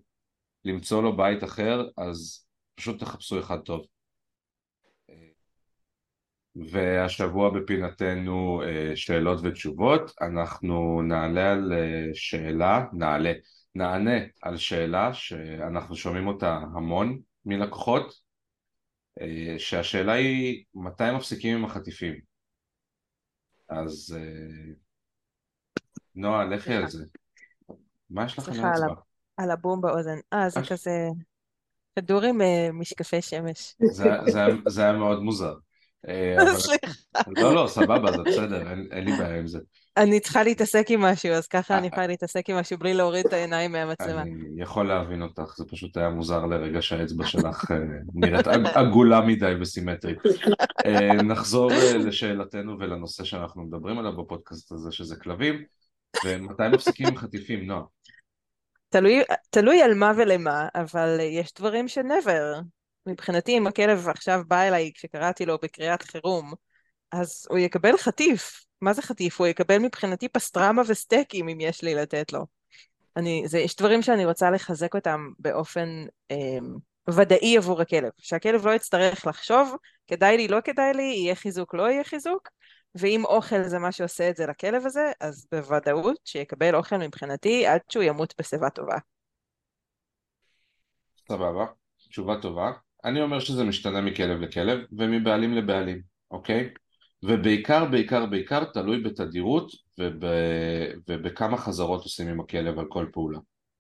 למצוא 0.66 1.04
לו 1.04 1.18
בית 1.18 1.44
אחר, 1.44 1.88
אז 1.98 2.46
פשוט 2.76 3.00
תחפשו 3.00 3.40
אחד 3.40 3.60
טוב. 3.60 3.86
והשבוע 6.66 7.50
בפינתנו 7.50 8.62
אה, 8.66 8.92
שאלות 8.96 9.40
ותשובות, 9.44 10.12
אנחנו 10.22 11.02
נעלה 11.02 11.52
על 11.52 11.74
אה, 11.74 12.10
שאלה, 12.14 12.86
נעלה, 12.94 13.34
נענה 13.76 14.18
על 14.42 14.58
שאלה 14.58 15.14
שאנחנו 15.14 15.96
שומעים 15.96 16.28
אותה 16.28 16.54
המון 16.54 17.20
מלקוחות, 17.46 18.14
אה, 19.22 19.56
שהשאלה 19.58 20.14
היא 20.14 20.64
מתי 20.76 21.12
מפסיקים 21.16 21.58
עם 21.58 21.66
החטיפים? 21.66 22.16
אז 23.70 24.18
נועה, 26.16 26.46
לכי 26.46 26.74
על 26.74 26.88
זה. 26.88 27.06
מה 28.10 28.26
יש 28.26 28.40
סליחה 28.40 28.68
על 28.68 28.82
לאצבע? 28.82 29.02
על 29.38 29.52
הבום 29.52 29.82
באוזן. 29.82 30.18
אה, 30.34 30.50
זה. 30.50 30.60
כזה 30.70 31.08
כדור 31.96 32.24
עם 32.24 32.42
משקפי 32.74 33.22
שמש. 33.22 33.76
זה 34.68 34.84
היה 34.84 34.94
מאוד 34.94 35.20
מוזר. 35.24 35.54
אה. 36.08 36.56
סליחה. 36.60 36.92
לא, 37.28 37.56
לא, 37.56 37.68
סבבה, 37.68 38.12
זה 38.12 38.24
בסדר, 38.26 38.72
אין, 38.92 39.04
לי 39.04 39.12
בעיה 39.12 39.40
עם 39.40 39.48
זה. 39.48 39.60
אני 39.98 40.20
צריכה 40.20 40.44
להתעסק 40.44 40.86
עם 40.90 41.02
משהו, 41.02 41.32
אז 41.32 41.48
ככה 41.48 41.74
אה, 41.74 41.80
אני 41.80 41.88
יכולה 41.88 42.08
להתעסק 42.08 42.50
עם 42.50 42.56
משהו 42.56 42.78
בלי 42.78 42.94
להוריד 42.94 43.26
את 43.26 43.34
העיניים 43.34 43.72
מהמצלמה. 43.72 44.22
אני 44.22 44.62
יכול 44.62 44.88
להבין 44.88 45.22
אותך, 45.22 45.54
זה 45.58 45.66
פשוט 45.66 45.98
היה 45.98 46.10
מוזר 46.10 46.46
לרגע 46.46 46.82
שהאצבע 46.82 47.26
שלך 47.26 47.72
אה, 47.72 47.78
נראית 48.16 48.48
עג- 48.48 48.68
עגולה 48.68 49.22
מדי 49.22 49.54
וסימטרית. 49.62 50.18
אה, 50.86 51.14
נחזור 51.14 51.72
אה, 51.72 51.98
לשאלתנו 51.98 52.80
ולנושא 52.80 53.24
שאנחנו 53.24 53.64
מדברים 53.64 54.00
עליו 54.00 54.18
בפודקאסט 54.18 54.72
הזה, 54.72 54.92
שזה 54.92 55.16
כלבים, 55.16 55.64
ומתי 56.26 56.64
מפסיקים 56.74 57.08
עם 57.08 57.18
חטיפים, 57.18 57.68
נועה? 57.68 57.84
תלוי, 59.50 59.82
על 59.82 59.94
מה 59.94 60.12
ולמה, 60.18 60.68
אבל 60.76 61.18
יש 61.20 61.54
דברים 61.54 61.88
ש-never. 61.88 62.62
מבחינתי, 63.08 63.58
אם 63.58 63.68
הכלב 63.68 64.10
עכשיו 64.10 64.42
בא 64.48 64.62
אליי 64.62 64.92
כשקראתי 64.94 65.46
לו 65.46 65.58
בקריאת 65.62 66.02
חירום, 66.02 66.54
אז 67.12 67.48
הוא 67.50 67.58
יקבל 67.58 67.98
חטיף. 67.98 68.66
מה 68.82 68.94
זה 68.94 69.02
חטיף? 69.02 69.40
הוא 69.40 69.48
יקבל 69.48 69.78
מבחינתי 69.78 70.30
פסטרמה 70.30 70.82
וסטייקים 70.88 71.50
אם 71.50 71.60
יש 71.60 71.84
לי 71.84 71.96
לתת 71.96 72.34
לו. 72.34 72.46
אני, 73.16 73.44
זה, 73.46 73.60
יש 73.60 73.76
דברים 73.76 74.02
שאני 74.02 74.26
רוצה 74.26 74.52
לחזק 74.52 74.96
אותם 74.96 75.30
באופן 75.40 76.06
אה, 76.32 76.58
ודאי 77.10 77.58
עבור 77.58 77.82
הכלב. 77.82 78.10
שהכלב 78.18 78.68
לא 78.68 78.72
יצטרך 78.74 79.28
לחשוב, 79.28 79.76
כדאי 80.08 80.38
לי, 80.38 80.48
לא 80.48 80.62
כדאי 80.62 80.94
לי, 80.94 81.04
יהיה 81.04 81.36
חיזוק, 81.36 81.74
לא 81.74 81.90
יהיה 81.90 82.04
חיזוק. 82.04 82.50
ואם 82.96 83.26
אוכל 83.26 83.64
זה 83.64 83.80
מה 83.80 83.92
שעושה 83.92 84.30
את 84.30 84.36
זה 84.36 84.46
לכלב 84.46 84.86
הזה, 84.86 85.12
אז 85.20 85.48
בוודאות 85.52 86.20
שיקבל 86.26 86.76
אוכל 86.76 86.98
מבחינתי 86.98 87.68
עד 87.68 87.82
שהוא 87.90 88.04
ימות 88.04 88.34
בשיבה 88.40 88.70
טובה. 88.70 88.98
סבבה, 91.28 91.66
תשובה 92.10 92.42
טובה. 92.42 92.72
אני 93.06 93.22
אומר 93.22 93.40
שזה 93.40 93.64
משתנה 93.64 94.02
מכלב 94.02 94.42
לכלב 94.42 94.80
ומבעלים 94.92 95.54
לבעלים, 95.54 96.02
אוקיי? 96.32 96.70
ובעיקר, 97.24 97.86
בעיקר, 97.86 98.26
בעיקר 98.26 98.64
תלוי 98.64 99.02
בתדירות 99.02 99.72
וב... 100.00 100.26
ובכמה 101.10 101.58
חזרות 101.58 102.04
עושים 102.04 102.28
עם 102.28 102.40
הכלב 102.40 102.80
על 102.80 102.86
כל 102.90 103.06
פעולה, 103.14 103.40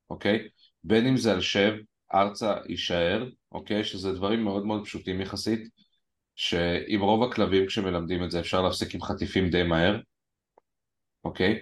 אוקיי? 0.09 0.47
בין 0.83 1.07
אם 1.07 1.17
זה 1.17 1.31
על 1.31 1.41
שב, 1.41 1.73
ארצה, 2.13 2.55
יישאר, 2.69 3.29
אוקיי? 3.51 3.83
שזה 3.83 4.13
דברים 4.13 4.43
מאוד 4.43 4.65
מאוד 4.65 4.85
פשוטים 4.85 5.21
יחסית, 5.21 5.69
שעם 6.35 7.01
רוב 7.01 7.23
הכלבים 7.23 7.67
כשמלמדים 7.67 8.23
את 8.23 8.31
זה 8.31 8.39
אפשר 8.39 8.61
להפסיק 8.61 8.95
עם 8.95 9.01
חטיפים 9.01 9.49
די 9.49 9.63
מהר, 9.63 9.99
אוקיי? 11.23 11.59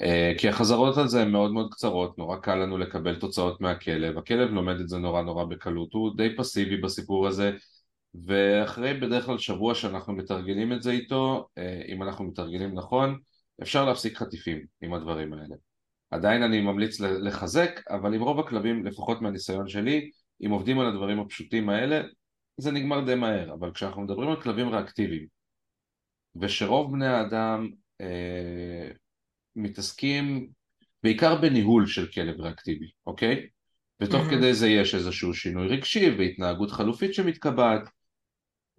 אה, 0.00 0.32
כי 0.38 0.48
החזרות 0.48 0.98
על 0.98 1.08
זה 1.08 1.22
הן 1.22 1.30
מאוד 1.30 1.52
מאוד 1.52 1.72
קצרות, 1.72 2.18
נורא 2.18 2.36
קל 2.36 2.54
לנו 2.54 2.78
לקבל 2.78 3.20
תוצאות 3.20 3.60
מהכלב, 3.60 4.18
הכלב 4.18 4.50
לומד 4.50 4.80
את 4.80 4.88
זה 4.88 4.98
נורא 4.98 5.22
נורא 5.22 5.44
בקלות, 5.44 5.92
הוא 5.92 6.16
די 6.16 6.36
פסיבי 6.36 6.76
בסיפור 6.76 7.26
הזה, 7.26 7.52
ואחרי 8.26 8.94
בדרך 8.94 9.26
כלל 9.26 9.38
שבוע 9.38 9.74
שאנחנו 9.74 10.12
מתרגלים 10.12 10.72
את 10.72 10.82
זה 10.82 10.90
איתו, 10.90 11.48
אה, 11.58 11.82
אם 11.88 12.02
אנחנו 12.02 12.24
מתרגלים 12.24 12.74
נכון, 12.74 13.18
אפשר 13.62 13.84
להפסיק 13.84 14.16
חטיפים 14.16 14.66
עם 14.80 14.94
הדברים 14.94 15.32
האלה. 15.32 15.54
עדיין 16.10 16.42
אני 16.42 16.60
ממליץ 16.60 17.00
לחזק, 17.00 17.80
אבל 17.90 18.14
עם 18.14 18.22
רוב 18.22 18.40
הכלבים, 18.40 18.86
לפחות 18.86 19.22
מהניסיון 19.22 19.68
שלי, 19.68 20.10
אם 20.46 20.50
עובדים 20.50 20.80
על 20.80 20.86
הדברים 20.86 21.20
הפשוטים 21.20 21.68
האלה, 21.68 22.02
זה 22.56 22.72
נגמר 22.72 23.04
די 23.04 23.14
מהר, 23.14 23.54
אבל 23.54 23.72
כשאנחנו 23.72 24.02
מדברים 24.02 24.28
על 24.28 24.42
כלבים 24.42 24.68
ריאקטיביים, 24.68 25.26
ושרוב 26.36 26.92
בני 26.92 27.06
האדם 27.06 27.68
אה, 28.00 28.90
מתעסקים 29.56 30.48
בעיקר 31.02 31.34
בניהול 31.40 31.86
של 31.86 32.06
כלב 32.06 32.40
ריאקטיבי, 32.40 32.90
אוקיי? 33.06 33.46
ותוך 34.00 34.26
Mhm. 34.26 34.30
כדי 34.30 34.54
זה 34.54 34.68
יש 34.68 34.94
איזשהו 34.94 35.34
שינוי 35.34 35.66
רגשי 35.66 36.10
והתנהגות 36.18 36.70
חלופית 36.70 37.14
שמתקבעת, 37.14 37.88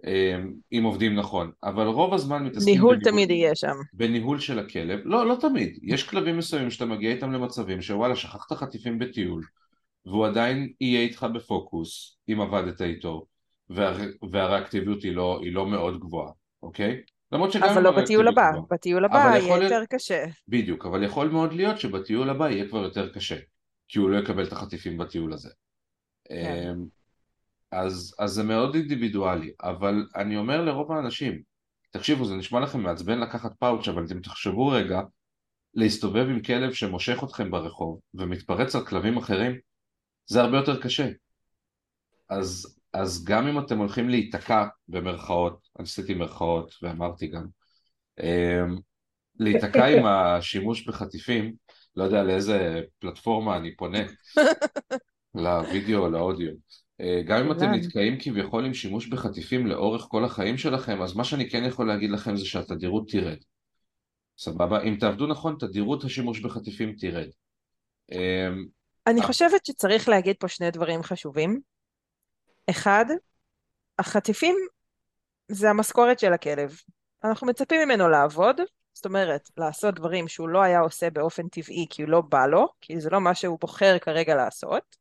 אה, 0.06 0.40
אם 0.72 0.84
עובדים 0.84 1.16
נכון, 1.16 1.52
אבל 1.64 1.86
רוב 1.88 2.14
הזמן 2.14 2.44
מתעסקים 2.46 2.74
ניהול 2.74 2.96
בניהול- 2.96 3.12
תמיד 3.12 3.30
יהיה 3.32 3.56
שם. 3.56 3.76
בניהול 3.94 4.40
של 4.40 4.60
הכלב, 4.60 5.00
לא, 5.06 5.28
לא 5.28 5.38
תמיד, 5.42 5.80
יש 5.84 6.04
כלבים 6.04 6.38
מסוימים 6.38 6.70
שאתה 6.70 6.86
מגיע 6.86 7.12
איתם 7.12 7.32
למצבים 7.32 7.82
שוואלה 7.82 8.16
שכחת 8.16 8.52
חטיפים 8.52 9.00
בטיול 9.00 9.44
והוא 10.06 10.26
עדיין 10.28 10.74
יהיה 10.82 11.02
איתך 11.02 11.26
בפוקוס 11.34 12.18
אם 12.30 12.42
עבדת 12.42 12.82
איתו 12.82 13.26
וה, 13.70 13.98
והריאקטיביות 14.32 15.04
היא 15.04 15.12
לא, 15.12 15.40
היא 15.44 15.54
לא 15.54 15.68
מאוד 15.68 16.00
גבוהה, 16.00 16.32
אוקיי? 16.64 17.02
למרות 17.34 17.52
שגם 17.52 17.64
אבל 17.70 17.82
לא 17.84 17.92
בטיול 18.02 18.28
הבא. 18.28 18.50
גבוהה. 18.52 18.66
בטיול 18.72 19.06
הבא 19.06 19.18
יכול 19.18 19.32
יהיה 19.48 19.58
להיות- 19.60 19.72
יותר 19.72 19.86
קשה. 19.90 20.26
בדיוק, 20.48 20.86
אבל 20.86 21.04
יכול 21.04 21.28
מאוד 21.28 21.54
להיות 21.54 21.80
שבטיול 21.80 22.30
הבא 22.30 22.50
יהיה 22.50 22.68
כבר 22.70 22.80
יותר 22.84 23.14
קשה 23.14 23.38
כי 23.88 24.00
הוא 24.00 24.10
לא 24.10 24.18
יקבל 24.18 24.44
את 24.48 24.52
החטיפים 24.52 24.98
בטיול 24.98 25.34
הזה. 25.34 25.50
כן. 26.28 26.70
אמ, 26.72 26.86
אז, 27.72 28.16
אז 28.20 28.32
זה 28.32 28.44
מאוד 28.44 28.76
אינדיבידואלי, 28.76 29.52
אבל 29.64 30.08
אני 30.16 30.38
אומר 30.38 30.62
לרוב 30.62 30.92
האנשים, 30.92 31.42
תקשיבו 31.92 32.26
זה 32.26 32.36
נשמע 32.36 32.60
לכם 32.60 32.80
מעצבן 32.80 33.20
לקחת 33.20 33.52
פאוץ' 33.60 33.88
אבל 33.88 34.06
אתם 34.06 34.20
תחשבו 34.20 34.68
רגע 34.68 35.02
להסתובב 35.74 36.26
עם 36.30 36.42
כלב 36.42 36.74
שמושך 36.74 37.24
אתכם 37.24 37.52
ברחוב 37.52 38.00
ומתפרץ 38.14 38.76
על 38.76 38.86
כלבים 38.86 39.18
אחרים 39.18 39.60
זה 40.26 40.42
הרבה 40.42 40.58
יותר 40.58 40.82
קשה 40.82 41.08
אז, 42.30 42.78
אז 42.94 43.24
גם 43.24 43.48
אם 43.48 43.60
אתם 43.60 43.78
הולכים 43.78 44.10
להיתקע 44.10 44.66
במרכאות, 44.88 45.68
אני 45.80 45.84
עשיתי 45.84 46.14
מרכאות 46.14 46.74
ואמרתי 46.82 47.28
גם, 47.28 47.46
אמ, 48.20 48.76
להיתקע 49.40 49.86
עם 49.86 50.06
השימוש 50.06 50.88
בחטיפים, 50.88 51.54
לא 51.96 52.04
יודע 52.04 52.24
לאיזה 52.24 52.82
פלטפורמה 53.00 53.58
אני 53.58 53.76
פונה, 53.76 54.00
לוידאו 55.36 56.00
או 56.00 56.10
לאודיו. 56.10 56.52
אה, 57.02 57.22
גם 57.26 57.46
אם 57.46 57.52
אתם 57.52 57.72
נתקעים 57.72 58.18
כביכול 58.20 58.66
עם 58.66 58.74
שימוש 58.74 59.08
בחטיפים 59.08 59.68
לאורך 59.68 60.02
כל 60.02 60.26
החיים 60.26 60.58
שלכם, 60.58 61.02
אז 61.02 61.16
מה 61.16 61.24
שאני 61.24 61.50
כן 61.50 61.64
יכול 61.64 61.88
להגיד 61.88 62.12
לכם 62.12 62.36
זה 62.36 62.46
שהתדירות 62.46 63.10
תרד. 63.10 63.38
סבבה? 64.38 64.84
אם 64.84 64.98
תעבדו 65.00 65.28
נכון, 65.28 65.56
תדירות 65.60 66.04
השימוש 66.04 66.40
בחטיפים 66.40 66.96
תרד. 66.98 67.28
אמ, 68.12 68.66
אני 69.08 69.22
חושבת 69.22 69.66
שצריך 69.66 70.10
להגיד 70.10 70.36
פה 70.40 70.48
שני 70.48 70.72
דברים 70.72 71.04
חשובים. 71.04 71.60
אחד, 72.70 73.06
החטיפים 74.00 74.56
זה 75.48 75.70
המשכורת 75.70 76.20
של 76.20 76.34
הכלב. 76.34 76.78
אנחנו 77.24 77.48
מצפים 77.48 77.82
ממנו 77.82 78.10
לעבוד, 78.10 78.62
זאת 78.94 79.06
אומרת, 79.06 79.50
לעשות 79.58 79.96
דברים 79.96 80.28
שהוא 80.28 80.50
לא 80.50 80.62
היה 80.62 80.80
עושה 80.80 81.10
באופן 81.10 81.48
טבעי 81.48 81.86
כי 81.90 82.02
הוא 82.02 82.10
לא 82.10 82.22
בא 82.22 82.46
לו, 82.46 82.68
כי 82.82 83.00
זה 83.00 83.10
לא 83.10 83.22
מה 83.22 83.36
שהוא 83.36 83.58
בוחר 83.62 83.98
כרגע 84.00 84.36
לעשות. 84.36 84.96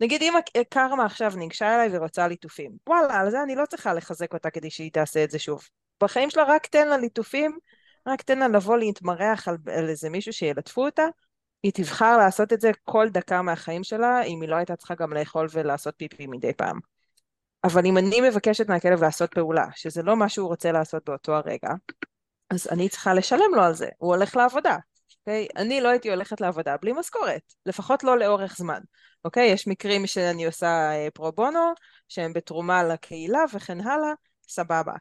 נגיד 0.00 0.22
אם 0.22 0.34
קרמה 0.70 1.04
עכשיו 1.04 1.32
ניגשה 1.36 1.74
אליי 1.74 1.96
ורוצה 1.96 2.28
ליטופים, 2.28 2.72
וואלה, 2.86 3.20
על 3.20 3.30
זה 3.30 3.42
אני 3.42 3.54
לא 3.54 3.66
צריכה 3.66 3.94
לחזק 3.94 4.34
אותה 4.34 4.50
כדי 4.50 4.70
שהיא 4.70 4.92
תעשה 4.92 5.24
את 5.24 5.30
זה 5.30 5.38
שוב. 5.38 5.68
בחיים 6.02 6.30
שלה 6.30 6.44
רק 6.44 6.66
תן 6.66 6.88
לה 6.88 6.96
ליטופים, 6.96 7.58
רק 8.06 8.22
תן 8.22 8.38
לה 8.38 8.48
לבוא 8.48 8.76
להתמרח 8.76 9.48
על, 9.48 9.56
על 9.66 9.88
איזה 9.88 10.10
מישהו 10.10 10.32
שילטפו 10.32 10.84
אותה, 10.84 11.04
היא 11.62 11.72
תבחר 11.74 12.16
לעשות 12.16 12.52
את 12.52 12.60
זה 12.60 12.70
כל 12.84 13.08
דקה 13.08 13.42
מהחיים 13.42 13.84
שלה, 13.84 14.22
אם 14.22 14.40
היא 14.40 14.48
לא 14.48 14.56
הייתה 14.56 14.76
צריכה 14.76 14.94
גם 14.94 15.12
לאכול 15.12 15.46
ולעשות 15.52 15.94
פיפי 15.96 16.26
מדי 16.26 16.52
פעם. 16.52 16.91
אבל 17.64 17.86
אם 17.86 17.98
אני 17.98 18.20
מבקשת 18.20 18.68
מהכלב 18.68 19.02
לעשות 19.02 19.34
פעולה, 19.34 19.66
שזה 19.74 20.02
לא 20.02 20.16
מה 20.16 20.28
שהוא 20.28 20.48
רוצה 20.48 20.72
לעשות 20.72 21.04
באותו 21.08 21.32
הרגע, 21.32 21.70
אז 22.50 22.68
אני 22.70 22.88
צריכה 22.88 23.14
לשלם 23.14 23.54
לו 23.54 23.62
על 23.62 23.74
זה, 23.74 23.88
הוא 23.98 24.14
הולך 24.14 24.36
לעבודה. 24.36 24.76
אוקיי? 25.20 25.46
Okay? 25.50 25.60
אני 25.60 25.80
לא 25.80 25.88
הייתי 25.88 26.10
הולכת 26.10 26.40
לעבודה 26.40 26.76
בלי 26.82 26.92
משכורת, 26.92 27.42
לפחות 27.66 28.04
לא 28.04 28.18
לאורך 28.18 28.56
זמן. 28.56 28.80
אוקיי? 29.24 29.50
Okay? 29.50 29.54
יש 29.54 29.66
מקרים 29.66 30.06
שאני 30.06 30.46
עושה 30.46 30.90
פרו 31.14 31.32
בונו, 31.32 31.72
שהם 32.08 32.32
בתרומה 32.32 32.84
לקהילה 32.84 33.40
וכן 33.54 33.80
הלאה, 33.80 34.12
סבבה. 34.48 34.92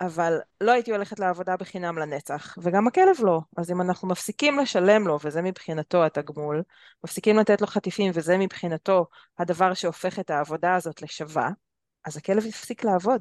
אבל 0.00 0.38
לא 0.60 0.72
הייתי 0.72 0.90
הולכת 0.90 1.20
לעבודה 1.20 1.56
בחינם 1.56 1.98
לנצח, 1.98 2.58
וגם 2.62 2.86
הכלב 2.86 3.16
לא. 3.22 3.40
אז 3.56 3.70
אם 3.70 3.80
אנחנו 3.80 4.08
מפסיקים 4.08 4.58
לשלם 4.58 5.06
לו, 5.06 5.18
וזה 5.24 5.42
מבחינתו 5.42 6.04
התגמול, 6.04 6.62
מפסיקים 7.04 7.38
לתת 7.38 7.60
לו 7.60 7.66
חטיפים, 7.66 8.12
וזה 8.14 8.38
מבחינתו 8.38 9.06
הדבר 9.38 9.74
שהופך 9.74 10.18
את 10.18 10.30
העבודה 10.30 10.74
הזאת 10.74 11.02
לשווה, 11.02 11.50
אז 12.04 12.16
הכלב 12.16 12.46
יפסיק 12.46 12.84
לעבוד. 12.84 13.20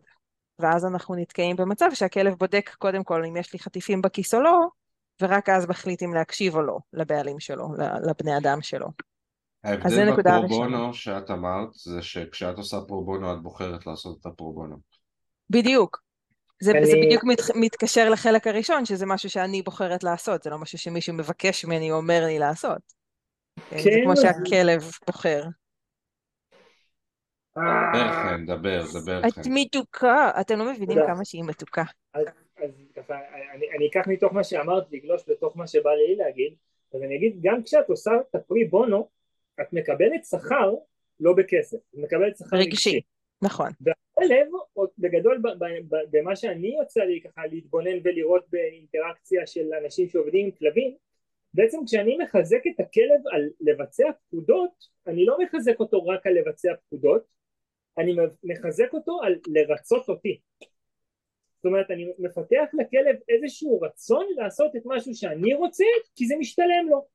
ואז 0.60 0.86
אנחנו 0.86 1.16
נתקעים 1.16 1.56
במצב 1.56 1.90
שהכלב 1.94 2.34
בודק 2.34 2.70
קודם 2.78 3.04
כל 3.04 3.26
אם 3.26 3.38
יש 3.38 3.54
לי 3.54 3.60
חטיפים 3.60 4.02
בכיס 4.02 4.34
או 4.34 4.42
לא, 4.42 4.68
ורק 5.22 5.50
אז 5.50 5.70
מחליט 5.70 6.04
אם 6.04 6.14
להקשיב 6.14 6.56
או 6.56 6.62
לא 6.62 6.78
לבעלים 6.94 7.40
שלו, 7.40 7.68
לבני 8.10 8.38
אדם 8.38 8.62
שלו. 8.62 8.88
ההבדל 9.64 10.16
בפרובונו 10.18 10.94
שאת 10.94 11.32
אמרת 11.32 11.74
זה 11.74 12.02
שכשאת 12.02 12.58
עושה 12.58 12.78
פרובונו 12.88 13.34
את 13.34 13.42
בוחרת 13.42 13.86
לעשות 13.86 14.18
את 14.22 14.26
הפרובונו. 14.26 14.78
בדיוק. 15.50 16.02
זה, 16.62 16.72
אני... 16.72 16.86
זה 16.86 16.94
בדיוק 17.06 17.24
מת, 17.24 17.40
מתקשר 17.56 18.10
לחלק 18.10 18.48
הראשון, 18.48 18.86
שזה 18.86 19.06
משהו 19.06 19.30
שאני 19.30 19.62
בוחרת 19.62 20.04
לעשות, 20.04 20.44
זה 20.44 20.50
לא 20.50 20.58
משהו 20.58 20.78
שמישהו 20.78 21.14
מבקש 21.14 21.66
ממני 21.66 21.92
או 21.92 21.98
אומר 21.98 22.24
לי 22.26 22.40
לעשות. 22.40 22.82
כן. 23.70 23.78
זה 23.78 23.90
כמו 24.04 24.18
שהכלב 24.18 24.92
בוחר. 25.08 25.44
דבר 27.56 28.12
חן, 28.12 28.46
דבר, 28.46 28.84
דבר 29.02 29.22
חן. 29.22 29.28
את 29.28 29.48
מתוקה, 29.50 30.32
אתם 30.42 30.60
לא 30.60 30.72
מבינים 30.72 30.98
כמה 31.08 31.26
שהיא 31.26 31.44
מתוקה. 31.44 31.84
אז 32.14 32.26
ככה, 32.96 33.20
אני 33.78 33.88
אקח 33.88 34.08
מתוך 34.08 34.34
מה 34.34 34.44
שאמרת 34.44 34.92
לגלוש 34.92 35.30
לתוך 35.30 35.58
מה 35.58 35.68
שבא 35.68 35.90
לי 35.90 36.16
להגיד, 36.16 36.54
אז 36.94 37.02
אני 37.04 37.16
אגיד, 37.16 37.38
גם 37.42 37.64
כשאת 37.64 37.90
עושה 37.90 38.12
את 38.30 38.36
הפרי 38.36 38.66
בונו, 38.66 39.10
את 39.62 39.74
מקבלת 39.74 40.26
שכר 40.26 40.74
לא 41.20 41.34
בכסף, 41.34 41.78
את 41.78 41.98
מקבלת 41.98 42.38
שכר 42.38 42.58
רגשי. 42.58 43.02
נכון. 43.42 43.70
והכלב, 43.82 44.48
בגדול 44.98 45.42
במה 46.12 46.36
שאני 46.36 46.76
יוצא 46.80 47.02
לי 47.02 47.22
ככה 47.22 47.42
להתבונן 47.46 47.98
ולראות 48.04 48.46
באינטראקציה 48.50 49.48
של 49.48 49.74
אנשים 49.84 50.10
שעובדים 50.10 50.46
עם 50.46 50.52
כלבים, 50.52 50.96
בעצם 51.54 51.78
כשאני 51.86 52.18
מחזק 52.18 52.62
את 52.68 52.80
הכלב 52.80 53.28
על 53.32 53.50
לבצע 53.62 54.12
פקודות, 54.28 54.72
אני 55.08 55.26
לא 55.26 55.38
מחזק 55.44 55.80
אותו 55.80 56.06
רק 56.06 56.28
על 56.28 56.34
לבצע 56.34 56.70
פקודות, 56.76 57.24
אני 57.98 58.16
מחזק 58.44 58.94
אותו 58.94 59.20
על 59.24 59.36
לרצות 59.48 60.10
אותי. 60.10 60.40
זאת 61.56 61.66
אומרת, 61.66 61.92
אני 61.92 62.12
מפתח 62.20 62.66
לכלב 62.74 63.16
איזשהו 63.30 63.82
רצון 63.82 64.26
לעשות 64.38 64.76
את 64.76 64.82
משהו 64.86 65.16
שאני 65.16 65.54
רוצה, 65.54 65.86
כי 66.16 66.28
זה 66.28 66.36
משתלם 66.40 66.90
לו. 66.90 67.06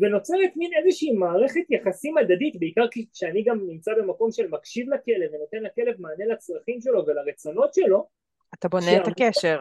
ונוצרת 0.00 0.56
מין 0.56 0.70
איזושהי 0.74 1.12
מערכת 1.12 1.70
יחסים 1.70 2.18
הדדית, 2.18 2.56
בעיקר 2.60 2.84
כשאני 3.12 3.44
גם 3.44 3.58
נמצא 3.66 3.92
במקום 3.98 4.30
של 4.30 4.48
מקשיב 4.48 4.88
לכלב 4.88 5.30
ונותן 5.34 5.62
לכלב 5.62 6.00
מענה 6.00 6.26
לצרכים 6.26 6.80
שלו 6.80 7.06
ולרצונות 7.06 7.74
שלו. 7.74 8.06
אתה 8.54 8.68
בונה 8.68 8.96
את 8.96 9.08
הקשר. 9.08 9.60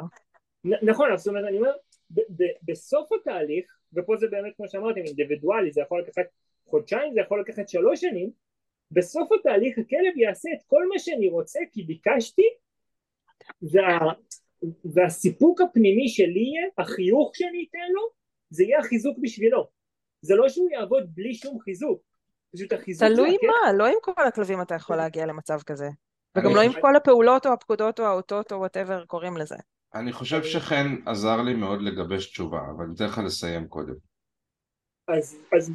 נכון, 0.64 1.18
זאת 1.18 1.28
אומרת, 1.28 1.46
אני 1.48 1.58
אומר, 1.58 1.72
בסוף 2.64 3.10
התהליך, 3.12 3.66
ופה 3.94 4.18
זה 4.18 4.28
באמת 4.28 4.54
כמו 4.58 4.70
שאמרתם, 4.70 5.02
אינדיבידואלי, 5.06 5.72
זה 5.72 5.82
יכול 5.82 6.02
לקחת 6.02 6.26
חודשיים, 6.66 7.14
זה 7.14 7.20
יכול 7.20 7.42
לקחת 7.42 7.70
שלוש 7.70 8.02
שנים, 8.02 8.30
בסוף 8.92 9.30
התהליך 9.40 9.78
הכלב 9.78 10.18
יעשה 10.18 10.50
את 10.54 10.64
כל 10.68 10.88
מה 10.88 11.00
שאני 11.00 11.30
רוצה 11.30 11.60
כי 11.72 11.84
ביקשתי 11.84 12.48
וה, 13.62 14.00
והסיפוק 14.94 15.62
הפנימי 15.62 16.10
שלי 16.10 16.40
יהיה, 16.40 16.68
החיוך 16.78 17.32
שאני 17.36 17.66
אתן 17.70 17.92
לו, 17.94 18.02
זה 18.50 18.64
יהיה 18.64 18.80
החיזוק 18.80 19.18
בשבילו. 19.22 19.68
זה 20.22 20.36
לא 20.36 20.50
שהוא 20.50 20.70
יעבוד 20.72 21.04
בלי 21.14 21.34
שום 21.34 21.60
חיזוק, 21.60 22.02
פשוט 22.56 22.74
החיזוק... 22.74 23.08
תלוי 23.08 23.38
מה, 23.44 23.74
לא 23.74 23.88
עם 23.88 23.96
כל 24.02 24.28
הכלבים 24.28 24.62
אתה 24.62 24.76
יכול 24.76 24.96
להגיע 24.96 25.26
למצב 25.26 25.62
כזה. 25.66 25.90
וגם 26.38 26.56
לא 26.56 26.62
עם 26.62 26.72
כל 26.82 26.96
הפעולות 26.96 27.46
או 27.46 27.54
הפקודות 27.54 28.00
או 28.00 28.06
האותות 28.06 28.52
או 28.52 28.58
וואטאבר 28.58 29.06
קוראים 29.06 29.38
לזה. 29.38 29.56
אני 29.96 30.12
חושב 30.12 30.44
שחן 30.44 30.96
עזר 31.06 31.42
לי 31.42 31.54
מאוד 31.54 31.82
לגבש 31.82 32.30
תשובה, 32.30 32.62
אבל 32.76 32.86
אני 32.86 32.96
אתן 32.96 33.06
לך 33.06 33.18
לסיים 33.26 33.68
קודם. 33.68 33.94
אז, 35.08 35.38
אז 35.58 35.72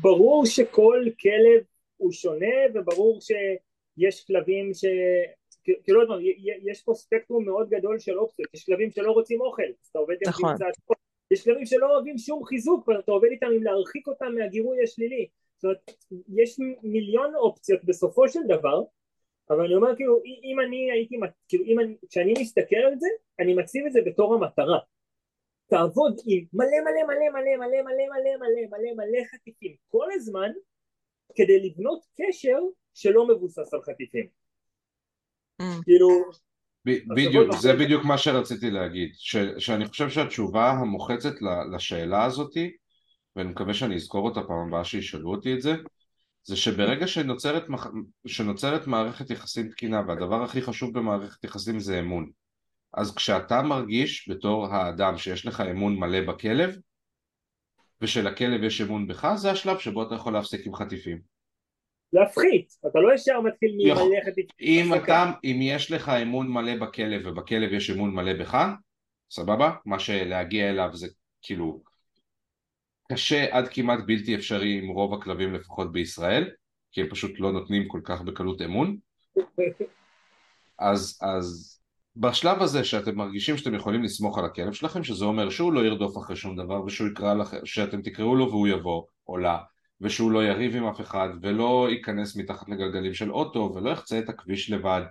ברור 0.00 0.46
שכל 0.46 1.04
כלב 1.20 1.64
הוא 2.02 2.12
שונה, 2.12 2.56
וברור 2.74 3.18
שיש 3.20 4.26
כלבים 4.26 4.74
ש... 4.74 4.84
כאילו 5.84 6.00
עוד 6.00 6.08
פעם, 6.08 6.20
יש 6.70 6.82
פה 6.82 6.94
ספקטרום 6.94 7.44
מאוד 7.44 7.68
גדול 7.68 7.98
של 7.98 8.18
אופציות, 8.18 8.48
יש 8.54 8.64
כלבים 8.64 8.90
שלא 8.90 9.12
רוצים 9.12 9.40
אוכל, 9.40 9.62
אז 9.62 9.88
אתה 9.90 9.98
עובד 9.98 10.16
נכון. 10.26 10.50
עם 10.50 10.56
קצת... 10.56 10.94
יש 11.30 11.44
כלבים 11.44 11.66
שלא 11.66 11.94
אוהבים 11.94 12.18
שום 12.18 12.44
חיזוק, 12.44 12.88
ואתה 12.88 13.12
עובד 13.12 13.28
איתם 13.30 13.46
עם 13.46 13.62
להרחיק 13.62 14.06
אותם 14.06 14.34
מהגירוי 14.38 14.82
השלילי, 14.82 15.26
זאת 15.56 15.64
אומרת, 15.64 15.90
יש 16.34 16.58
מיליון 16.82 17.34
אופציות 17.34 17.84
בסופו 17.84 18.28
של 18.28 18.40
דבר, 18.48 18.82
אבל 19.50 19.64
אני 19.64 19.74
אומר 19.74 19.96
כאילו, 19.96 20.22
אם 20.24 20.60
אני 20.66 20.90
הייתי, 20.92 21.16
כאילו, 21.48 21.64
אם 21.64 21.80
אני, 21.80 21.96
כשאני 22.08 22.32
מסתכל 22.40 22.76
על 22.76 22.98
זה, 22.98 23.08
אני 23.40 23.54
מציב 23.54 23.86
את 23.86 23.92
זה 23.92 24.00
בתור 24.06 24.34
המטרה. 24.34 24.78
תעבוד 25.66 26.20
עם 26.26 26.44
מלא 26.52 26.68
מלא 26.84 27.02
מלא 27.06 27.28
מלא 27.32 27.56
מלא 27.56 27.82
מלא 27.82 28.04
מלא 28.10 28.36
מלא 28.40 28.66
מלא 28.70 28.92
מלא 28.96 29.24
חטיפים 29.24 29.76
כל 29.88 30.08
הזמן, 30.12 30.50
כדי 31.34 31.68
לבנות 31.68 32.00
קשר 32.16 32.58
שלא 32.94 33.28
מבוסס 33.28 33.74
על 33.74 33.80
חטיפים. 33.82 34.26
Mm. 35.62 35.64
כאילו... 35.84 36.08
בדיוק, 36.86 37.56
זה 37.56 37.72
בדיוק 37.72 38.04
מה 38.04 38.18
שרציתי 38.18 38.70
להגיד, 38.70 39.10
ש, 39.14 39.36
שאני 39.58 39.88
חושב 39.88 40.10
שהתשובה 40.10 40.70
המוחצת 40.70 41.34
לשאלה 41.72 42.24
הזאתי, 42.24 42.72
ואני 43.36 43.48
מקווה 43.48 43.74
שאני 43.74 43.96
אזכור 43.96 44.28
אותה 44.28 44.40
פעם 44.42 44.68
הבאה 44.68 44.84
שישאלו 44.84 45.30
אותי 45.30 45.54
את 45.54 45.62
זה, 45.62 45.74
זה 46.44 46.56
שברגע 46.56 47.06
שנוצרת, 47.06 47.64
שנוצרת 48.26 48.86
מערכת 48.86 49.30
יחסים 49.30 49.68
תקינה, 49.68 50.02
והדבר 50.08 50.42
הכי 50.42 50.62
חשוב 50.62 50.98
במערכת 50.98 51.44
יחסים 51.44 51.80
זה 51.80 52.00
אמון, 52.00 52.30
אז 52.94 53.14
כשאתה 53.14 53.62
מרגיש 53.62 54.28
בתור 54.28 54.66
האדם 54.66 55.16
שיש 55.16 55.46
לך 55.46 55.60
אמון 55.60 55.96
מלא 55.96 56.20
בכלב, 56.20 56.76
ושלכלב 58.02 58.62
יש 58.62 58.80
אמון 58.80 59.06
בך, 59.06 59.32
זה 59.34 59.50
השלב 59.50 59.78
שבו 59.78 60.02
אתה 60.02 60.14
יכול 60.14 60.32
להפסיק 60.32 60.66
עם 60.66 60.74
חטיפים. 60.74 61.20
להפחית, 62.12 62.78
אתה 62.90 62.98
לא 62.98 63.14
ישר 63.14 63.40
מתחיל 63.40 63.76
מללכת... 63.76 64.32
אם 64.60 64.94
אתה, 64.94 65.32
אם 65.44 65.58
יש 65.62 65.90
לך 65.90 66.08
אמון 66.08 66.48
מלא 66.48 66.76
בכלב 66.76 67.22
ובכלב 67.26 67.72
יש 67.72 67.90
אמון 67.90 68.14
מלא 68.14 68.32
בך, 68.32 68.66
סבבה? 69.30 69.72
מה 69.84 69.98
שלהגיע 69.98 70.70
אליו 70.70 70.90
זה 70.92 71.08
כאילו 71.42 71.82
קשה 73.12 73.56
עד 73.56 73.68
כמעט 73.68 73.98
בלתי 74.06 74.34
אפשרי 74.34 74.78
עם 74.78 74.88
רוב 74.88 75.14
הכלבים 75.14 75.54
לפחות 75.54 75.92
בישראל, 75.92 76.50
כי 76.92 77.00
הם 77.00 77.08
פשוט 77.10 77.30
לא 77.38 77.52
נותנים 77.52 77.88
כל 77.88 78.00
כך 78.04 78.22
בקלות 78.22 78.62
אמון. 78.62 78.96
אז, 80.78 81.18
אז 81.22 81.78
בשלב 82.16 82.62
הזה 82.62 82.84
שאתם 82.84 83.14
מרגישים 83.14 83.56
שאתם 83.56 83.74
יכולים 83.74 84.02
לסמוך 84.02 84.38
על 84.38 84.44
הכלב 84.44 84.72
שלכם, 84.72 85.04
שזה 85.04 85.24
אומר 85.24 85.50
שהוא 85.50 85.72
לא 85.72 85.86
ירדוף 85.86 86.18
אחרי 86.18 86.36
שום 86.36 86.56
דבר 86.56 86.84
ושהוא 86.84 87.08
יקרא 87.08 87.34
לכם, 87.34 87.58
שאתם 87.64 88.02
תקראו 88.02 88.36
לו 88.36 88.50
והוא 88.50 88.68
יבוא, 88.68 89.02
או 89.28 89.38
לה, 89.38 89.58
ושהוא 90.00 90.32
לא 90.32 90.44
יריב 90.44 90.76
עם 90.76 90.86
אף 90.86 91.00
אחד 91.00 91.28
ולא 91.42 91.88
ייכנס 91.90 92.36
מתחת 92.36 92.68
לגלגלים 92.68 93.14
של 93.14 93.32
אוטו 93.32 93.72
ולא 93.74 93.90
יחצה 93.90 94.18
את 94.18 94.28
הכביש 94.28 94.70
לבד 94.70 95.02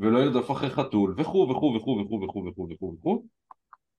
ולא 0.00 0.18
ירדוף 0.18 0.50
אחרי 0.50 0.70
חתול 0.70 1.14
וכו' 1.18 1.48
וכו' 1.50 1.74
וכו' 1.76 1.98
וכו' 2.04 2.20
וכו' 2.22 2.46
וכו' 2.46 2.68
וכו' 2.70 2.94
וכו' 2.98 3.26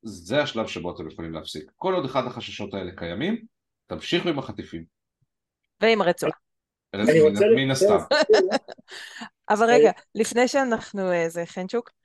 זה 0.04 0.42
השלב 0.42 0.68
שבו 0.68 0.96
אתם 0.96 1.08
יכולים 1.08 1.34
להפסיק. 1.34 1.72
כל 1.76 1.94
עוד 1.94 2.06
אחד 2.06 2.26
החששות 2.26 2.74
האלה 2.74 2.92
קיימים, 2.96 3.42
תמשיכו 3.88 4.30
עם 4.30 4.40
החטיפים. 4.40 4.84
ועם 5.82 6.02
הרצועה. 6.02 6.32
אני 6.94 7.22
רוצה 7.22 7.46
מן 7.56 7.72
הסתם. 7.72 7.98
אבל 9.50 9.70
רגע, 9.70 9.92
לפני 10.16 10.48
שאנחנו 10.48 11.12
איזה 11.12 11.46
חנצ'וק, 11.46 11.90
אמ, 11.90 12.01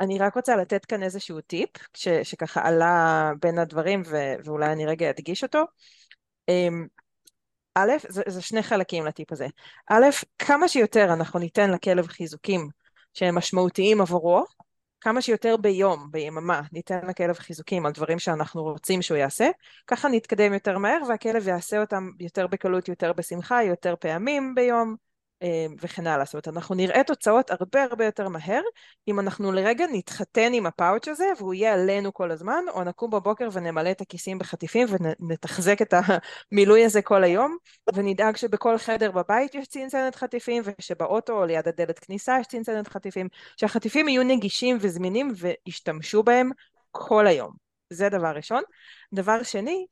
אני 0.00 0.18
רק 0.18 0.34
רוצה 0.34 0.56
לתת 0.56 0.84
כאן 0.84 1.02
איזשהו 1.02 1.40
טיפ, 1.40 1.70
ש, 1.94 2.08
שככה 2.08 2.68
עלה 2.68 3.32
בין 3.40 3.58
הדברים 3.58 4.02
ו, 4.06 4.34
ואולי 4.44 4.72
אני 4.72 4.86
רגע 4.86 5.10
אדגיש 5.10 5.42
אותו. 5.42 5.64
אמ, 6.48 6.86
א', 7.74 7.92
זה, 8.08 8.22
זה 8.26 8.42
שני 8.42 8.62
חלקים 8.62 9.06
לטיפ 9.06 9.32
הזה. 9.32 9.46
א', 9.90 10.04
כמה 10.38 10.68
שיותר 10.68 11.12
אנחנו 11.12 11.38
ניתן 11.38 11.70
לכלב 11.70 12.06
חיזוקים 12.06 12.68
שהם 13.14 13.34
משמעותיים 13.34 14.00
עבורו, 14.00 14.44
כמה 15.00 15.22
שיותר 15.22 15.56
ביום, 15.56 16.10
ביממה, 16.10 16.62
ניתן 16.72 17.06
לכלב 17.08 17.34
חיזוקים 17.34 17.86
על 17.86 17.92
דברים 17.92 18.18
שאנחנו 18.18 18.62
רוצים 18.62 19.02
שהוא 19.02 19.18
יעשה, 19.18 19.48
ככה 19.86 20.08
נתקדם 20.08 20.52
יותר 20.54 20.78
מהר 20.78 20.98
והכלב 21.08 21.48
יעשה 21.48 21.80
אותם 21.80 22.10
יותר 22.20 22.46
בקלות, 22.46 22.88
יותר 22.88 23.12
בשמחה, 23.12 23.62
יותר 23.62 23.94
פעמים 24.00 24.54
ביום, 24.54 24.96
וכן 25.80 26.06
הלאה. 26.06 26.24
זאת 26.24 26.34
אומרת, 26.34 26.48
אנחנו 26.48 26.74
נראה 26.74 27.04
תוצאות 27.04 27.50
הרבה 27.50 27.82
הרבה 27.82 28.04
יותר 28.04 28.28
מהר 28.28 28.60
אם 29.08 29.20
אנחנו 29.20 29.52
לרגע 29.52 29.86
נתחתן 29.92 30.52
עם 30.52 30.66
הפאוץ' 30.66 31.08
הזה 31.08 31.24
והוא 31.38 31.54
יהיה 31.54 31.74
עלינו 31.74 32.14
כל 32.14 32.30
הזמן, 32.30 32.64
או 32.74 32.84
נקום 32.84 33.10
בבוקר 33.10 33.48
ונמלא 33.52 33.90
את 33.90 34.00
הכיסים 34.00 34.38
בחטיפים 34.38 34.88
ונתחזק 35.20 35.82
את 35.82 35.94
המילוי 36.52 36.84
הזה 36.84 37.02
כל 37.02 37.24
היום, 37.24 37.56
ונדאג 37.94 38.36
שבכל 38.36 38.78
חדר 38.78 39.10
בבית 39.10 39.54
יש 39.54 39.68
צנצנת 39.68 40.14
חטיפים, 40.16 40.62
ושבאוטו 40.78 41.32
או 41.32 41.46
ליד 41.46 41.68
הדלת 41.68 41.98
כניסה 41.98 42.36
יש 42.40 42.46
צנצנת 42.46 42.88
חטיפים, 42.88 43.28
שהחטיפים 43.56 44.08
יהיו 44.08 44.22
נגישים 44.22 44.76
וזמינים 44.80 45.32
וישתמשו 45.36 46.22
בהם 46.22 46.50
כל 46.90 47.26
היום. 47.26 47.64
זה 47.90 48.08
דבר 48.08 48.32
ראשון. 48.36 48.62
דבר 49.12 49.42
שני, 49.42 49.86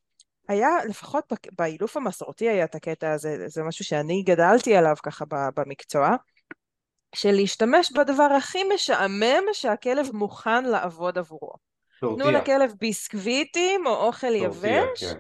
היה 0.53 0.85
לפחות 0.89 1.33
באילוף 1.59 1.97
המסורתי 1.97 2.49
היה 2.49 2.65
את 2.65 2.75
הקטע 2.75 3.13
הזה, 3.13 3.49
זה 3.49 3.63
משהו 3.63 3.85
שאני 3.85 4.23
גדלתי 4.23 4.77
עליו 4.77 4.95
ככה 5.03 5.25
במקצוע, 5.57 6.17
של 7.15 7.33
להשתמש 7.33 7.93
בדבר 7.93 8.29
הכי 8.37 8.59
משעמם 8.75 9.43
שהכלב 9.53 10.07
מוכן 10.13 10.65
לעבוד 10.65 11.19
עבורו. 11.19 11.53
תנו 12.01 12.31
לכלב 12.31 12.75
ביסקוויטים 12.81 13.87
או 13.87 14.07
אוכל 14.07 14.35
יבש, 14.35 15.05
כן. 15.05 15.19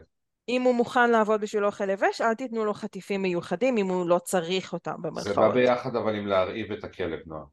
אם 0.49 0.63
הוא 0.63 0.75
מוכן 0.75 1.11
לעבוד 1.11 1.41
בשביל 1.41 1.65
אוכל 1.65 1.91
יבש, 1.91 2.21
אל 2.21 2.35
תיתנו 2.35 2.65
לו 2.65 2.75
חטיפים 2.75 3.23
מיוחדים 3.23 3.77
אם 3.77 3.87
הוא 3.87 4.09
לא 4.09 4.19
צריך 4.19 4.73
אותם 4.73 4.95
במרכאות. 5.03 5.35
זה 5.35 5.41
בא 5.41 5.49
ביחד 5.49 5.97
אבל 5.97 6.15
עם 6.15 6.27
להרעיב 6.27 6.73
את 6.73 6.85
הכלב, 6.85 7.19
נועה. 7.27 7.45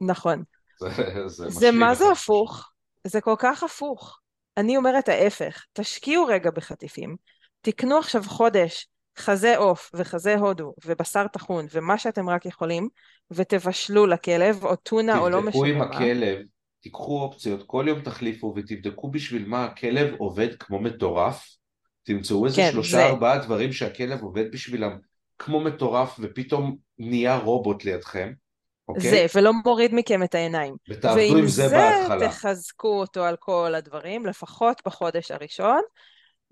נכון. 0.00 0.42
זה, 0.80 0.88
זה, 1.28 1.48
זה 1.48 1.70
מה 1.70 1.94
זה 1.94 2.12
הפוך? 2.12 2.70
זה 3.06 3.20
כל 3.20 3.34
כך 3.38 3.62
הפוך. 3.62 4.20
אני 4.56 4.76
אומרת 4.76 5.08
ההפך, 5.08 5.64
תשקיעו 5.72 6.26
רגע 6.26 6.50
בחטיפים, 6.50 7.16
תקנו 7.60 7.98
עכשיו 7.98 8.22
חודש 8.22 8.88
חזה 9.18 9.56
עוף 9.56 9.90
וחזה 9.94 10.36
הודו 10.36 10.74
ובשר 10.84 11.26
טחון 11.26 11.66
ומה 11.72 11.98
שאתם 11.98 12.28
רק 12.28 12.46
יכולים 12.46 12.88
ותבשלו 13.30 14.06
לכלב 14.06 14.64
או 14.64 14.76
טונה 14.76 15.18
או 15.18 15.28
לא 15.28 15.42
משנה 15.42 15.62
מה. 15.62 15.68
תבדקו 15.68 15.84
עם 15.84 15.92
הכלב, 15.92 16.38
תיקחו 16.80 17.22
אופציות, 17.22 17.62
כל 17.66 17.84
יום 17.88 18.00
תחליפו 18.00 18.52
ותבדקו 18.56 19.10
בשביל 19.10 19.48
מה 19.48 19.64
הכלב 19.64 20.14
עובד 20.18 20.54
כמו 20.54 20.80
מטורף, 20.80 21.56
תמצאו 22.02 22.46
איזה 22.46 22.56
כן, 22.56 22.68
שלושה 22.72 22.96
זה... 22.96 23.06
ארבעה 23.06 23.38
דברים 23.38 23.72
שהכלב 23.72 24.22
עובד 24.22 24.52
בשבילם 24.52 24.98
כמו 25.38 25.60
מטורף 25.60 26.16
ופתאום 26.20 26.76
נהיה 26.98 27.36
רובוט 27.36 27.84
לידכם 27.84 28.32
אוקיי? 28.88 29.10
זה, 29.10 29.26
ולא 29.34 29.52
מוריד 29.64 29.94
מכם 29.94 30.22
את 30.22 30.34
העיניים. 30.34 30.74
ותעבדו 30.88 31.38
עם 31.38 31.46
זה 31.46 31.62
בהתחלה. 31.62 32.08
ועם 32.08 32.18
זה 32.18 32.26
תחזקו 32.26 33.00
אותו 33.00 33.24
על 33.24 33.36
כל 33.36 33.74
הדברים, 33.76 34.26
לפחות 34.26 34.82
בחודש 34.86 35.30
הראשון, 35.30 35.80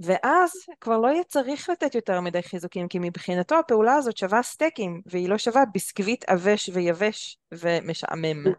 ואז 0.00 0.50
כבר 0.80 0.98
לא 0.98 1.08
יהיה 1.08 1.24
צריך 1.24 1.70
לתת 1.70 1.94
יותר 1.94 2.20
מדי 2.20 2.42
חיזוקים, 2.42 2.88
כי 2.88 2.98
מבחינתו 3.00 3.58
הפעולה 3.58 3.94
הזאת 3.94 4.16
שווה 4.16 4.42
סטייקים, 4.42 5.00
והיא 5.06 5.28
לא 5.28 5.38
שווה 5.38 5.62
ביסקוויט 5.72 6.24
עבש 6.28 6.70
ויבש 6.72 7.38
ומשעמם. 7.52 8.52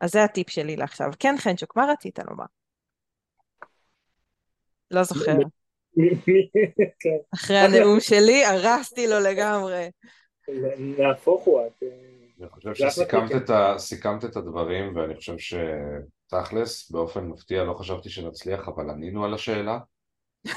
אז 0.00 0.12
זה 0.12 0.24
הטיפ 0.24 0.50
שלי 0.50 0.76
לעכשיו. 0.76 1.08
כן, 1.18 1.34
חנצ'וק, 1.38 1.76
מה 1.76 1.86
רצית 1.92 2.18
לומר? 2.18 2.44
לא 4.90 5.02
זוכר. 5.02 5.32
כן. 7.00 7.16
אחרי 7.34 7.56
הנאום 7.56 8.00
שלי 8.00 8.44
הרסתי 8.44 9.06
לו 9.06 9.20
לגמרי. 9.20 9.90
נהפוך 10.78 11.44
הוא, 11.44 11.66
את... 11.66 11.82
אני 12.40 12.48
חושב 12.50 12.74
שסיכמת 12.74 13.36
את, 13.36 13.50
ה, 13.50 13.74
סיכמת 13.78 14.24
את 14.24 14.36
הדברים 14.36 14.96
ואני 14.96 15.16
חושב 15.16 15.34
שתכלס 15.38 16.90
באופן 16.90 17.24
מפתיע 17.24 17.64
לא 17.64 17.74
חשבתי 17.74 18.10
שנצליח 18.10 18.68
אבל 18.68 18.90
ענינו 18.90 19.24
על 19.24 19.34
השאלה. 19.34 19.78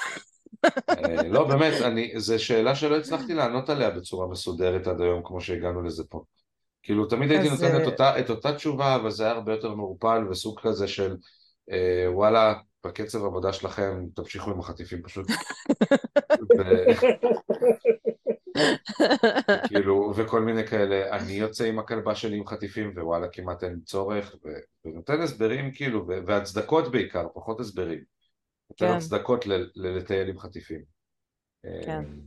אה, 0.65 1.23
לא 1.27 1.47
באמת, 1.47 1.81
אני, 1.81 2.13
זו 2.17 2.43
שאלה 2.43 2.75
שלא 2.75 2.97
הצלחתי 2.97 3.33
לענות 3.33 3.69
עליה 3.69 3.89
בצורה 3.89 4.27
מסודרת 4.27 4.87
עד 4.87 5.01
היום 5.01 5.21
כמו 5.25 5.41
שהגענו 5.41 5.83
לזה 5.83 6.03
פה. 6.09 6.23
כאילו 6.83 7.05
תמיד 7.05 7.31
הייתי 7.31 7.49
נותן 7.49 7.75
את 7.75 7.81
אה, 7.81 7.85
אותה, 7.85 8.19
את 8.19 8.29
אותה 8.29 8.55
תשובה 8.55 8.95
אבל 8.95 9.11
זה 9.11 9.23
היה 9.23 9.33
הרבה 9.33 9.51
יותר 9.53 9.75
מעורפל 9.75 10.27
וסוג 10.29 10.59
כזה 10.59 10.87
של 10.87 11.15
אה, 11.71 12.05
וואלה 12.11 12.53
בקצב 12.85 13.25
עבודה 13.25 13.53
שלכם 13.53 14.05
תמשיכו 14.15 14.51
עם 14.51 14.59
החטיפים 14.59 15.01
פשוט. 15.01 15.27
כאילו, 19.67 20.13
וכל 20.15 20.41
מיני 20.41 20.67
כאלה, 20.67 21.15
אני 21.17 21.31
יוצא 21.31 21.63
עם 21.63 21.79
הכלבה 21.79 22.15
שלי 22.15 22.37
עם 22.37 22.47
חטיפים 22.47 22.93
ווואלה 22.95 23.27
כמעט 23.31 23.63
אין 23.63 23.79
צורך. 23.85 24.35
ונותן 24.85 25.21
הסברים 25.21 25.71
כאילו. 25.73 26.07
והצדקות 26.07 26.91
בעיקר, 26.91 27.27
פחות 27.33 27.59
הסברים. 27.59 28.03
נותן 28.69 28.87
כן. 28.87 28.93
הצדקות. 28.93 29.45
לטייל 29.75 30.29
עם 30.29 30.39
חטיפים. 30.39 30.81
כן. 31.85 31.99
אמ, 31.99 32.19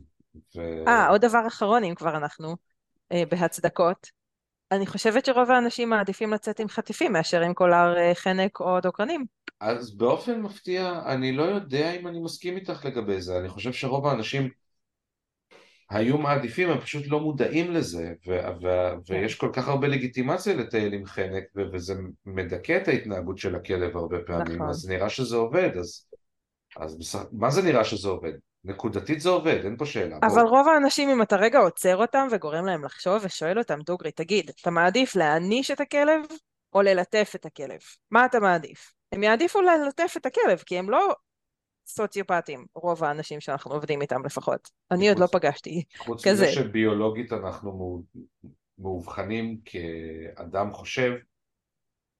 ו... 0.55 0.87
אה, 0.87 1.07
עוד 1.07 1.21
דבר 1.21 1.47
אחרון 1.47 1.83
אם 1.83 1.95
כבר 1.95 2.17
אנחנו 2.17 2.55
אה, 3.11 3.23
בהצדקות. 3.31 4.07
אני 4.71 4.87
חושבת 4.87 5.25
שרוב 5.25 5.51
האנשים 5.51 5.89
מעדיפים 5.89 6.33
לצאת 6.33 6.59
עם 6.59 6.67
חטיפים 6.67 7.13
מאשר 7.13 7.41
עם 7.41 7.53
קולר 7.53 8.13
חנק 8.13 8.59
או 8.59 8.79
דוקרנים. 8.79 9.36
אז 9.59 9.97
באופן 9.97 10.41
מפתיע, 10.41 11.01
אני 11.05 11.31
לא 11.31 11.43
יודע 11.43 11.91
אם 11.91 12.07
אני 12.07 12.19
מסכים 12.19 12.55
איתך 12.55 12.85
לגבי 12.85 13.21
זה, 13.21 13.39
אני 13.39 13.49
חושב 13.49 13.73
שרוב 13.73 14.05
האנשים 14.07 14.49
היו 15.89 16.17
מעדיפים, 16.17 16.69
הם 16.69 16.79
פשוט 16.79 17.07
לא 17.07 17.19
מודעים 17.19 17.71
לזה, 17.71 18.13
ו- 18.27 18.61
ו- 18.61 18.93
כן. 19.05 19.13
ויש 19.13 19.35
כל 19.35 19.49
כך 19.53 19.67
הרבה 19.67 19.87
לגיטימציה 19.87 20.53
לטייל 20.53 20.93
עם 20.93 21.05
חנק, 21.05 21.43
ו- 21.55 21.61
וזה 21.73 21.93
מדכא 22.25 22.77
את 22.77 22.87
ההתנהגות 22.87 23.37
של 23.37 23.55
הכלב 23.55 23.97
הרבה 23.97 24.17
פעמים, 24.27 24.55
נכון. 24.55 24.69
אז 24.69 24.89
נראה 24.89 25.09
שזה 25.09 25.35
עובד, 25.35 25.69
אז, 25.79 26.05
אז 26.77 26.97
בס... 26.97 27.15
מה 27.31 27.51
זה 27.51 27.61
נראה 27.61 27.83
שזה 27.83 28.07
עובד? 28.07 28.33
נקודתית 28.63 29.21
זה 29.21 29.29
עובד, 29.29 29.59
אין 29.63 29.77
פה 29.77 29.85
שאלה. 29.85 30.17
אבל 30.23 30.41
בוא. 30.41 30.49
רוב 30.49 30.67
האנשים, 30.67 31.09
אם 31.09 31.21
אתה 31.21 31.35
רגע 31.35 31.59
עוצר 31.59 31.97
אותם 31.97 32.27
וגורם 32.31 32.65
להם 32.65 32.83
לחשוב 32.83 33.21
ושואל 33.25 33.59
אותם, 33.59 33.79
דוגרי, 33.85 34.11
תגיד, 34.11 34.51
אתה 34.61 34.71
מעדיף 34.71 35.15
להעניש 35.15 35.71
את 35.71 35.81
הכלב 35.81 36.21
או 36.73 36.81
ללטף 36.81 37.31
את 37.35 37.45
הכלב? 37.45 37.79
מה 38.11 38.25
אתה 38.25 38.39
מעדיף? 38.39 38.96
הם 39.11 39.23
יעדיפו 39.23 39.61
ללטף 39.61 40.13
את 40.17 40.25
הכלב, 40.25 40.57
כי 40.65 40.77
הם 40.77 40.89
לא 40.89 41.15
סוציופטים, 41.87 42.65
רוב 42.75 43.03
האנשים 43.03 43.39
שאנחנו 43.39 43.71
עובדים 43.71 44.01
איתם 44.01 44.25
לפחות. 44.25 44.69
אני 44.91 45.09
עוד 45.09 45.19
לא 45.19 45.27
פגשתי 45.27 45.83
כזה. 45.93 46.03
חוץ 46.03 46.27
מזה 46.27 46.51
שביולוגית 46.51 47.33
אנחנו 47.33 48.03
מאובחנים 48.79 49.57
כאדם 49.65 50.73
חושב, 50.73 51.13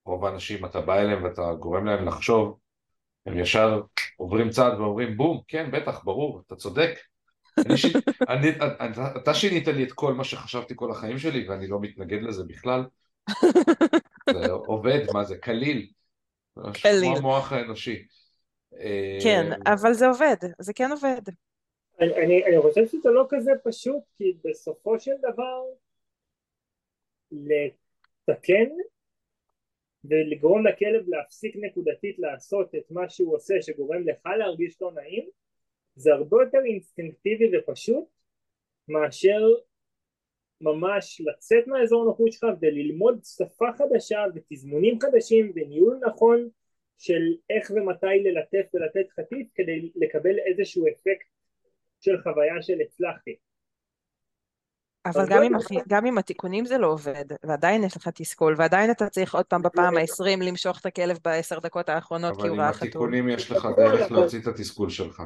רוב 0.05 0.25
האנשים 0.25 0.65
אתה 0.65 0.81
בא 0.81 0.99
אליהם 0.99 1.23
ואתה 1.23 1.53
גורם 1.59 1.85
להם 1.85 2.07
לחשוב, 2.07 2.57
הם 3.25 3.39
ישר 3.39 3.81
עוברים 4.17 4.49
צעד 4.49 4.79
ואומרים 4.79 5.17
בום, 5.17 5.41
כן 5.47 5.71
בטח, 5.71 6.03
ברור, 6.03 6.41
אתה 6.47 6.55
צודק. 6.55 6.99
אני 7.65 7.77
ש... 7.77 7.85
אני, 8.29 8.49
אתה 9.17 9.33
שינית 9.33 9.67
לי 9.67 9.83
את 9.83 9.91
כל 9.91 10.13
מה 10.13 10.23
שחשבתי 10.23 10.73
כל 10.75 10.91
החיים 10.91 11.17
שלי 11.17 11.49
ואני 11.49 11.67
לא 11.67 11.79
מתנגד 11.79 12.21
לזה 12.21 12.43
בכלל. 12.47 12.85
זה 14.33 14.51
עובד, 14.51 14.99
מה 15.13 15.23
זה, 15.23 15.37
קליל. 15.37 15.89
קליל. 16.73 17.01
כמו 17.01 17.17
המוח 17.17 17.51
האנושי. 17.51 18.05
כן, 19.23 19.51
אה, 19.51 19.73
אבל 19.73 19.93
זה 19.93 20.07
עובד, 20.07 20.35
זה 20.59 20.73
כן 20.73 20.91
עובד. 20.91 21.21
אני, 21.99 22.15
אני, 22.15 22.45
אני 22.45 22.61
חושב 22.61 22.87
שזה 22.87 23.09
לא 23.09 23.25
כזה 23.29 23.51
פשוט, 23.63 24.03
כי 24.15 24.37
בסופו 24.43 24.99
של 24.99 25.15
דבר 25.19 25.63
לתקן 27.31 28.69
ולגרום 30.03 30.67
לכלב 30.67 31.03
להפסיק 31.07 31.55
נקודתית 31.55 32.19
לעשות 32.19 32.75
את 32.75 32.91
מה 32.91 33.09
שהוא 33.09 33.35
עושה 33.35 33.53
שגורם 33.61 34.07
לך 34.07 34.25
להרגיש 34.39 34.81
לא 34.81 34.91
נעים 34.91 35.29
זה 35.95 36.13
הרבה 36.13 36.37
יותר 36.43 36.57
אינסטינקטיבי 36.65 37.57
ופשוט 37.57 38.05
מאשר 38.87 39.41
ממש 40.61 41.21
לצאת 41.25 41.67
מהאזור 41.67 42.03
הנוחות 42.03 42.31
שלך 42.31 42.45
וללמוד 42.61 43.19
שפה 43.23 43.65
חדשה 43.77 44.23
ותזמונים 44.35 44.99
חדשים 45.01 45.51
וניהול 45.55 45.99
נכון 46.07 46.49
של 46.97 47.21
איך 47.49 47.71
ומתי 47.75 48.05
ללטף 48.23 48.69
ולתת 48.73 49.09
חטיף 49.19 49.47
כדי 49.55 49.91
לקבל 49.95 50.35
איזשהו 50.39 50.87
אפקט 50.87 51.27
של 52.01 52.21
חוויה 52.23 52.61
של 52.61 52.77
הצלחתי. 52.85 53.35
אבל 55.05 55.25
גם 55.29 55.37
לא 55.39 55.45
עם. 55.45 55.55
הכי- 55.55 55.75
גם 55.87 56.05
עם 56.05 56.17
התיקונים 56.17 56.65
זה 56.65 56.77
לא 56.77 56.87
עובד, 56.87 57.25
ועדיין 57.43 57.83
יש 57.83 57.97
לך 57.97 58.07
תסכול, 58.07 58.55
ועדיין 58.57 58.91
אתה 58.91 59.09
צריך 59.09 59.35
עוד 59.35 59.45
פעם 59.45 59.61
בפעם 59.61 59.97
ה-20 59.97 60.43
למשוך 60.43 60.79
את 60.81 60.85
הכלב 60.85 61.17
בעשר 61.25 61.59
דקות 61.59 61.89
האחרונות 61.89 62.35
כי 62.35 62.41
אבל 62.41 62.49
הוא 62.49 62.55
עם 62.55 62.61
ראה 62.61 62.73
חתול. 62.73 62.87
התיקונים 62.87 63.29
יש 63.29 63.51
לך 63.51 63.67
דרך 63.77 64.01
אבל- 64.11 64.19
להוציא 64.19 64.39
את 64.39 64.47
התסכול 64.47 64.89
שלך. 64.89 65.21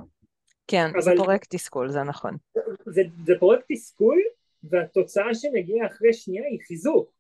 כן, 0.68 0.88
זה 1.00 1.12
אבל- 1.12 1.18
פורק 1.20 1.46
תסכול, 1.46 1.90
זה 1.90 2.04
נכון. 2.04 2.38
זה, 2.86 3.02
זה 3.26 3.34
פרויקט 3.40 3.66
תסכול, 3.72 4.22
והתוצאה 4.64 5.34
שמגיעה 5.34 5.88
אחרי 5.88 6.14
שנייה 6.14 6.43
היא 6.45 6.59
חיזוק. 6.68 7.12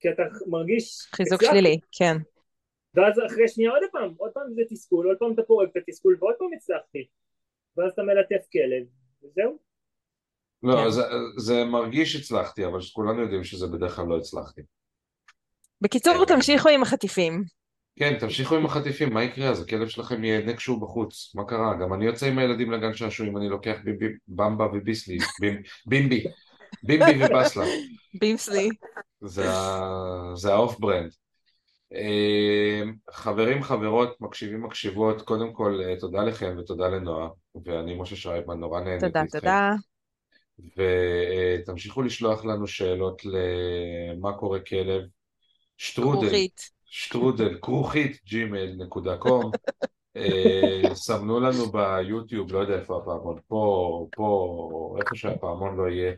כי 0.00 0.08
אתה 0.10 0.22
מרגיש... 0.46 1.00
חיזוק 1.14 1.42
הצלחתי. 1.42 1.58
שלילי, 1.58 1.78
כן. 1.92 2.16
ואז 2.94 3.14
אחרי 3.26 3.48
שנייה 3.48 3.70
עוד 3.70 3.82
פעם, 3.92 4.14
עוד 4.16 4.30
פעם 4.34 4.54
זה 4.54 4.62
תסכול, 4.70 5.06
עוד 5.06 5.16
פעם 5.18 5.32
אתה 5.32 5.42
פורק 5.42 5.68
את 5.72 5.76
התסכול, 5.76 6.16
ועוד 6.20 6.34
פעם 6.38 6.48
הצלחתי. 6.56 7.06
ואז 7.76 7.92
אתה 7.92 8.02
מלטף 8.02 8.46
כלב, 8.52 8.86
וזהו. 9.22 9.58
לא, 10.62 10.84
כן. 10.84 10.90
זה, 10.90 11.02
זה 11.38 11.64
מרגיש 11.64 12.16
הצלחתי, 12.16 12.66
אבל 12.66 12.78
כולנו 12.92 13.22
יודעים 13.22 13.44
שזה 13.44 13.66
בדרך 13.66 13.96
כלל 13.96 14.06
לא 14.06 14.16
הצלחתי. 14.16 14.62
בקיצור, 15.80 16.24
תמשיכו 16.26 16.68
עם 16.68 16.82
החטיפים. 16.82 17.44
כן, 17.98 18.18
תמשיכו 18.18 18.56
עם 18.56 18.66
החטיפים, 18.66 19.14
מה 19.14 19.24
יקרה? 19.24 19.48
אז 19.48 19.62
הכלב 19.62 19.88
שלכם 19.88 20.24
ייהנה 20.24 20.56
כשהוא 20.56 20.82
בחוץ. 20.82 21.32
מה 21.34 21.44
קרה? 21.44 21.74
גם 21.80 21.94
אני 21.94 22.04
יוצא 22.04 22.26
עם 22.26 22.38
הילדים 22.38 22.72
לגן 22.72 22.94
שעשועים, 22.94 23.36
אני 23.36 23.48
לוקח 23.48 23.76
בימבי, 23.84 24.06
במבה 24.28 24.66
וביסלי, 24.72 25.18
בימ, 25.40 25.56
בימבי, 25.86 26.24
בימבי 26.82 27.24
ובסלה. 27.24 27.64
בימסלי. 28.20 28.68
זה, 29.20 30.52
האוף 30.52 30.78
ברנד. 30.78 31.10
אה, 31.94 32.82
חברים, 33.10 33.62
חברות, 33.62 34.20
מקשיבים, 34.20 34.62
מקשיבות, 34.62 35.22
קודם 35.22 35.52
כל 35.52 35.80
אה, 35.84 35.96
תודה 36.00 36.24
לכם 36.24 36.56
ותודה 36.58 36.88
לנועה, 36.88 37.28
ואני 37.64 37.94
משה 37.94 38.16
שרייפמן, 38.16 38.60
נורא 38.60 38.80
נהניתי 38.80 39.06
תודה, 39.06 39.22
איתכם. 39.22 39.38
תודה. 39.38 39.74
ותמשיכו 40.76 42.02
לשלוח 42.02 42.44
לנו 42.44 42.66
שאלות 42.66 43.22
למה 43.24 44.32
קורה 44.32 44.60
כלב, 44.60 46.70
שטרודל, 46.84 47.58
כרוכית, 47.62 48.20
ג'ימייל 48.26 48.76
נקודה 48.78 49.16
קום, 49.16 49.50
אה, 50.16 50.94
סמנו 50.94 51.40
לנו 51.40 51.72
ביוטיוב, 51.72 52.52
לא 52.52 52.58
יודע 52.58 52.74
איפה 52.74 52.96
הפעמון, 52.96 53.38
פה, 53.48 54.06
פה, 54.12 54.96
איפה 55.00 55.16
שהפעמון 55.16 55.76
לא 55.76 55.88
יהיה, 55.88 56.12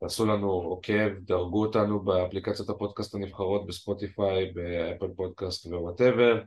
תעשו 0.00 0.26
לנו 0.26 0.50
עוקב, 0.50 1.08
דרגו 1.20 1.66
אותנו 1.66 2.00
באפליקציות 2.00 2.68
הפודקאסט 2.68 3.14
הנבחרות, 3.14 3.66
בספוטיפיי, 3.66 4.52
באפל 4.52 5.08
פודקאסט 5.16 5.66
ו 5.66 5.74
whatever, 5.74 6.42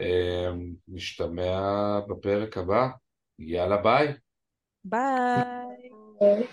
אה, 0.00 0.50
נשתמע 0.88 2.00
בפרק 2.08 2.56
הבא, 2.58 2.88
יאללה 3.38 3.76
ביי. 3.76 4.12
ביי. 4.84 6.46